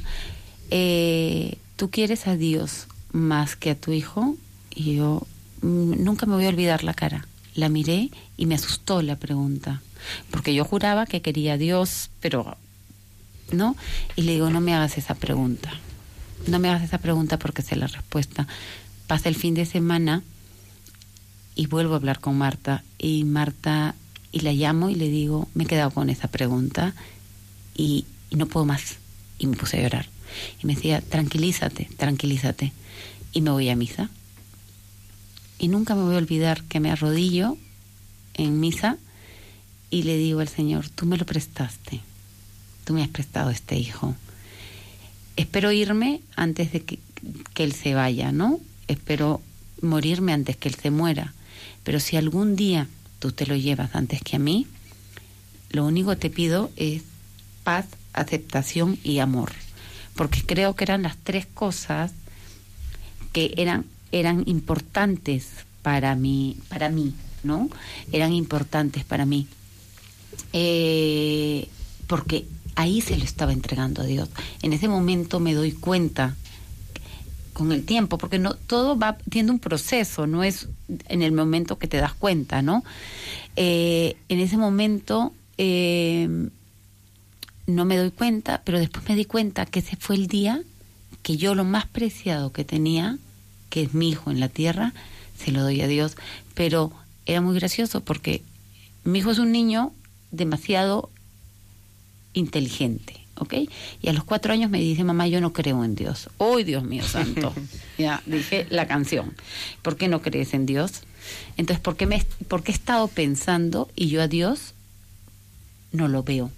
[0.71, 4.35] eh, ¿tú quieres a Dios más que a tu hijo?
[4.73, 5.27] Y yo
[5.61, 7.27] mm, nunca me voy a olvidar la cara.
[7.53, 9.81] La miré y me asustó la pregunta,
[10.31, 12.55] porque yo juraba que quería a Dios, pero
[13.51, 13.75] no.
[14.15, 15.69] Y le digo, no me hagas esa pregunta.
[16.47, 18.47] No me hagas esa pregunta porque sé la respuesta.
[19.07, 20.23] Pasa el fin de semana
[21.55, 23.95] y vuelvo a hablar con Marta y Marta
[24.31, 26.95] y la llamo y le digo, me he quedado con esa pregunta
[27.75, 28.95] y, y no puedo más.
[29.37, 30.07] Y me puse a llorar.
[30.61, 32.71] Y me decía, tranquilízate, tranquilízate.
[33.33, 34.09] Y me voy a misa.
[35.59, 37.57] Y nunca me voy a olvidar que me arrodillo
[38.33, 38.97] en misa
[39.89, 41.99] y le digo al Señor, tú me lo prestaste,
[42.85, 44.15] tú me has prestado este hijo.
[45.35, 46.99] Espero irme antes de que,
[47.53, 48.59] que Él se vaya, ¿no?
[48.87, 49.41] Espero
[49.81, 51.33] morirme antes que Él se muera.
[51.83, 52.87] Pero si algún día
[53.19, 54.65] tú te lo llevas antes que a mí,
[55.69, 57.03] lo único que te pido es
[57.63, 59.51] paz, aceptación y amor.
[60.21, 62.11] Porque creo que eran las tres cosas
[63.31, 65.47] que eran, eran importantes
[65.81, 67.71] para mí, para mí, ¿no?
[68.11, 69.47] Eran importantes para mí.
[70.53, 71.67] Eh,
[72.05, 72.45] porque
[72.75, 74.29] ahí se lo estaba entregando a Dios.
[74.61, 76.35] En ese momento me doy cuenta
[77.53, 80.67] con el tiempo, porque no todo va tiene un proceso, no es
[81.07, 82.83] en el momento que te das cuenta, ¿no?
[83.55, 86.29] Eh, en ese momento eh,
[87.67, 90.61] no me doy cuenta, pero después me di cuenta que ese fue el día
[91.21, 93.17] que yo lo más preciado que tenía,
[93.69, 94.93] que es mi hijo en la tierra,
[95.37, 96.17] se lo doy a Dios.
[96.53, 96.91] Pero
[97.25, 98.41] era muy gracioso porque
[99.03, 99.93] mi hijo es un niño
[100.31, 101.09] demasiado
[102.33, 103.53] inteligente, ¿ok?
[104.01, 106.29] Y a los cuatro años me dice, mamá, yo no creo en Dios.
[106.37, 107.53] ¡Uy, Dios mío santo!
[107.97, 109.35] ya, dije la canción.
[109.81, 111.03] ¿Por qué no crees en Dios?
[111.57, 114.73] Entonces, ¿por qué, me, ¿por qué he estado pensando y yo a Dios
[115.91, 116.51] no lo veo?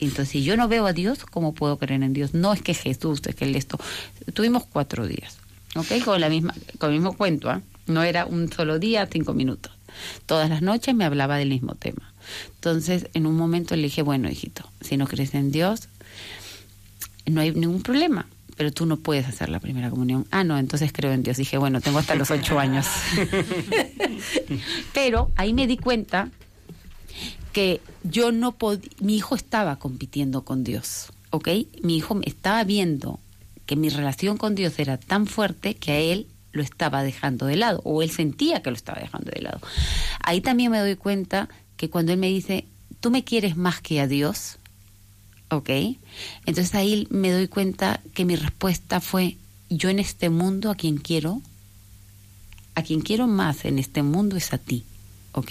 [0.00, 2.34] Entonces, si yo no veo a Dios, ¿cómo puedo creer en Dios?
[2.34, 3.78] No es que Jesús, es que él esto.
[4.34, 5.38] Tuvimos cuatro días,
[5.74, 6.04] ¿ok?
[6.04, 7.62] Con, la misma, con el mismo cuento, ¿ah?
[7.86, 9.72] No era un solo día, cinco minutos.
[10.26, 12.12] Todas las noches me hablaba del mismo tema.
[12.54, 15.88] Entonces, en un momento le dije, bueno, hijito, si no crees en Dios,
[17.26, 18.26] no hay ningún problema,
[18.56, 20.26] pero tú no puedes hacer la primera comunión.
[20.30, 21.36] Ah, no, entonces creo en Dios.
[21.36, 22.86] Dije, bueno, tengo hasta los ocho años.
[24.94, 26.30] pero ahí me di cuenta
[27.58, 31.48] que yo no podía, mi hijo estaba compitiendo con Dios, ¿ok?
[31.82, 33.18] Mi hijo estaba viendo
[33.66, 37.56] que mi relación con Dios era tan fuerte que a él lo estaba dejando de
[37.56, 39.60] lado, o él sentía que lo estaba dejando de lado.
[40.20, 42.64] Ahí también me doy cuenta que cuando él me dice,
[43.00, 44.58] tú me quieres más que a Dios,
[45.50, 45.70] ¿ok?
[46.46, 49.36] Entonces ahí me doy cuenta que mi respuesta fue,
[49.68, 51.42] yo en este mundo a quien quiero,
[52.76, 54.84] a quien quiero más en este mundo es a ti,
[55.32, 55.50] ¿ok?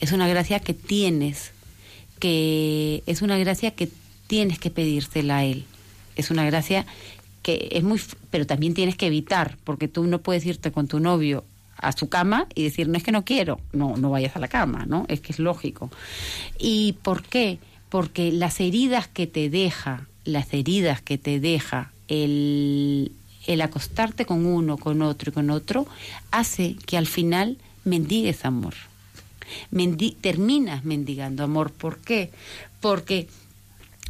[0.00, 1.52] Es una gracia que tienes
[2.18, 3.88] que es una gracia que
[4.26, 5.64] tienes que pedírsela a él.
[6.16, 6.86] Es una gracia
[7.42, 8.00] que es muy,
[8.30, 11.44] pero también tienes que evitar, porque tú no puedes irte con tu novio
[11.76, 14.48] a su cama y decir, no es que no quiero, no, no vayas a la
[14.48, 15.04] cama, ¿no?
[15.08, 15.90] Es que es lógico.
[16.58, 17.58] ¿Y por qué?
[17.88, 23.12] Porque las heridas que te deja, las heridas que te deja el,
[23.46, 25.86] el acostarte con uno, con otro y con otro,
[26.30, 28.74] hace que al final mendigues amor.
[29.70, 31.70] Mendi- terminas mendigando amor.
[31.70, 32.30] ¿Por qué?
[32.80, 33.28] Porque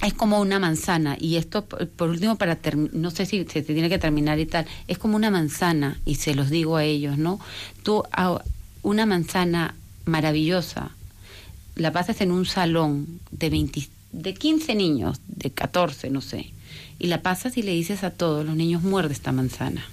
[0.03, 2.59] es como una manzana y esto por último para
[2.93, 6.35] no sé si se tiene que terminar y tal es como una manzana y se
[6.35, 7.41] los digo a ellos no
[7.83, 8.43] tú a-
[8.83, 10.91] una manzana maravillosa
[11.77, 16.53] la pasas en un salón de 20 de 15 niños de 14 no sé
[16.99, 19.85] y la pasas y le dices a todos los niños muerde esta manzana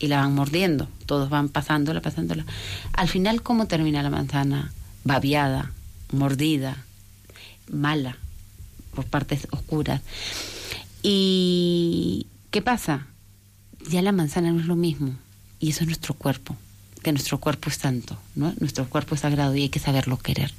[0.00, 2.44] y la van mordiendo todos van pasándola pasándola.
[2.92, 4.72] Al final cómo termina la manzana
[5.04, 5.70] babiada
[6.10, 6.76] mordida
[7.70, 8.16] mala
[8.94, 10.00] por partes oscuras.
[11.02, 13.06] ¿Y qué pasa?
[13.88, 15.14] Ya la manzana no es lo mismo.
[15.58, 16.56] Y eso es nuestro cuerpo.
[17.02, 18.16] Que nuestro cuerpo es santo.
[18.34, 20.52] Nuestro cuerpo es sagrado y hay que saberlo querer.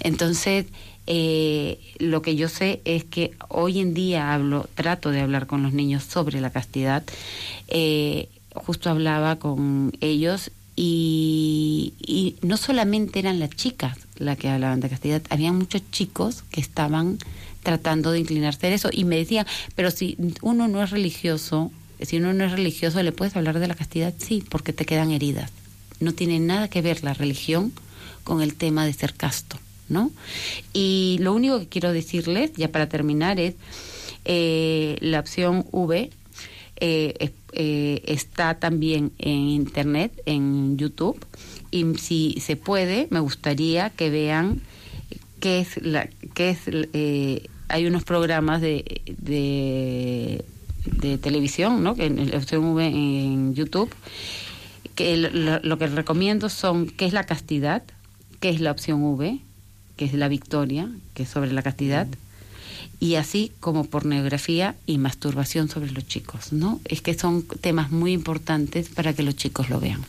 [0.00, 0.66] Entonces,
[1.06, 5.62] eh, lo que yo sé es que hoy en día hablo, trato de hablar con
[5.62, 7.04] los niños sobre la castidad.
[7.68, 14.80] Eh, justo hablaba con ellos y, y no solamente eran las chicas las que hablaban
[14.80, 17.18] de castidad, había muchos chicos que estaban
[17.66, 19.44] tratando de inclinarse a eso y me decían,
[19.74, 23.66] pero si uno no es religioso, si uno no es religioso, ¿le puedes hablar de
[23.66, 24.14] la castidad?
[24.18, 25.50] Sí, porque te quedan heridas.
[25.98, 27.72] No tiene nada que ver la religión
[28.22, 30.12] con el tema de ser casto, ¿no?
[30.72, 33.56] Y lo único que quiero decirles, ya para terminar, es
[34.24, 36.10] eh, la opción V
[36.78, 41.18] eh, eh, está también en internet, en YouTube,
[41.72, 44.60] y si se puede, me gustaría que vean
[45.40, 50.44] qué es la, qué es, eh, hay unos programas de, de,
[51.18, 51.94] televisión, ¿no?
[51.94, 53.92] Que en la opción V en YouTube,
[54.94, 57.82] que lo, lo que recomiendo son qué es la castidad,
[58.40, 59.40] qué es la opción V,
[59.96, 62.06] que es la victoria, que es sobre la castidad,
[63.00, 66.80] y así como pornografía y masturbación sobre los chicos, ¿no?
[66.84, 70.02] Es que son temas muy importantes para que los chicos lo vean.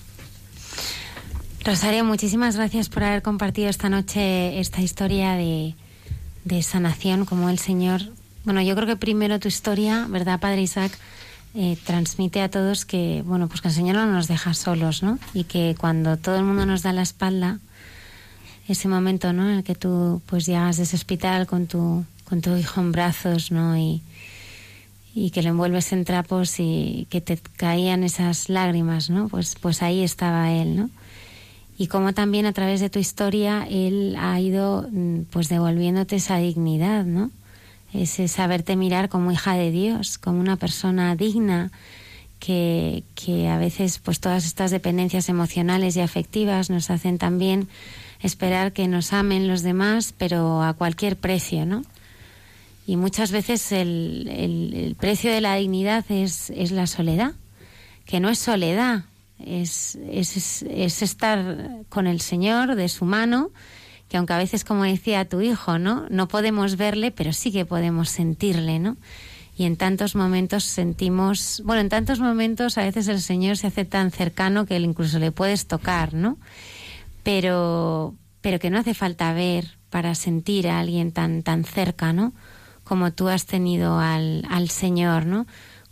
[1.66, 5.76] Rosario, muchísimas gracias por haber compartido esta noche esta historia de,
[6.48, 8.02] de sanación, como el Señor.
[8.44, 10.98] Bueno, yo creo que primero tu historia, ¿verdad, Padre Isaac?
[11.60, 15.18] eh, transmite a todos que, bueno, pues que el Señor no nos deja solos, ¿no?
[15.34, 17.60] Y que cuando todo el mundo nos da la espalda,
[18.68, 19.49] ese momento, ¿no?
[19.49, 22.91] En el que tú, pues llegas de ese hospital con tu, con tu hijo en
[22.91, 23.76] brazos, ¿no?
[23.76, 24.03] Y,
[25.15, 29.28] y que lo envuelves en trapos y que te caían esas lágrimas, ¿no?
[29.28, 30.90] Pues, pues ahí estaba él, ¿no?
[31.78, 36.38] Y cómo también a través de tu historia él ha ido mm, pues devolviéndote esa
[36.38, 37.30] dignidad, ¿no?
[37.94, 41.72] Ese saberte mirar como hija de Dios, como una persona digna,
[42.40, 47.68] que, que a veces pues todas estas dependencias emocionales y afectivas nos hacen también
[48.22, 51.84] esperar que nos amen los demás, pero a cualquier precio, ¿no?
[52.86, 57.34] Y muchas veces el, el- precio de la dignidad es, es la soledad,
[58.06, 59.04] que no es soledad,
[59.40, 63.52] es, es, es estar con el Señor de su mano,
[64.10, 66.06] que aunque a veces, como decía tu hijo, ¿no?
[66.10, 68.98] No podemos verle, pero sí que podemos sentirle, ¿no?
[69.58, 73.86] Y en tantos momentos sentimos, bueno, en tantos momentos a veces el Señor se hace
[73.86, 76.38] tan cercano que incluso le puedes tocar, ¿no?
[77.24, 82.34] Pero, pero que no hace falta ver para sentir a alguien tan, tan cerca, ¿no?
[82.84, 85.48] Como tú has tenido al, al Señor, ¿no?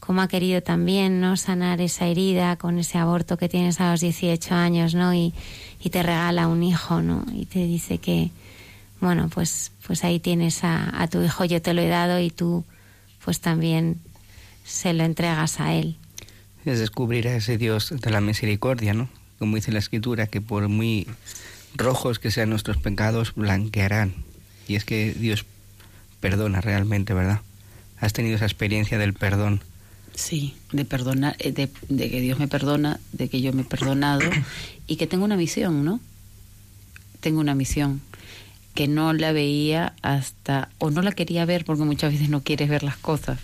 [0.06, 1.36] Cómo ha querido también, ¿no?
[1.36, 5.14] Sanar esa herida con ese aborto que tienes a los 18 años, ¿no?
[5.14, 5.34] Y,
[5.92, 7.24] te regala un hijo, ¿no?
[7.32, 8.32] Y te dice que,
[9.02, 12.32] bueno, pues, pues ahí tienes a, a tu hijo, yo te lo he dado y
[12.32, 12.66] tú,
[13.24, 14.00] pues también
[14.66, 15.96] se lo entregas a él.
[16.66, 19.10] Es descubrir a ese Dios de la misericordia, ¿no?
[19.38, 21.08] Como dice la Escritura, que por muy
[21.76, 24.16] rojos que sean nuestros pecados, blanquearán.
[24.68, 25.46] Y es que Dios
[26.20, 27.42] perdona realmente, ¿verdad?
[28.00, 29.62] Has tenido esa experiencia del perdón.
[30.16, 33.66] Sí, de perdonar, eh, de, de que Dios me perdona, de que yo me he
[33.66, 34.30] perdonado
[34.88, 36.00] y que tengo una misión, ¿no?
[37.20, 38.02] Tengo una misión
[38.76, 42.70] que no la veía hasta, o no la quería ver porque muchas veces no quieres
[42.70, 43.40] ver las cosas.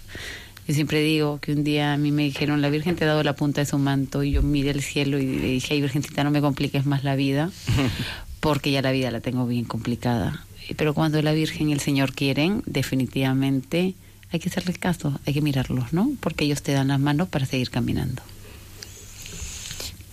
[0.68, 3.24] Yo siempre digo que un día a mí me dijeron, la Virgen te ha dado
[3.24, 6.24] la punta de su manto y yo miré el cielo y le dije, ay Virgencita,
[6.24, 7.50] no me compliques más la vida
[8.40, 10.46] porque ya la vida la tengo bien complicada.
[10.78, 13.96] Pero cuando la Virgen y el Señor quieren, definitivamente
[14.32, 16.12] hay que hacerles caso, hay que mirarlos, ¿no?
[16.20, 18.22] Porque ellos te dan las manos para seguir caminando.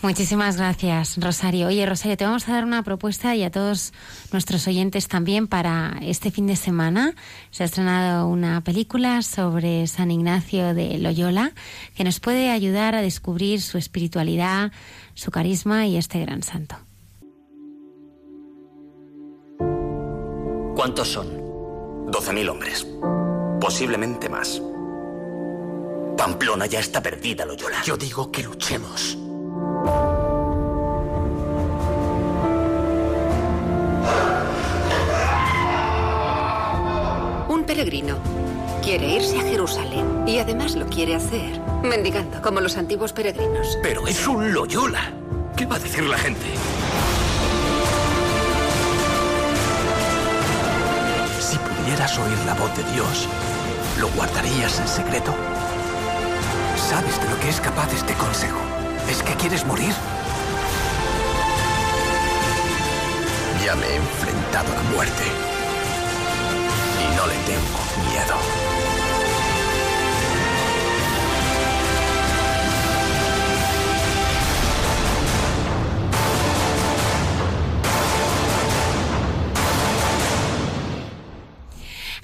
[0.00, 1.66] Muchísimas gracias, Rosario.
[1.66, 3.92] Oye, Rosario, te vamos a dar una propuesta y a todos
[4.30, 7.14] nuestros oyentes también para este fin de semana.
[7.50, 11.50] Se ha estrenado una película sobre San Ignacio de Loyola
[11.96, 14.70] que nos puede ayudar a descubrir su espiritualidad,
[15.14, 16.76] su carisma y este gran santo.
[20.76, 21.26] ¿Cuántos son?
[22.06, 22.86] 12.000 hombres
[23.68, 24.62] posiblemente más.
[26.16, 27.82] Pamplona ya está perdida, Loyola.
[27.84, 29.14] Yo digo que luchemos.
[37.50, 38.16] Un peregrino
[38.82, 43.76] quiere irse a Jerusalén y además lo quiere hacer mendigando como los antiguos peregrinos.
[43.82, 45.12] Pero es un Loyola.
[45.58, 46.46] ¿Qué va a decir la gente?
[51.38, 53.28] Si pudieras oír la voz de Dios,
[53.98, 55.34] ¿lo guardarías en secreto?
[56.76, 58.58] ¿Sabes de lo que es capaz este consejo?
[59.10, 59.92] ¿Es que quieres morir?
[63.64, 65.24] Ya me he enfrentado a la muerte.
[67.02, 67.80] Y no le tengo
[68.10, 68.97] miedo.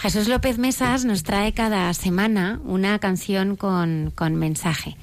[0.04, 4.96] Jesús López Mesas nos trae cada semana una canción con, con mensaje.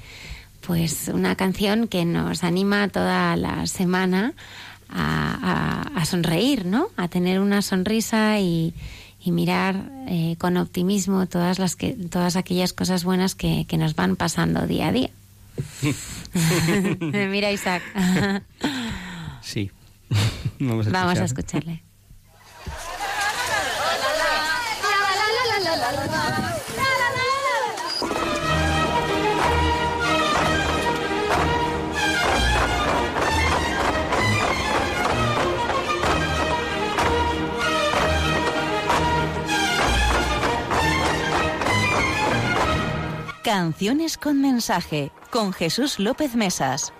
[0.64, 4.32] Pues una canción que nos anima toda la semana
[4.88, 6.86] a, a- a sonreír, ¿no?
[6.96, 8.74] A tener una sonrisa y,
[9.20, 13.96] y mirar eh, con optimismo todas, las que, todas aquellas cosas buenas que, que nos
[13.96, 15.10] van pasando día a día.
[17.28, 17.82] Mira, Isaac.
[19.42, 19.72] Sí.
[20.60, 21.62] Vamos a Vamos a escuchar.
[21.64, 21.82] escucharle.
[43.44, 46.92] Canciones con mensaje con Jesús López Mesas.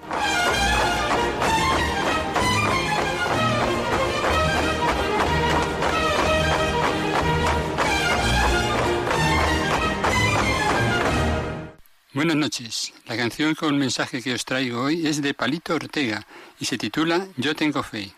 [12.12, 12.92] Buenas noches.
[13.06, 16.26] La canción con mensaje que os traigo hoy es de Palito Ortega
[16.58, 18.14] y se titula Yo tengo fe.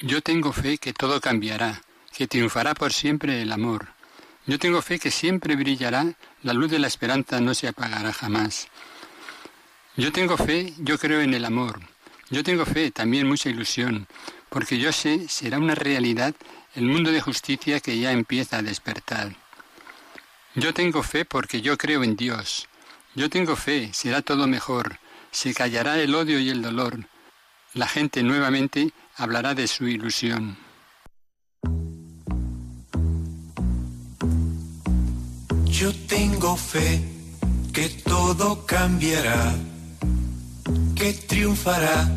[0.00, 1.82] Yo tengo fe que todo cambiará,
[2.12, 3.97] que triunfará por siempre el amor.
[4.48, 8.68] Yo tengo fe que siempre brillará, la luz de la esperanza no se apagará jamás.
[9.94, 11.80] Yo tengo fe, yo creo en el amor.
[12.30, 14.06] Yo tengo fe, también mucha ilusión,
[14.48, 16.34] porque yo sé será una realidad
[16.74, 19.36] el mundo de justicia que ya empieza a despertar.
[20.54, 22.68] Yo tengo fe porque yo creo en Dios.
[23.14, 24.98] Yo tengo fe, será todo mejor.
[25.30, 27.06] Se callará el odio y el dolor.
[27.74, 30.56] La gente nuevamente hablará de su ilusión.
[35.80, 37.00] Yo tengo fe
[37.72, 39.54] que todo cambiará,
[40.96, 42.10] que triunfará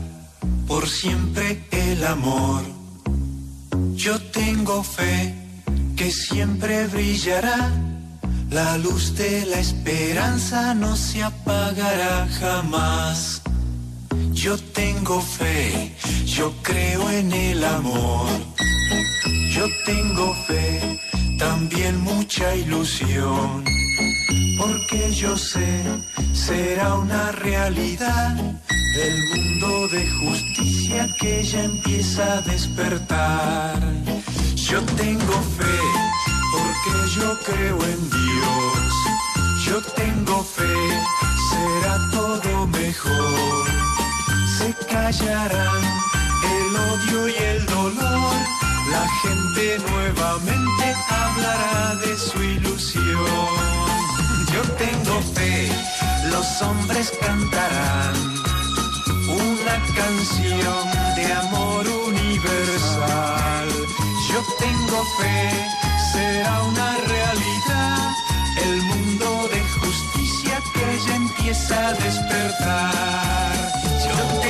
[0.66, 2.64] por siempre el amor.
[3.94, 5.36] Yo tengo fe
[5.96, 7.72] que siempre brillará,
[8.50, 13.44] la luz de la esperanza no se apagará jamás.
[14.32, 18.28] Yo tengo fe, yo creo en el amor.
[19.52, 21.00] Yo tengo fe,
[21.42, 23.64] también mucha ilusión,
[24.60, 25.82] porque yo sé,
[26.34, 28.38] será una realidad
[29.08, 33.80] el mundo de justicia que ya empieza a despertar.
[34.56, 35.78] Yo tengo fe,
[36.54, 38.92] porque yo creo en Dios.
[39.66, 40.76] Yo tengo fe,
[41.50, 43.66] será todo mejor.
[44.58, 45.84] Se callarán
[46.56, 48.71] el odio y el dolor.
[48.90, 53.72] La gente nuevamente hablará de su ilusión.
[54.54, 55.70] Yo tengo fe,
[56.32, 58.16] los hombres cantarán
[59.28, 60.86] una canción
[61.16, 63.70] de amor universal.
[64.30, 65.52] Yo tengo fe,
[66.12, 68.12] será una realidad
[68.64, 73.54] el mundo de justicia que ya empieza a despertar.
[74.06, 74.42] Yo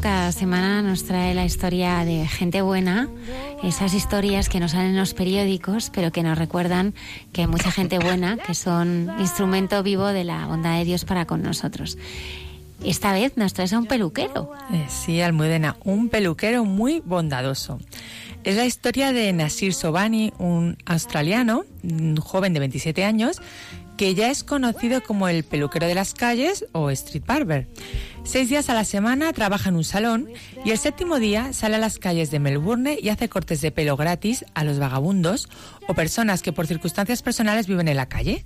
[0.00, 3.08] Cada semana nos trae la historia de gente buena,
[3.62, 6.94] esas historias que nos salen en los periódicos, pero que nos recuerdan
[7.34, 11.26] que hay mucha gente buena, que son instrumento vivo de la bondad de Dios para
[11.26, 11.98] con nosotros.
[12.82, 14.50] Esta vez nos traes a un peluquero.
[14.72, 17.78] Eh, sí, Almudena, un peluquero muy bondadoso.
[18.42, 23.42] Es la historia de Nasir Sobani, un australiano, un joven de 27 años,
[24.00, 27.68] que ya es conocido como el peluquero de las calles o street barber.
[28.24, 30.30] Seis días a la semana trabaja en un salón
[30.64, 33.98] y el séptimo día sale a las calles de Melbourne y hace cortes de pelo
[33.98, 35.50] gratis a los vagabundos
[35.86, 38.42] o personas que por circunstancias personales viven en la calle.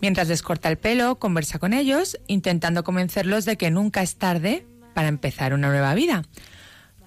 [0.00, 4.66] Mientras les corta el pelo, conversa con ellos, intentando convencerlos de que nunca es tarde
[4.92, 6.24] para empezar una nueva vida.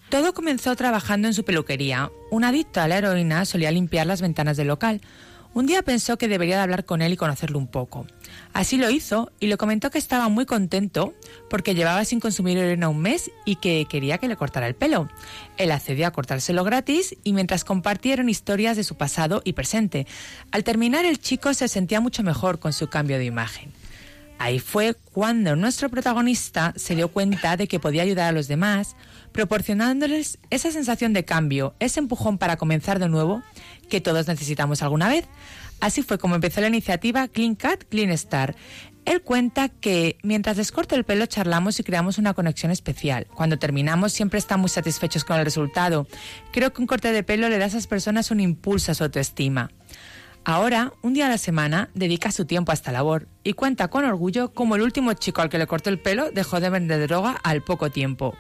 [0.08, 2.12] Todo comenzó trabajando en su peluquería.
[2.32, 5.02] Un adicto a la heroína solía limpiar las ventanas del local.
[5.54, 8.06] Un día pensó que debería de hablar con él y conocerlo un poco.
[8.54, 11.14] Así lo hizo y le comentó que estaba muy contento
[11.50, 15.10] porque llevaba sin consumir heroína un mes y que quería que le cortara el pelo.
[15.58, 20.06] Él accedió a cortárselo gratis y mientras compartieron historias de su pasado y presente.
[20.52, 23.72] Al terminar el chico se sentía mucho mejor con su cambio de imagen.
[24.40, 28.96] Ahí fue cuando nuestro protagonista se dio cuenta de que podía ayudar a los demás,
[29.34, 33.44] proporcionándoles esa sensación de cambio, ese empujón para comenzar de nuevo
[33.90, 35.26] que todos necesitamos alguna vez.
[35.82, 38.56] Así fue como empezó la iniciativa Clean Cat, Clean Star.
[39.06, 43.28] Él cuenta que mientras les corto el pelo charlamos y creamos una conexión especial.
[43.34, 46.08] Cuando terminamos siempre están muy satisfechos con el resultado.
[46.52, 49.04] Creo que un corte de pelo le da a esas personas un impulso a su
[49.04, 49.72] autoestima.
[50.46, 54.06] Ahora, un día a la semana, dedica su tiempo a esta labor y cuenta con
[54.06, 57.32] orgullo como el último chico al que le cortó el pelo dejó de vender droga
[57.44, 58.36] al poco tiempo.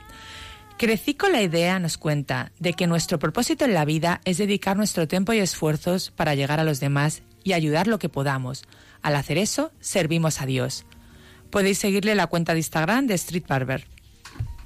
[0.79, 4.77] Crecí con la idea, nos cuenta, de que nuestro propósito en la vida es dedicar
[4.77, 8.63] nuestro tiempo y esfuerzos para llegar a los demás y ayudar lo que podamos.
[9.01, 10.85] Al hacer eso, servimos a Dios.
[11.49, 13.87] Podéis seguirle la cuenta de Instagram de Street Barber.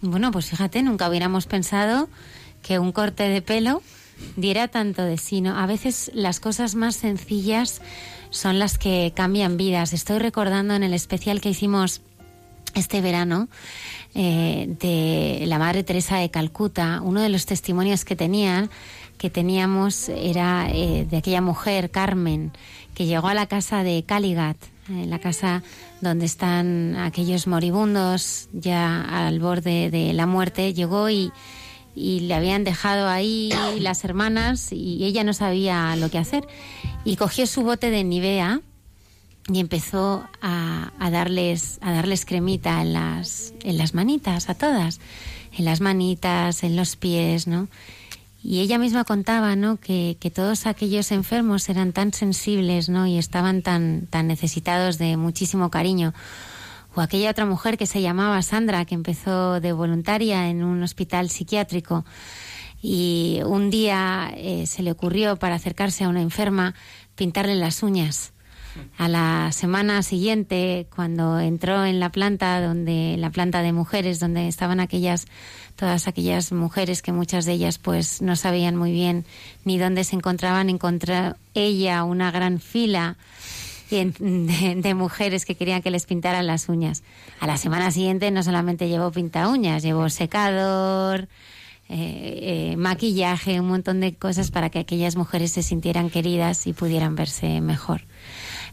[0.02, 2.08] Bueno, pues fíjate, nunca hubiéramos pensado
[2.62, 3.82] que un corte de pelo
[4.36, 5.42] diera tanto de sí.
[5.42, 5.58] ¿no?
[5.58, 7.82] A veces las cosas más sencillas
[8.30, 9.94] son las que cambian vidas.
[9.94, 12.02] Estoy recordando en el especial que hicimos
[12.74, 13.48] este verano
[14.16, 18.70] eh, de la Madre Teresa de Calcuta, uno de los testimonios que tenían,
[19.18, 22.52] que teníamos era eh, de aquella mujer, Carmen,
[22.94, 24.58] que llegó a la casa de Caligat,
[24.90, 25.64] en la casa
[26.02, 31.32] donde están aquellos moribundos ya al borde de la muerte, llegó y,
[31.96, 36.48] y le habían dejado ahí las hermanas y ella no sabía lo que hacer.
[37.06, 38.62] Y cogió su bote de Nivea
[39.52, 45.00] y empezó a, darles a darles cremita en las en las manitas a todas.
[45.56, 47.68] En las manitas en los pies no
[48.42, 53.18] y ella misma contaba no que, que todos aquellos enfermos eran tan sensibles no y
[53.18, 56.14] estaban tan tan necesitados de muchísimo cariño.
[56.96, 61.30] O aquella otra mujer que se llamaba Sandra que empezó de voluntaria en un hospital
[61.30, 62.06] psiquiátrico.
[62.84, 66.76] Y un día eh, se le ocurrió para acercarse a una enferma
[67.16, 68.34] pintarle las uñas
[68.98, 74.48] a la semana siguiente, cuando entró en la planta donde la planta de mujeres, donde
[74.48, 75.26] estaban aquellas
[75.76, 79.26] todas aquellas mujeres que muchas de ellas pues no sabían muy bien
[79.66, 83.18] ni dónde se encontraban, encontró ella una gran fila
[83.90, 87.04] de, mujeres que querían que les pintaran las uñas.
[87.40, 91.28] A la semana siguiente no solamente llevó pinta uñas, llevó secador,
[91.90, 96.74] eh, eh, maquillaje, un montón de cosas para que aquellas mujeres se sintieran queridas y
[96.74, 98.02] pudieran verse mejor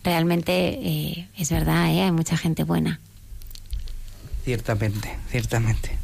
[0.03, 2.03] realmente eh, es verdad, ¿eh?
[2.03, 3.01] hay mucha gente buena.
[4.45, 5.99] Ciertamente, ciertamente.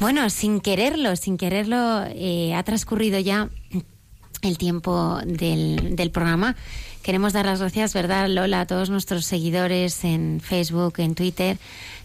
[0.00, 3.48] Bueno, sin quererlo, sin quererlo, eh, ha transcurrido ya
[4.44, 6.56] el tiempo del, del, programa.
[7.02, 11.58] Queremos dar las gracias, ¿verdad, Lola, a todos nuestros seguidores en Facebook, en Twitter,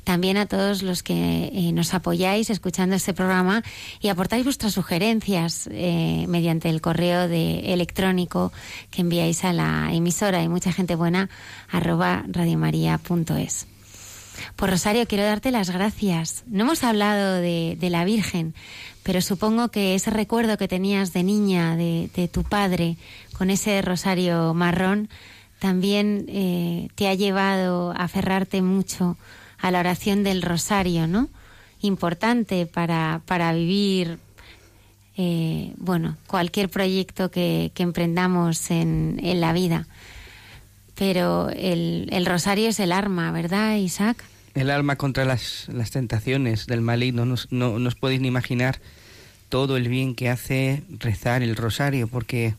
[0.03, 3.63] también a todos los que eh, nos apoyáis escuchando este programa
[4.01, 8.51] y aportáis vuestras sugerencias eh, mediante el correo de electrónico
[8.91, 11.29] que enviáis a la emisora y mucha gente buena
[11.69, 13.78] arroba radiomaria.es.
[14.55, 16.43] Por Rosario, quiero darte las gracias.
[16.47, 18.53] No hemos hablado de, la Virgen,
[19.03, 22.97] pero supongo que ese recuerdo que tenías de niña, de, tu padre,
[23.37, 25.09] con ese rosario marrón,
[25.59, 29.17] también eh, te ha llevado a aferrarte mucho
[29.59, 31.27] a la oración del rosario, ¿no?
[31.81, 34.19] Importante para, para vivir,
[35.17, 39.87] eh, bueno, cualquier proyecto que, emprendamos en, en, la vida.
[40.95, 44.23] Pero el, el, rosario es el arma, ¿verdad, Isaac?
[44.55, 47.25] El arma contra las, las tentaciones del maligno.
[47.25, 48.79] No, no, no os podéis ni imaginar
[49.49, 52.55] todo el bien que hace rezar el rosario, porque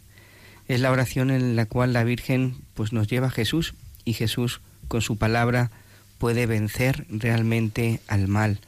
[0.69, 4.61] es la oración en la cual la Virgen pues nos lleva a Jesús y Jesús
[4.89, 5.71] con su palabra
[6.19, 8.61] puede vencer realmente al mal,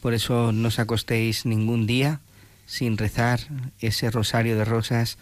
[0.00, 2.20] Por eso no os acostéis ningún día
[2.66, 3.40] sin rezar
[3.80, 5.16] ese rosario de rosas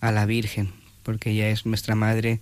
[0.00, 2.40] a la Virgen, porque ella es nuestra madre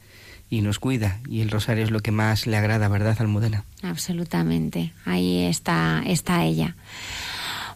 [0.55, 3.65] y nos cuida, y el rosario es lo que más le agrada, ¿verdad, Almudena?
[3.83, 6.77] Absolutamente, ahí está, está ella.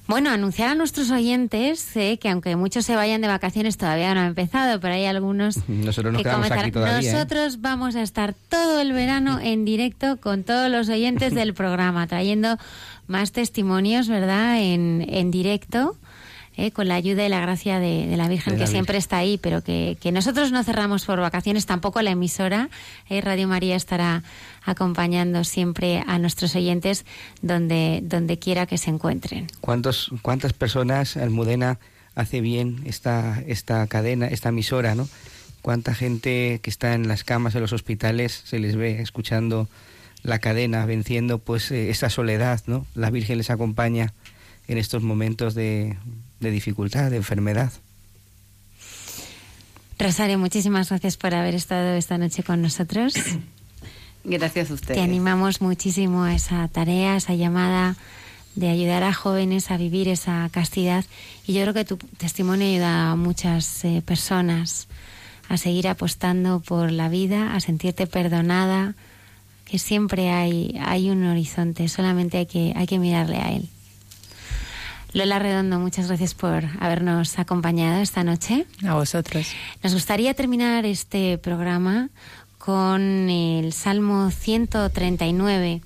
[0.07, 4.21] Bueno, anunciar a nuestros oyentes eh, que aunque muchos se vayan de vacaciones todavía no
[4.21, 7.11] ha empezado, pero hay algunos Nosotros nos que aquí todavía.
[7.11, 7.13] ¿eh?
[7.13, 12.07] Nosotros vamos a estar todo el verano en directo con todos los oyentes del programa,
[12.07, 12.57] trayendo
[13.07, 14.61] más testimonios, ¿verdad?
[14.61, 15.97] En, en directo.
[16.59, 18.99] Eh, con la ayuda y la gracia de, de la Virgen, De que la siempre
[18.99, 22.69] está ahí, pero que, que nosotros no cerramos por vacaciones, tampoco la emisora.
[23.09, 24.25] eh, Radio María estará
[24.65, 27.07] acompañando siempre a nuestros oyentes
[27.43, 29.47] donde, donde quiera que se encuentren.
[29.61, 31.79] ¿Cuántos, ¿Cuántas personas, Almudena,
[32.17, 35.09] hace bien esta, esta cadena, esta emisora, ¿no?
[35.63, 39.69] ¿Cuánta gente que está en las camas de los hospitales se les ve escuchando
[40.25, 42.85] la cadena, venciendo pues eh, esa soledad, ¿no?
[42.97, 44.13] La Virgen les acompaña
[44.67, 45.97] en estos momentos de,
[46.41, 47.73] de dificultad, de enfermedad.
[49.99, 53.15] Rosario, muchísimas gracias por haber estado esta noche con nosotros.
[54.25, 54.99] Gracias a ustedes.
[54.99, 57.97] Te animamos muchísimo a esa tarea, a esa llamada
[58.55, 61.05] de ayudar a jóvenes a vivir esa castidad.
[61.47, 64.89] Y yo creo que tu testimonio ayuda a muchas eh, personas
[65.49, 68.95] a seguir apostando por la vida, a sentirte perdonada,
[69.65, 73.69] que siempre hay, hay un horizonte, solamente hay que, hay que mirarle a él.
[75.13, 78.67] Lola Redondo, muchas gracias por habernos acompañado esta noche.
[78.87, 79.49] A vosotros.
[79.83, 82.11] Nos gustaría terminar este programa
[82.59, 85.81] con el Salmo 139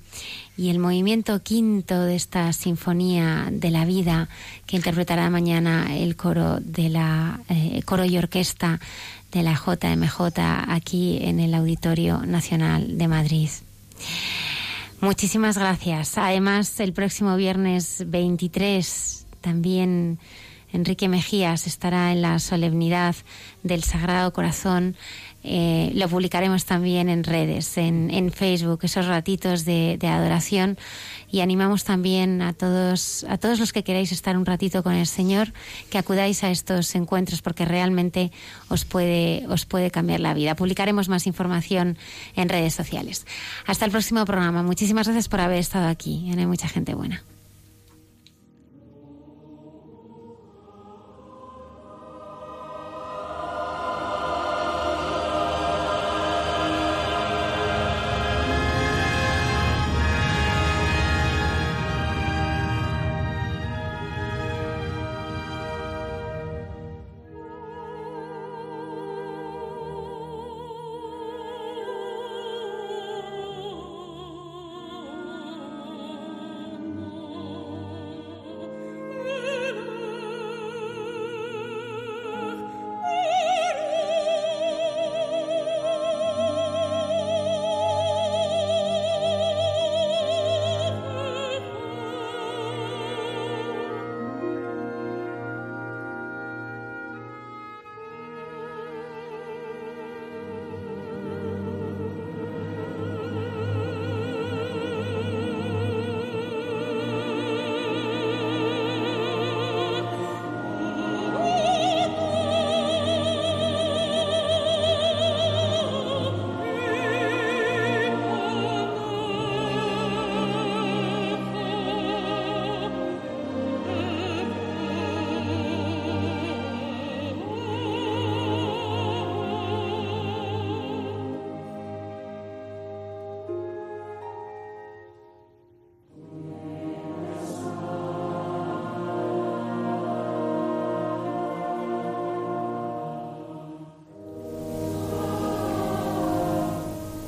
[0.57, 4.27] y el movimiento quinto de esta Sinfonía de la Vida
[4.65, 8.79] que interpretará mañana el coro de la eh, coro y orquesta
[9.31, 13.49] de la JMJ aquí en el Auditorio Nacional de Madrid.
[15.03, 16.17] Muchísimas gracias.
[16.17, 20.17] Además, el próximo viernes 23 también
[20.71, 23.13] Enrique Mejías estará en la solemnidad
[23.63, 24.95] del Sagrado Corazón.
[25.43, 30.77] Eh, lo publicaremos también en redes, en, Facebook, esos ratitos de, de adoración.
[31.29, 35.07] Y animamos también a todos, a todos los que queráis estar un ratito con el
[35.07, 35.51] Señor,
[35.89, 38.31] que acudáis a estos encuentros porque realmente
[38.69, 40.55] os puede, os puede cambiar la vida.
[40.55, 41.97] Publicaremos más información
[42.35, 43.25] en redes sociales.
[43.65, 44.63] Hasta el próximo programa.
[44.63, 46.31] Muchísimas gracias por haber estado aquí.
[46.37, 47.23] Hay mucha gente buena.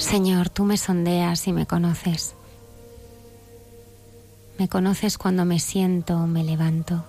[0.06, 2.36] Señor, tú me sondeas y me conoces.
[4.60, 7.04] Me conoces cuando me siento o me levanto.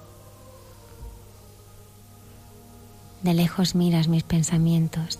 [3.23, 5.19] De lejos miras mis pensamientos.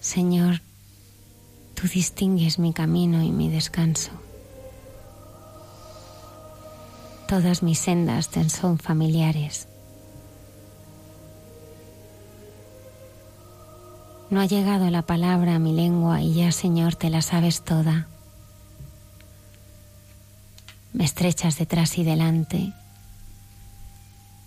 [0.00, 0.62] Señor,
[1.74, 4.10] tú distingues mi camino y mi descanso.
[7.28, 9.68] Todas mis sendas te son familiares.
[14.28, 18.08] No ha llegado la palabra a mi lengua y ya, Señor, te la sabes toda.
[20.92, 22.72] Me estrechas detrás y delante.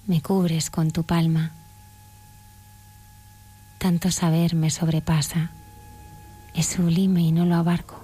[0.06, 1.53] Me cubres con tu palma.
[3.77, 5.51] Tanto saber me sobrepasa.
[6.53, 8.03] Es sublime y no lo abarco.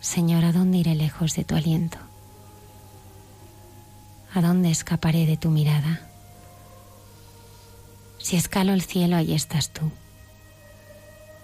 [0.00, 1.98] Señor, ¿a dónde iré lejos de tu aliento?
[4.34, 6.00] ¿A dónde escaparé de tu mirada?
[8.24, 9.92] Si escalo el cielo, allí estás tú.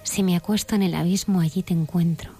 [0.02, 2.32] Si me acuesto en el abismo, allí te encuentro.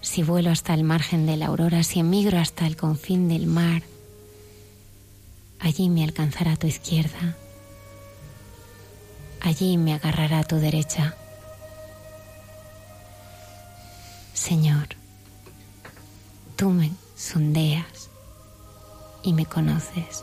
[0.00, 3.82] Si vuelo hasta el margen de la aurora, si emigro hasta el confín del mar,
[5.58, 7.36] allí me alcanzará tu izquierda,
[9.40, 11.16] allí me agarrará tu derecha.
[14.34, 14.86] Señor,
[16.54, 18.08] tú me sondeas
[19.24, 20.22] y me conoces.